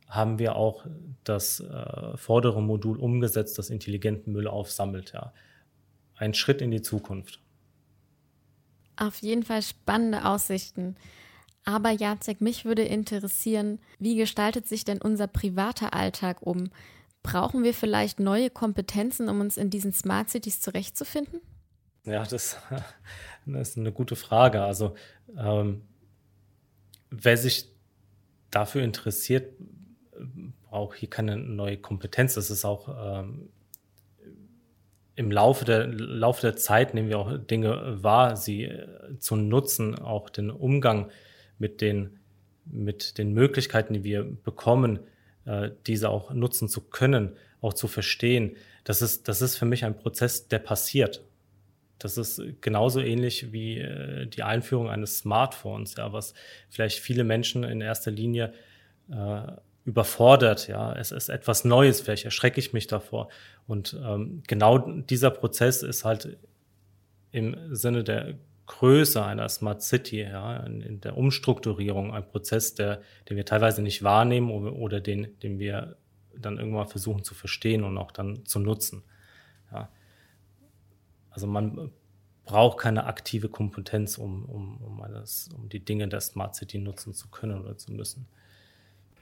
haben 0.08 0.40
wir 0.40 0.56
auch 0.56 0.86
das 1.24 1.60
äh, 1.60 2.16
vordere 2.16 2.62
Modul 2.62 2.98
umgesetzt, 2.98 3.58
das 3.58 3.70
intelligenten 3.70 4.32
Müll 4.32 4.48
aufsammelt. 4.48 5.12
Ja. 5.14 5.34
Ein 6.16 6.34
Schritt 6.34 6.62
in 6.62 6.72
die 6.72 6.82
Zukunft. 6.82 7.42
Auf 8.96 9.18
jeden 9.18 9.44
Fall 9.44 9.62
spannende 9.62 10.26
Aussichten. 10.26 10.96
Aber 11.68 11.92
Jacek, 11.92 12.40
mich 12.40 12.64
würde 12.64 12.84
interessieren, 12.84 13.80
wie 14.00 14.16
gestaltet 14.16 14.66
sich 14.70 14.86
denn 14.86 15.02
unser 15.02 15.28
privater 15.28 15.94
Alltag 15.94 16.42
um? 16.42 16.72
Brauchen 17.24 17.66
wir 17.66 17.74
vielleicht 17.74 18.22
neue 18.22 18.50
Kompetenzen, 18.50 19.28
um 19.28 19.42
uns 19.42 19.58
in 19.58 19.70
diesen 19.70 19.92
Smart 19.92 20.30
Cities 20.30 20.62
zurechtzufinden? 20.62 21.42
Ja, 22.06 22.24
das, 22.24 22.56
das 23.46 23.70
ist 23.72 23.78
eine 23.78 23.92
gute 23.92 24.16
Frage. 24.16 24.64
Also 24.64 24.96
ähm, 25.38 25.82
wer 27.10 27.36
sich 27.36 27.68
dafür 28.50 28.82
interessiert, 28.84 29.52
braucht 30.70 30.98
hier 30.98 31.10
keine 31.10 31.36
neue 31.36 31.76
Kompetenz. 31.76 32.36
Das 32.36 32.50
ist 32.50 32.64
auch 32.64 33.20
ähm, 33.20 33.50
im 35.16 35.32
Laufe 35.32 35.66
der, 35.66 35.86
Laufe 35.88 36.40
der 36.40 36.56
Zeit 36.56 36.94
nehmen 36.94 37.10
wir 37.10 37.20
auch 37.20 37.38
Dinge 37.38 38.02
wahr, 38.02 38.38
sie 38.38 38.64
äh, 38.64 39.20
zu 39.20 39.36
nutzen, 39.36 40.00
auch 40.00 40.30
den 40.30 40.50
Umgang 40.50 41.12
mit 41.60 41.82
den, 41.82 42.20
mit 42.66 43.18
den 43.18 43.34
Möglichkeiten, 43.34 43.94
die 43.94 44.04
wir 44.04 44.24
bekommen, 44.24 45.00
äh, 45.46 45.72
diese 45.86 46.10
auch 46.10 46.32
nutzen 46.34 46.70
zu 46.70 46.82
können, 46.82 47.36
auch 47.62 47.74
zu 47.74 47.88
verstehen. 47.88 48.56
Das 48.84 49.02
ist, 49.02 49.28
das 49.28 49.42
ist 49.42 49.58
für 49.58 49.66
mich 49.66 49.86
ein 49.86 49.98
Prozess, 49.98 50.48
der 50.48 50.60
passiert. 50.60 51.24
Das 52.00 52.18
ist 52.18 52.42
genauso 52.62 53.00
ähnlich 53.00 53.52
wie 53.52 53.80
äh, 53.80 54.28
die 54.28 54.44
Einführung 54.44 54.90
eines 54.90 55.20
Smartphones, 55.20 55.96
ja, 55.96 56.14
was 56.14 56.34
vielleicht 56.70 57.00
viele 57.00 57.24
Menschen 57.24 57.64
in 57.64 57.82
erster 57.82 58.12
Linie 58.12 58.54
äh, 59.10 59.42
überfordert. 59.86 60.68
Ja, 60.68 60.94
es 60.94 61.12
ist 61.12 61.30
etwas 61.30 61.64
Neues. 61.66 62.02
Vielleicht 62.02 62.26
erschrecke 62.26 62.60
ich 62.60 62.74
mich 62.74 62.88
davor. 62.88 63.30
Und 63.68 63.98
ähm, 64.06 64.44
genau 64.46 64.78
dieser 64.78 65.32
Prozess 65.32 65.82
ist 65.82 66.06
halt 66.06 66.38
im 67.32 67.56
Sinne 67.74 68.04
der 68.04 68.36
Größe 68.68 69.24
einer 69.24 69.48
Smart 69.50 69.82
City, 69.82 70.22
ja, 70.22 70.58
in, 70.58 71.02
der 71.02 71.18
Umstrukturierung 71.18 72.14
ein 72.14 72.28
Prozess, 72.28 72.76
der, 72.76 73.02
den 73.30 73.38
wir 73.38 73.46
teilweise 73.46 73.82
nicht 73.82 74.04
wahrnehmen 74.04 74.52
oder, 74.52 75.00
den, 75.00 75.40
den 75.40 75.58
wir 75.58 75.98
dann 76.38 76.60
irgendwann 76.60 76.88
versuchen 76.88 77.24
zu 77.24 77.34
verstehen 77.34 77.84
und 77.84 77.98
auch 77.98 78.12
dann 78.12 78.46
zu 78.46 78.60
nutzen. 78.60 79.04
Ja. 79.72 79.90
Also 81.32 81.48
man 81.48 81.92
braucht 82.46 82.80
keine 82.80 83.06
aktive 83.06 83.50
Kompetenz, 83.50 84.18
um, 84.18 84.46
um, 84.46 84.78
um, 84.78 85.02
alles, 85.02 85.50
um 85.56 85.70
die 85.70 85.84
Dinge 85.84 86.08
der 86.08 86.22
Smart 86.22 86.56
City 86.56 86.78
nutzen 86.78 87.14
zu 87.14 87.30
können 87.30 87.62
oder 87.62 87.78
zu 87.78 87.94
müssen. 87.94 88.28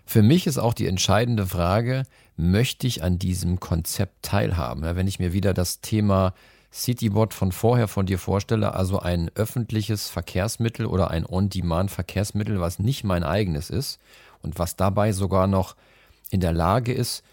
Für 0.08 0.22
mich 0.22 0.46
ist 0.48 0.60
auch 0.60 0.74
die 0.74 0.88
entscheidende 0.88 1.48
Frage, 1.48 2.04
möchte 2.36 2.86
ich 2.86 3.04
an 3.04 3.18
diesem 3.18 3.60
Konzept 3.60 4.24
teilhaben? 4.24 4.84
wenn 4.84 5.08
ich 5.08 5.20
mir 5.20 5.34
wieder 5.34 5.54
das 5.54 5.82
Thema 5.82 6.34
Citybot 6.76 7.34
von 7.34 7.54
vorher 7.54 7.88
von 7.88 8.06
dir 8.06 8.20
vorstelle, 8.20 8.74
also 8.74 9.00
ein 9.00 9.32
öffentliches 9.36 10.10
Verkehrsmittel 10.10 10.86
oder 10.86 11.10
ein 11.10 11.26
On-Demand-Verkehrsmittel, 11.26 12.60
was 12.60 12.80
nicht 12.80 13.06
mein 13.06 13.24
eigenes 13.24 13.70
ist 13.70 14.00
und 14.42 14.60
was 14.60 14.76
dabei 14.76 15.14
sogar 15.14 15.48
noch 15.48 15.78
in 16.32 16.42
der 16.42 16.52
Lage 16.52 16.92
ist, 16.92 17.24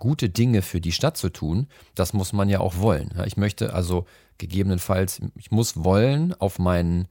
gute 0.00 0.30
Dinge 0.30 0.62
für 0.62 0.80
die 0.80 0.90
Stadt 0.90 1.16
zu 1.16 1.28
tun, 1.28 1.68
das 1.94 2.12
muss 2.12 2.32
man 2.32 2.48
ja 2.48 2.58
auch 2.58 2.78
wollen. 2.78 3.12
Ich 3.24 3.36
möchte 3.36 3.72
also 3.72 4.04
gegebenenfalls, 4.38 5.20
ich 5.36 5.52
muss 5.52 5.84
wollen, 5.84 6.34
auf 6.34 6.58
meinen 6.58 7.06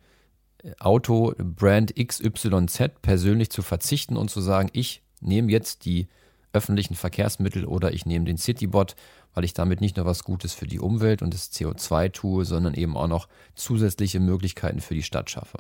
Auto 0.78 1.34
Brand 1.38 1.96
XYZ 1.96 3.02
persönlich 3.02 3.50
zu 3.50 3.62
verzichten 3.62 4.18
und 4.18 4.30
zu 4.30 4.42
sagen, 4.42 4.70
ich 4.74 5.04
nehme 5.22 5.50
jetzt 5.50 5.86
die 5.86 6.10
öffentlichen 6.54 6.96
Verkehrsmittel 6.96 7.66
oder 7.66 7.94
ich 7.94 8.06
nehme 8.06 8.26
den 8.26 8.38
Citybot, 8.38 8.96
weil 9.34 9.44
ich 9.44 9.54
damit 9.54 9.82
nicht 9.82 9.98
nur 9.98 10.06
was 10.06 10.24
Gutes 10.24 10.54
für 10.54 10.68
die 10.68 10.80
Umwelt 10.80 11.22
und 11.22 11.34
das 11.34 11.52
CO2 11.52 12.12
tue, 12.12 12.46
sondern 12.46 12.74
eben 12.74 12.98
auch 12.98 13.08
noch 13.08 13.28
zusätzliche 13.56 14.20
Möglichkeiten 14.20 14.82
für 14.82 14.94
die 14.94 15.04
Stadt 15.04 15.30
schaffe. 15.30 15.60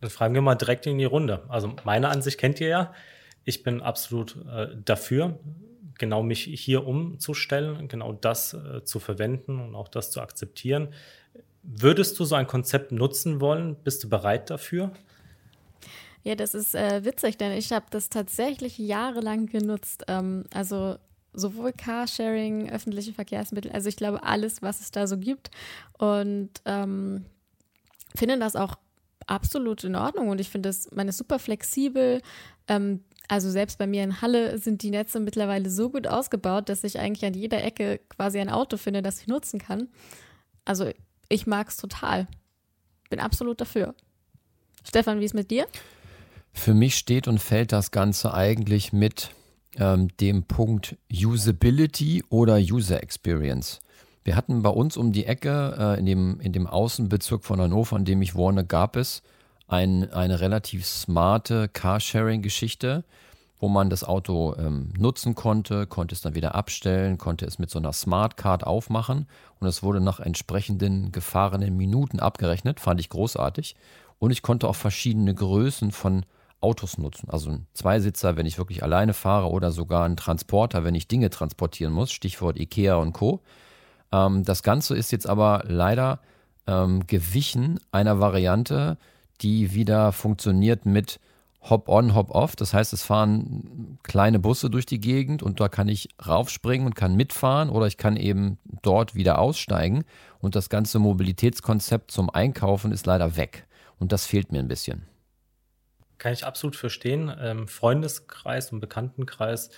Dann 0.00 0.10
fragen 0.10 0.34
wir 0.34 0.42
mal 0.42 0.54
direkt 0.54 0.86
in 0.86 0.98
die 0.98 1.04
Runde. 1.04 1.44
Also 1.48 1.74
meine 1.84 2.08
Ansicht 2.08 2.38
kennt 2.38 2.60
ihr 2.60 2.68
ja. 2.68 2.94
Ich 3.44 3.62
bin 3.62 3.80
absolut 3.80 4.36
äh, 4.46 4.68
dafür, 4.84 5.38
genau 5.98 6.22
mich 6.22 6.44
hier 6.44 6.86
umzustellen, 6.86 7.88
genau 7.88 8.12
das 8.12 8.54
äh, 8.54 8.84
zu 8.84 9.00
verwenden 9.00 9.60
und 9.60 9.74
auch 9.74 9.88
das 9.88 10.10
zu 10.10 10.20
akzeptieren. 10.20 10.88
Würdest 11.62 12.18
du 12.18 12.24
so 12.24 12.34
ein 12.34 12.46
Konzept 12.46 12.92
nutzen 12.92 13.40
wollen? 13.40 13.76
Bist 13.82 14.04
du 14.04 14.08
bereit 14.08 14.50
dafür? 14.50 14.92
Ja, 16.22 16.34
das 16.34 16.54
ist 16.54 16.74
äh, 16.74 17.04
witzig, 17.04 17.36
denn 17.36 17.52
ich 17.52 17.72
habe 17.72 17.86
das 17.90 18.08
tatsächlich 18.08 18.78
jahrelang 18.78 19.46
genutzt. 19.46 20.04
Ähm, 20.08 20.44
also 20.52 20.96
sowohl 21.32 21.72
Carsharing, 21.72 22.70
öffentliche 22.70 23.12
Verkehrsmittel, 23.12 23.70
also 23.72 23.88
ich 23.88 23.96
glaube 23.96 24.22
alles, 24.22 24.62
was 24.62 24.80
es 24.80 24.90
da 24.90 25.06
so 25.06 25.18
gibt. 25.18 25.50
Und 25.98 26.50
ähm, 26.64 27.24
finde 28.14 28.38
das 28.38 28.56
auch 28.56 28.76
absolut 29.26 29.84
in 29.84 29.94
Ordnung 29.94 30.28
und 30.28 30.40
ich 30.40 30.48
finde 30.48 30.68
es, 30.68 30.90
man 30.92 31.08
ist 31.08 31.18
super 31.18 31.38
flexibel. 31.38 32.22
Ähm, 32.66 33.04
also 33.28 33.50
selbst 33.50 33.78
bei 33.78 33.86
mir 33.86 34.02
in 34.02 34.22
Halle 34.22 34.58
sind 34.58 34.82
die 34.82 34.90
Netze 34.90 35.20
mittlerweile 35.20 35.68
so 35.68 35.90
gut 35.90 36.06
ausgebaut, 36.06 36.70
dass 36.70 36.82
ich 36.82 36.98
eigentlich 36.98 37.26
an 37.26 37.34
jeder 37.34 37.62
Ecke 37.62 38.00
quasi 38.08 38.40
ein 38.40 38.48
Auto 38.48 38.78
finde, 38.78 39.02
das 39.02 39.20
ich 39.20 39.26
nutzen 39.26 39.58
kann. 39.58 39.88
Also 40.64 40.90
ich 41.28 41.46
mag 41.46 41.68
es 41.68 41.76
total. 41.76 42.26
Bin 43.10 43.20
absolut 43.20 43.60
dafür. 43.60 43.94
Stefan, 44.82 45.20
wie 45.20 45.24
ist 45.24 45.34
mit 45.34 45.50
dir? 45.50 45.66
Für 46.52 46.72
mich 46.72 46.96
steht 46.96 47.28
und 47.28 47.38
fällt 47.38 47.72
das 47.72 47.90
Ganze 47.90 48.32
eigentlich 48.32 48.92
mit 48.92 49.30
ähm, 49.78 50.08
dem 50.18 50.44
Punkt 50.44 50.96
Usability 51.12 52.24
oder 52.28 52.56
User 52.56 53.02
Experience. 53.02 53.80
Wir 54.24 54.36
hatten 54.36 54.62
bei 54.62 54.70
uns 54.70 54.96
um 54.96 55.12
die 55.12 55.24
Ecke 55.24 55.76
äh, 55.78 55.98
in, 55.98 56.06
dem, 56.06 56.40
in 56.40 56.52
dem 56.52 56.66
Außenbezirk 56.66 57.44
von 57.44 57.60
Hannover, 57.60 57.96
in 57.96 58.04
dem 58.04 58.20
ich 58.20 58.34
wohne, 58.34 58.64
gab 58.64 58.96
es 58.96 59.22
ein, 59.68 60.12
eine 60.12 60.40
relativ 60.40 60.84
smarte 60.84 61.68
Carsharing-Geschichte, 61.68 63.04
wo 63.60 63.68
man 63.68 63.90
das 63.90 64.04
Auto 64.04 64.54
ähm, 64.58 64.92
nutzen 64.98 65.34
konnte, 65.34 65.86
konnte 65.86 66.14
es 66.14 66.20
dann 66.20 66.34
wieder 66.34 66.54
abstellen, 66.54 67.18
konnte 67.18 67.46
es 67.46 67.58
mit 67.58 67.70
so 67.70 67.78
einer 67.78 67.92
Smartcard 67.92 68.66
aufmachen 68.66 69.26
und 69.60 69.66
es 69.66 69.82
wurde 69.82 70.00
nach 70.00 70.20
entsprechenden 70.20 71.10
gefahrenen 71.12 71.76
Minuten 71.76 72.20
abgerechnet, 72.20 72.80
fand 72.80 73.00
ich 73.00 73.08
großartig. 73.08 73.76
Und 74.18 74.30
ich 74.30 74.42
konnte 74.42 74.68
auch 74.68 74.76
verschiedene 74.76 75.34
Größen 75.34 75.92
von 75.92 76.24
Autos 76.60 76.98
nutzen. 76.98 77.28
Also 77.30 77.50
ein 77.50 77.66
Zweisitzer, 77.72 78.36
wenn 78.36 78.46
ich 78.46 78.58
wirklich 78.58 78.82
alleine 78.82 79.14
fahre 79.14 79.50
oder 79.50 79.70
sogar 79.70 80.04
ein 80.04 80.16
Transporter, 80.16 80.84
wenn 80.84 80.94
ich 80.94 81.08
Dinge 81.08 81.30
transportieren 81.30 81.92
muss, 81.92 82.10
Stichwort 82.10 82.58
Ikea 82.58 82.96
und 82.96 83.12
Co. 83.12 83.40
Ähm, 84.12 84.44
das 84.44 84.62
Ganze 84.62 84.96
ist 84.96 85.12
jetzt 85.12 85.28
aber 85.28 85.64
leider 85.66 86.20
ähm, 86.66 87.06
gewichen 87.06 87.80
einer 87.92 88.20
Variante, 88.20 88.98
die 89.40 89.74
wieder 89.74 90.12
funktioniert 90.12 90.84
mit 90.84 91.20
Hop-on, 91.62 92.14
Hop-off. 92.14 92.56
Das 92.56 92.72
heißt, 92.72 92.92
es 92.92 93.02
fahren 93.02 93.98
kleine 94.02 94.38
Busse 94.38 94.70
durch 94.70 94.86
die 94.86 95.00
Gegend 95.00 95.42
und 95.42 95.60
da 95.60 95.68
kann 95.68 95.88
ich 95.88 96.08
raufspringen 96.26 96.86
und 96.86 96.94
kann 96.94 97.16
mitfahren 97.16 97.68
oder 97.70 97.86
ich 97.86 97.96
kann 97.96 98.16
eben 98.16 98.58
dort 98.82 99.14
wieder 99.14 99.38
aussteigen. 99.38 100.04
Und 100.40 100.54
das 100.54 100.68
ganze 100.68 100.98
Mobilitätskonzept 100.98 102.10
zum 102.10 102.30
Einkaufen 102.30 102.92
ist 102.92 103.06
leider 103.06 103.36
weg. 103.36 103.66
Und 103.98 104.12
das 104.12 104.26
fehlt 104.26 104.52
mir 104.52 104.60
ein 104.60 104.68
bisschen. 104.68 105.06
Kann 106.18 106.32
ich 106.32 106.44
absolut 106.44 106.76
verstehen. 106.76 107.28
Im 107.28 107.68
Freundeskreis 107.68 108.72
und 108.72 108.80
Bekanntenkreis 108.80 109.70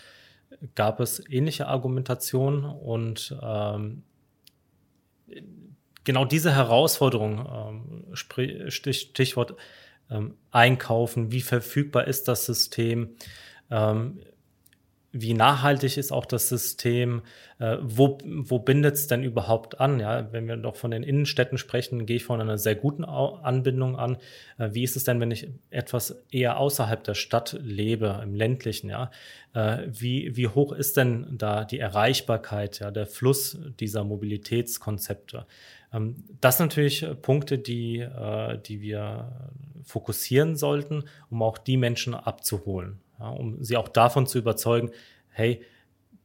gab 0.75 1.01
es 1.01 1.23
ähnliche 1.31 1.69
Argumentationen 1.69 2.65
und 2.65 3.37
ähm, 3.43 4.03
genau 6.05 6.25
diese 6.25 6.55
Herausforderung, 6.55 8.07
ähm, 8.09 8.15
Stichwort 8.15 9.55
ähm, 10.11 10.35
einkaufen, 10.51 11.31
wie 11.31 11.41
verfügbar 11.41 12.07
ist 12.09 12.27
das 12.27 12.47
System, 12.47 13.17
ähm, 13.71 14.21
wie 15.13 15.35
nachhaltig 15.35 15.97
ist 15.97 16.13
auch 16.13 16.25
das 16.25 16.49
System, 16.49 17.23
äh, 17.59 17.79
wo, 17.83 18.19
wo 18.25 18.61
bindet 18.61 18.95
es 18.95 19.09
denn 19.09 19.25
überhaupt 19.25 19.81
an? 19.81 19.99
Ja, 19.99 20.33
wenn 20.33 20.47
wir 20.47 20.57
doch 20.57 20.77
von 20.77 20.93
den 20.93 21.03
Innenstädten 21.03 21.59
sprechen, 21.59 22.07
gehe 22.07 22.17
ich 22.17 22.25
von 22.25 22.41
einer 22.41 22.59
sehr 22.59 22.77
guten 22.77 23.05
Anbindung 23.05 23.97
an. 23.97 24.19
Äh, 24.59 24.71
wie 24.73 24.85
ist 24.85 24.97
es 24.97 25.05
denn, 25.05 25.21
wenn 25.21 25.33
ich 25.33 25.49
etwas 25.71 26.23
eher 26.31 26.59
außerhalb 26.59 27.03
der 27.03 27.15
Stadt 27.15 27.59
lebe, 27.61 28.21
im 28.23 28.35
ländlichen? 28.35 28.89
Ja, 28.89 29.11
äh, 29.53 29.79
wie, 29.89 30.37
wie 30.37 30.49
hoch 30.49 30.73
ist 30.73 30.97
denn 30.97 31.27
da 31.33 31.65
die 31.65 31.81
Erreichbarkeit, 31.81 32.79
ja, 32.79 32.91
der 32.91 33.07
Fluss 33.07 33.59
dieser 33.81 34.05
Mobilitätskonzepte? 34.05 35.47
Ähm, 35.93 36.25
das 36.41 36.59
sind 36.59 36.67
natürlich 36.67 37.07
Punkte, 37.23 37.59
die, 37.59 37.99
äh, 37.99 38.59
die 38.59 38.81
wir 38.81 39.51
fokussieren 39.83 40.57
sollten, 40.57 41.05
um 41.31 41.43
auch 41.43 41.59
die 41.59 41.77
Menschen 41.77 42.15
abzuholen, 42.15 43.01
ja, 43.21 43.29
um 43.29 43.63
sie 43.63 43.77
auch 43.77 43.89
davon 43.89 44.27
zu 44.27 44.39
überzeugen, 44.39 44.91
hey, 45.29 45.63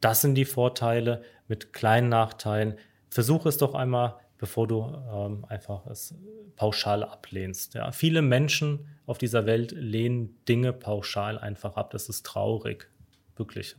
das 0.01 0.21
sind 0.21 0.35
die 0.35 0.45
Vorteile 0.45 1.21
mit 1.47 1.73
kleinen 1.73 2.09
Nachteilen. 2.09 2.75
Versuche 3.09 3.49
es 3.49 3.57
doch 3.57 3.75
einmal, 3.75 4.15
bevor 4.37 4.67
du 4.67 4.81
ähm, 5.13 5.45
einfach 5.47 5.85
es 5.87 6.15
pauschal 6.55 7.03
ablehnst. 7.03 7.73
Ja. 7.73 7.91
Viele 7.91 8.21
Menschen 8.21 8.87
auf 9.05 9.17
dieser 9.17 9.45
Welt 9.45 9.71
lehnen 9.71 10.35
Dinge 10.47 10.73
pauschal 10.73 11.37
einfach 11.37 11.75
ab. 11.75 11.91
Das 11.91 12.09
ist 12.09 12.25
traurig, 12.25 12.89
wirklich. 13.35 13.75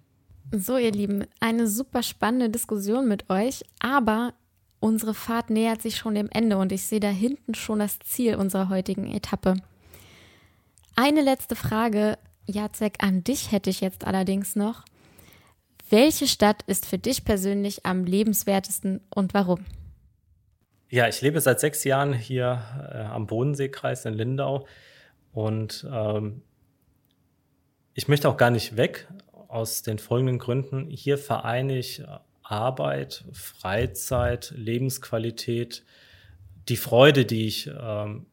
So, 0.53 0.77
ihr 0.77 0.93
Lieben, 0.93 1.25
eine 1.41 1.67
super 1.67 2.03
spannende 2.03 2.51
Diskussion 2.51 3.09
mit 3.09 3.29
euch, 3.31 3.65
aber 3.81 4.35
Unsere 4.79 5.15
Fahrt 5.15 5.51
nähert 5.51 5.81
sich 5.81 5.97
schon 5.97 6.15
dem 6.15 6.29
Ende 6.31 6.59
und 6.59 6.71
ich 6.71 6.87
sehe 6.87 7.01
da 7.01 7.09
hinten 7.09 7.55
schon 7.55 7.79
das 7.79 7.99
Ziel 8.01 8.37
unserer 8.37 8.69
heutigen 8.69 9.11
Etappe. 9.11 9.57
Eine 10.95 11.23
letzte 11.23 11.57
Frage, 11.57 12.19
Jacek, 12.47 13.03
an 13.03 13.25
dich 13.25 13.53
hätte 13.53 13.71
ich 13.71 13.81
jetzt 13.81 14.07
allerdings 14.07 14.57
noch. 14.57 14.85
Welche 15.89 16.27
Stadt 16.27 16.63
ist 16.67 16.87
für 16.87 16.99
dich 16.99 17.25
persönlich 17.25 17.87
am 17.87 18.05
lebenswertesten 18.05 19.01
und 19.15 19.35
warum? 19.35 19.65
Ja, 20.89 21.09
ich 21.09 21.21
lebe 21.21 21.41
seit 21.41 21.61
sechs 21.61 21.85
Jahren 21.85 22.13
hier 22.13 22.63
äh, 22.93 22.99
am 22.99 23.27
Bodenseekreis 23.27 24.05
in 24.05 24.15
Lindau 24.15 24.67
und 25.33 25.87
ähm, 25.91 26.43
ich 27.95 28.09
möchte 28.09 28.29
auch 28.29 28.37
gar 28.37 28.51
nicht 28.51 28.77
weg 28.77 29.09
aus 29.49 29.83
den 29.83 29.99
folgenden 29.99 30.39
Gründen. 30.39 30.91
Hier 30.91 31.19
vereine 31.19 31.79
ich 31.79 32.03
Arbeit, 32.43 33.25
Freizeit, 33.33 34.53
Lebensqualität, 34.57 35.85
die 36.69 36.77
Freude, 36.77 37.25
die 37.25 37.47
ich 37.47 37.71
ähm, 37.79 38.27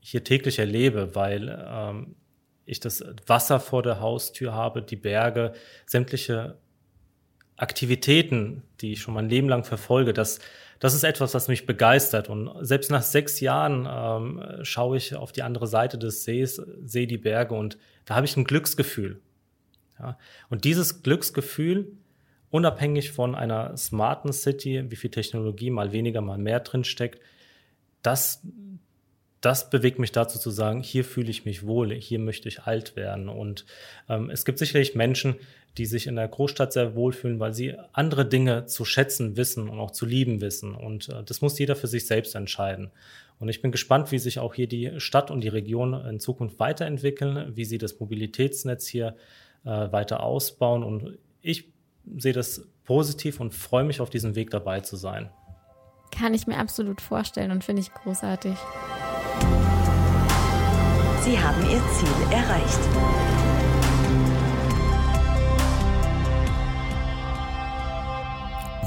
hier 0.00 0.24
täglich 0.24 0.58
erlebe, 0.58 1.14
weil 1.14 1.48
ähm, 1.68 2.16
ich 2.70 2.80
das 2.80 3.04
Wasser 3.26 3.60
vor 3.60 3.82
der 3.82 4.00
Haustür 4.00 4.54
habe, 4.54 4.82
die 4.82 4.96
Berge, 4.96 5.52
sämtliche 5.86 6.56
Aktivitäten, 7.56 8.62
die 8.80 8.92
ich 8.92 9.02
schon 9.02 9.14
mein 9.14 9.28
Leben 9.28 9.48
lang 9.48 9.64
verfolge, 9.64 10.12
das, 10.12 10.38
das 10.78 10.94
ist 10.94 11.04
etwas, 11.04 11.34
was 11.34 11.48
mich 11.48 11.66
begeistert. 11.66 12.30
Und 12.30 12.50
selbst 12.62 12.90
nach 12.90 13.02
sechs 13.02 13.40
Jahren 13.40 13.86
ähm, 13.90 14.64
schaue 14.64 14.96
ich 14.96 15.14
auf 15.14 15.32
die 15.32 15.42
andere 15.42 15.66
Seite 15.66 15.98
des 15.98 16.24
Sees, 16.24 16.56
sehe 16.82 17.06
die 17.06 17.18
Berge 17.18 17.54
und 17.54 17.76
da 18.06 18.14
habe 18.14 18.26
ich 18.26 18.36
ein 18.36 18.44
Glücksgefühl. 18.44 19.20
Ja? 19.98 20.16
Und 20.48 20.64
dieses 20.64 21.02
Glücksgefühl, 21.02 21.92
unabhängig 22.50 23.12
von 23.12 23.34
einer 23.34 23.76
smarten 23.76 24.32
City, 24.32 24.90
wie 24.90 24.96
viel 24.96 25.10
Technologie 25.10 25.70
mal 25.70 25.92
weniger, 25.92 26.22
mal 26.22 26.38
mehr 26.38 26.60
drin 26.60 26.84
steckt, 26.84 27.20
das, 28.02 28.42
das 29.40 29.70
bewegt 29.70 29.98
mich 29.98 30.12
dazu 30.12 30.38
zu 30.38 30.50
sagen, 30.50 30.82
hier 30.82 31.04
fühle 31.04 31.30
ich 31.30 31.44
mich 31.44 31.66
wohl, 31.66 31.94
hier 31.94 32.18
möchte 32.18 32.48
ich 32.48 32.64
alt 32.64 32.94
werden. 32.96 33.28
Und 33.28 33.64
ähm, 34.08 34.28
es 34.30 34.44
gibt 34.44 34.58
sicherlich 34.58 34.94
Menschen, 34.94 35.36
die 35.78 35.86
sich 35.86 36.06
in 36.06 36.16
der 36.16 36.28
Großstadt 36.28 36.72
sehr 36.72 36.94
wohlfühlen, 36.94 37.40
weil 37.40 37.54
sie 37.54 37.74
andere 37.92 38.26
Dinge 38.26 38.66
zu 38.66 38.84
schätzen 38.84 39.36
wissen 39.36 39.68
und 39.68 39.78
auch 39.78 39.92
zu 39.92 40.04
lieben 40.04 40.40
wissen. 40.40 40.74
Und 40.74 41.08
äh, 41.08 41.22
das 41.24 41.40
muss 41.40 41.58
jeder 41.58 41.76
für 41.76 41.86
sich 41.86 42.06
selbst 42.06 42.34
entscheiden. 42.34 42.90
Und 43.38 43.48
ich 43.48 43.62
bin 43.62 43.72
gespannt, 43.72 44.12
wie 44.12 44.18
sich 44.18 44.38
auch 44.38 44.52
hier 44.52 44.66
die 44.66 45.00
Stadt 45.00 45.30
und 45.30 45.40
die 45.40 45.48
Region 45.48 45.94
in 45.94 46.20
Zukunft 46.20 46.58
weiterentwickeln, 46.58 47.56
wie 47.56 47.64
sie 47.64 47.78
das 47.78 47.98
Mobilitätsnetz 47.98 48.86
hier 48.86 49.16
äh, 49.64 49.70
weiter 49.70 50.22
ausbauen. 50.22 50.84
Und 50.84 51.16
ich 51.40 51.72
sehe 52.18 52.34
das 52.34 52.68
positiv 52.84 53.40
und 53.40 53.54
freue 53.54 53.84
mich 53.84 54.02
auf 54.02 54.10
diesem 54.10 54.34
Weg 54.34 54.50
dabei 54.50 54.80
zu 54.80 54.96
sein. 54.96 55.30
Kann 56.10 56.34
ich 56.34 56.46
mir 56.46 56.58
absolut 56.58 57.00
vorstellen 57.00 57.52
und 57.52 57.64
finde 57.64 57.80
ich 57.80 57.94
großartig. 57.94 58.56
Sie 61.22 61.38
haben 61.38 61.62
Ihr 61.62 61.80
Ziel 61.92 62.32
erreicht. 62.32 62.80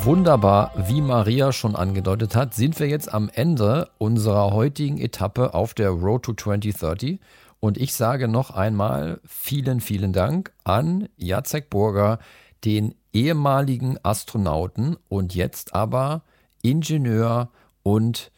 Wunderbar, 0.03 0.73
wie 0.75 0.99
Maria 0.99 1.53
schon 1.53 1.77
angedeutet 1.77 2.35
hat, 2.35 2.53
sind 2.53 2.77
wir 2.81 2.87
jetzt 2.89 3.13
am 3.13 3.29
Ende 3.33 3.89
unserer 3.99 4.51
heutigen 4.51 4.97
Etappe 4.97 5.53
auf 5.53 5.73
der 5.73 5.91
Road 5.91 6.23
to 6.23 6.33
2030. 6.33 7.21
Und 7.61 7.77
ich 7.77 7.93
sage 7.93 8.27
noch 8.27 8.51
einmal 8.51 9.21
vielen, 9.25 9.79
vielen 9.79 10.11
Dank 10.11 10.51
an 10.65 11.07
Jacek 11.15 11.69
Burger, 11.69 12.19
den 12.65 12.95
ehemaligen 13.13 13.97
Astronauten 14.03 14.97
und 15.07 15.35
jetzt 15.35 15.73
aber 15.73 16.23
Ingenieur 16.61 17.49
und 17.83 18.29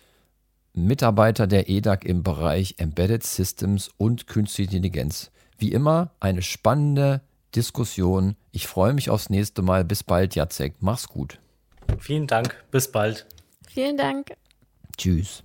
Mitarbeiter 0.76 1.48
der 1.48 1.70
EDAG 1.70 2.04
im 2.04 2.22
Bereich 2.22 2.76
Embedded 2.78 3.24
Systems 3.24 3.90
und 3.98 4.28
Künstliche 4.28 4.76
Intelligenz. 4.76 5.32
Wie 5.58 5.72
immer 5.72 6.12
eine 6.20 6.42
spannende 6.42 7.22
Diskussion. 7.56 8.36
Ich 8.52 8.68
freue 8.68 8.94
mich 8.94 9.10
aufs 9.10 9.30
nächste 9.30 9.62
Mal. 9.62 9.86
Bis 9.86 10.04
bald, 10.04 10.36
Jacek. 10.36 10.76
Mach's 10.82 11.08
gut. 11.08 11.40
Vielen 11.98 12.28
Dank. 12.28 12.62
Bis 12.72 12.92
bald. 12.92 13.26
Vielen 13.70 13.96
Dank. 13.96 14.34
Tschüss. 14.98 15.42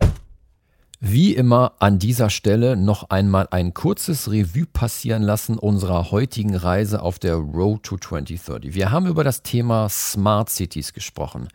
Wie 0.99 1.35
immer 1.35 1.75
an 1.79 1.99
dieser 1.99 2.29
Stelle 2.29 2.77
noch 2.77 3.09
einmal 3.09 3.49
ein 3.53 3.73
kurzes 3.73 4.31
Revue 4.31 4.67
passieren 4.67 5.23
lassen 5.23 5.59
unserer 5.59 6.11
heutigen 6.11 6.55
Reise 6.55 7.01
auf 7.03 7.19
der 7.19 7.37
Road 7.37 7.85
to 7.85 7.97
2030. 7.97 8.75
Wir 8.75 8.91
haben 8.91 9.07
über 9.07 9.25
das 9.25 9.43
Thema 9.43 9.89
Smart 9.89 10.51
Cities 10.51 10.93
gesprochen. 10.93 11.49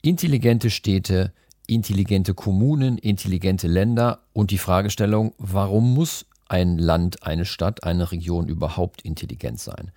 Intelligente 0.00 0.70
Städte, 0.70 1.32
intelligente 1.66 2.34
Kommunen, 2.34 2.98
intelligente 2.98 3.66
Länder 3.68 4.20
und 4.32 4.50
die 4.50 4.58
Fragestellung, 4.58 5.34
warum 5.38 5.94
muss 5.94 6.26
ein 6.48 6.78
Land, 6.78 7.22
eine 7.22 7.44
Stadt, 7.44 7.84
eine 7.84 8.12
Region 8.12 8.48
überhaupt 8.48 9.02
intelligent 9.02 9.60
sein? 9.60 9.90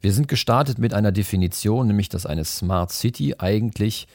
Wir 0.00 0.12
sind 0.12 0.28
gestartet 0.28 0.78
mit 0.78 0.94
einer 0.94 1.12
Definition, 1.12 1.86
nämlich 1.86 2.08
dass 2.08 2.26
eine 2.26 2.44
Smart 2.44 2.90
City 2.90 3.36
eigentlich 3.38 4.08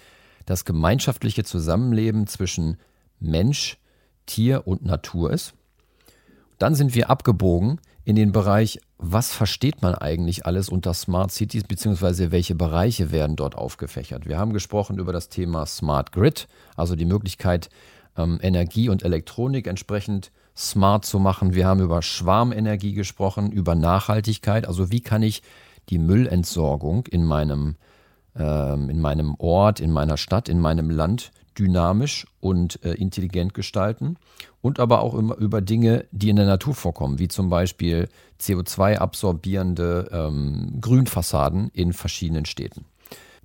das 0.45 0.65
gemeinschaftliche 0.65 1.43
Zusammenleben 1.43 2.27
zwischen 2.27 2.77
Mensch, 3.19 3.77
Tier 4.25 4.67
und 4.67 4.83
Natur 4.83 5.31
ist. 5.31 5.53
Dann 6.57 6.75
sind 6.75 6.95
wir 6.95 7.09
abgebogen 7.09 7.79
in 8.07 8.15
den 8.15 8.31
Bereich, 8.31 8.79
was 8.97 9.33
versteht 9.33 9.81
man 9.81 9.93
eigentlich 9.93 10.45
alles 10.45 10.69
unter 10.69 10.93
Smart 10.93 11.29
Cities, 11.29 11.65
beziehungsweise 11.65 12.31
welche 12.31 12.55
Bereiche 12.55 13.11
werden 13.11 13.35
dort 13.35 13.55
aufgefächert. 13.55 14.25
Wir 14.25 14.37
haben 14.37 14.53
gesprochen 14.53 14.97
über 14.97 15.11
das 15.11 15.27
Thema 15.27 15.65
Smart 15.65 16.13
Grid, 16.13 16.47
also 16.77 16.95
die 16.95 17.03
Möglichkeit, 17.03 17.69
ähm, 18.15 18.39
Energie 18.41 18.87
und 18.87 19.03
Elektronik 19.03 19.67
entsprechend 19.67 20.31
smart 20.55 21.03
zu 21.03 21.19
machen. 21.19 21.53
Wir 21.53 21.67
haben 21.67 21.81
über 21.81 22.01
Schwarmenergie 22.01 22.93
gesprochen, 22.93 23.51
über 23.51 23.75
Nachhaltigkeit, 23.75 24.69
also 24.69 24.89
wie 24.89 25.01
kann 25.01 25.21
ich 25.21 25.43
die 25.89 25.99
Müllentsorgung 25.99 27.07
in 27.07 27.25
meinem, 27.25 27.75
ähm, 28.37 28.89
in 28.89 29.01
meinem 29.01 29.35
Ort, 29.37 29.81
in 29.81 29.91
meiner 29.91 30.15
Stadt, 30.15 30.47
in 30.47 30.61
meinem 30.61 30.89
Land 30.89 31.33
dynamisch 31.57 32.25
und 32.39 32.83
äh, 32.83 32.93
intelligent 32.93 33.53
gestalten 33.53 34.17
und 34.61 34.79
aber 34.79 35.01
auch 35.01 35.15
immer 35.15 35.35
über 35.37 35.61
Dinge, 35.61 36.05
die 36.11 36.29
in 36.29 36.35
der 36.35 36.45
Natur 36.45 36.75
vorkommen, 36.75 37.19
wie 37.19 37.27
zum 37.27 37.49
Beispiel 37.49 38.09
CO2-absorbierende 38.39 40.09
ähm, 40.11 40.77
Grünfassaden 40.81 41.69
in 41.73 41.93
verschiedenen 41.93 42.45
Städten. 42.45 42.85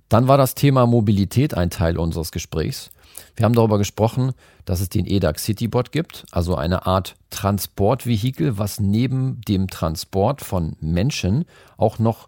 Dann 0.09 0.27
war 0.27 0.37
das 0.37 0.53
Thema 0.53 0.85
Mobilität 0.85 1.55
ein 1.55 1.69
Teil 1.69 1.97
unseres 1.97 2.31
Gesprächs. 2.31 2.91
Wir 3.35 3.45
haben 3.45 3.55
darüber 3.55 3.77
gesprochen, 3.77 4.33
dass 4.65 4.79
es 4.79 4.89
den 4.89 5.05
EDAC 5.05 5.39
Citybot 5.39 5.91
gibt, 5.91 6.25
also 6.31 6.55
eine 6.55 6.85
Art 6.85 7.15
Transportvehikel, 7.31 8.57
was 8.57 8.79
neben 8.79 9.41
dem 9.41 9.69
Transport 9.69 10.41
von 10.41 10.75
Menschen 10.81 11.45
auch 11.77 11.99
noch 11.99 12.27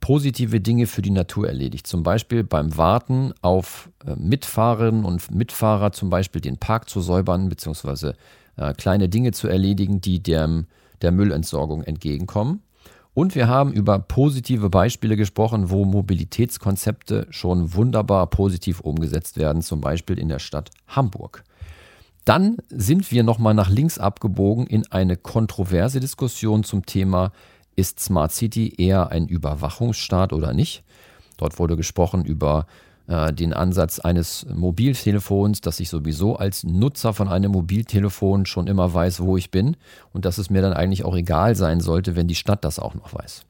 positive 0.00 0.60
Dinge 0.60 0.86
für 0.86 1.02
die 1.02 1.10
Natur 1.10 1.48
erledigt. 1.48 1.86
Zum 1.86 2.02
Beispiel 2.02 2.44
beim 2.44 2.76
Warten 2.76 3.32
auf 3.42 3.90
äh, 4.06 4.14
Mitfahrerinnen 4.16 5.04
und 5.04 5.30
Mitfahrer, 5.30 5.92
zum 5.92 6.10
Beispiel 6.10 6.40
den 6.40 6.58
Park 6.58 6.88
zu 6.88 7.00
säubern, 7.00 7.48
beziehungsweise 7.48 8.14
äh, 8.56 8.72
kleine 8.74 9.08
Dinge 9.08 9.32
zu 9.32 9.48
erledigen, 9.48 10.00
die 10.00 10.22
dem, 10.22 10.66
der 11.02 11.12
Müllentsorgung 11.12 11.82
entgegenkommen. 11.82 12.62
Und 13.14 13.34
wir 13.34 13.48
haben 13.48 13.72
über 13.72 13.98
positive 13.98 14.68
Beispiele 14.68 15.16
gesprochen, 15.16 15.70
wo 15.70 15.86
Mobilitätskonzepte 15.86 17.26
schon 17.30 17.72
wunderbar 17.72 18.26
positiv 18.26 18.80
umgesetzt 18.80 19.38
werden, 19.38 19.62
zum 19.62 19.80
Beispiel 19.80 20.18
in 20.18 20.28
der 20.28 20.38
Stadt 20.38 20.70
Hamburg. 20.86 21.42
Dann 22.26 22.58
sind 22.68 23.10
wir 23.12 23.22
nochmal 23.22 23.54
nach 23.54 23.70
links 23.70 23.98
abgebogen 23.98 24.66
in 24.66 24.84
eine 24.90 25.16
kontroverse 25.16 26.00
Diskussion 26.00 26.62
zum 26.62 26.84
Thema 26.84 27.32
ist 27.76 28.00
Smart 28.00 28.32
City 28.32 28.74
eher 28.76 29.10
ein 29.10 29.28
Überwachungsstaat 29.28 30.32
oder 30.32 30.52
nicht? 30.52 30.82
Dort 31.36 31.58
wurde 31.58 31.76
gesprochen 31.76 32.24
über 32.24 32.66
äh, 33.06 33.32
den 33.32 33.52
Ansatz 33.52 33.98
eines 33.98 34.46
Mobiltelefons, 34.52 35.60
dass 35.60 35.78
ich 35.78 35.88
sowieso 35.88 36.36
als 36.36 36.64
Nutzer 36.64 37.12
von 37.12 37.28
einem 37.28 37.52
Mobiltelefon 37.52 38.46
schon 38.46 38.66
immer 38.66 38.92
weiß, 38.92 39.20
wo 39.20 39.36
ich 39.36 39.50
bin 39.50 39.76
und 40.12 40.24
dass 40.24 40.38
es 40.38 40.50
mir 40.50 40.62
dann 40.62 40.72
eigentlich 40.72 41.04
auch 41.04 41.14
egal 41.14 41.54
sein 41.54 41.80
sollte, 41.80 42.16
wenn 42.16 42.26
die 42.26 42.34
Stadt 42.34 42.64
das 42.64 42.78
auch 42.78 42.94
noch 42.94 43.14
weiß. 43.14 43.42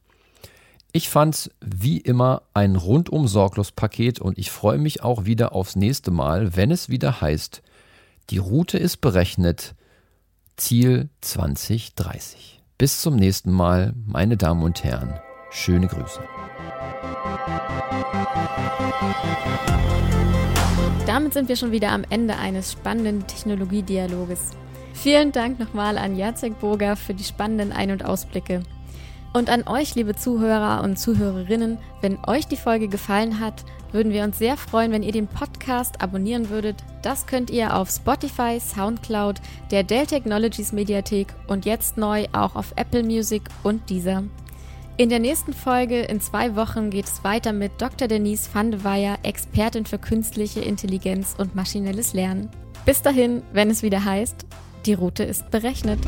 Ich 0.91 1.09
fand 1.09 1.35
es 1.35 1.51
wie 1.61 1.97
immer 1.97 2.43
ein 2.53 2.75
rundum 2.75 3.27
sorglos 3.27 3.71
Paket 3.71 4.19
und 4.19 4.37
ich 4.37 4.51
freue 4.51 4.77
mich 4.77 5.03
auch 5.03 5.25
wieder 5.25 5.53
aufs 5.53 5.75
nächste 5.75 6.11
Mal, 6.11 6.55
wenn 6.55 6.71
es 6.71 6.89
wieder 6.89 7.21
heißt, 7.21 7.61
die 8.29 8.39
Route 8.39 8.77
ist 8.77 8.97
berechnet, 8.97 9.75
Ziel 10.57 11.09
2030. 11.21 12.56
Bis 12.79 13.01
zum 13.01 13.15
nächsten 13.15 13.51
Mal, 13.51 13.95
meine 14.05 14.37
Damen 14.37 14.61
und 14.61 14.83
Herren. 14.83 15.11
Schöne 15.49 15.87
Grüße. 15.87 16.21
Damit 21.07 21.33
sind 21.33 21.49
wir 21.49 21.55
schon 21.55 21.71
wieder 21.71 21.91
am 21.91 22.03
Ende 22.11 22.35
eines 22.35 22.73
spannenden 22.73 23.25
Technologiedialoges. 23.25 24.51
Vielen 24.93 25.31
Dank 25.31 25.59
nochmal 25.59 25.97
an 25.97 26.15
Jacek 26.15 26.59
Burger 26.59 26.95
für 26.95 27.15
die 27.15 27.23
spannenden 27.23 27.71
Ein- 27.71 27.89
und 27.89 28.05
Ausblicke. 28.05 28.61
Und 29.33 29.49
an 29.49 29.67
euch, 29.67 29.95
liebe 29.95 30.15
Zuhörer 30.15 30.83
und 30.83 30.99
Zuhörerinnen, 30.99 31.79
wenn 32.01 32.23
euch 32.27 32.45
die 32.45 32.57
Folge 32.57 32.89
gefallen 32.89 33.39
hat, 33.39 33.65
würden 33.91 34.11
wir 34.11 34.23
uns 34.23 34.37
sehr 34.37 34.57
freuen, 34.57 34.91
wenn 34.91 35.03
ihr 35.03 35.11
den 35.11 35.27
Podcast 35.27 36.01
abonnieren 36.01 36.49
würdet. 36.49 36.77
Das 37.01 37.25
könnt 37.25 37.49
ihr 37.49 37.75
auf 37.75 37.89
Spotify, 37.89 38.59
Soundcloud, 38.59 39.41
der 39.71 39.83
Dell 39.83 40.05
Technologies 40.05 40.71
Mediathek 40.71 41.27
und 41.47 41.65
jetzt 41.65 41.97
neu 41.97 42.25
auch 42.33 42.55
auf 42.55 42.73
Apple 42.75 43.03
Music 43.03 43.43
und 43.63 43.89
dieser. 43.89 44.23
In 44.99 45.09
der 45.09 45.19
nächsten 45.19 45.53
Folge 45.53 46.01
in 46.01 46.19
zwei 46.21 46.55
Wochen 46.55 46.89
geht 46.89 47.05
es 47.05 47.23
weiter 47.23 47.53
mit 47.53 47.71
Dr. 47.79 48.07
Denise 48.07 48.49
van 48.51 48.71
de 48.71 48.83
Weyer, 48.83 49.19
Expertin 49.21 49.85
für 49.85 49.99
künstliche 49.99 50.61
Intelligenz 50.61 51.35
und 51.37 51.53
maschinelles 51.55 52.13
Lernen. 52.13 52.49
Bis 52.83 53.03
dahin, 53.03 53.43
wenn 53.53 53.69
es 53.69 53.83
wieder 53.83 54.03
heißt, 54.03 54.47
die 54.87 54.93
Route 54.93 55.23
ist 55.23 55.51
berechnet. 55.51 55.99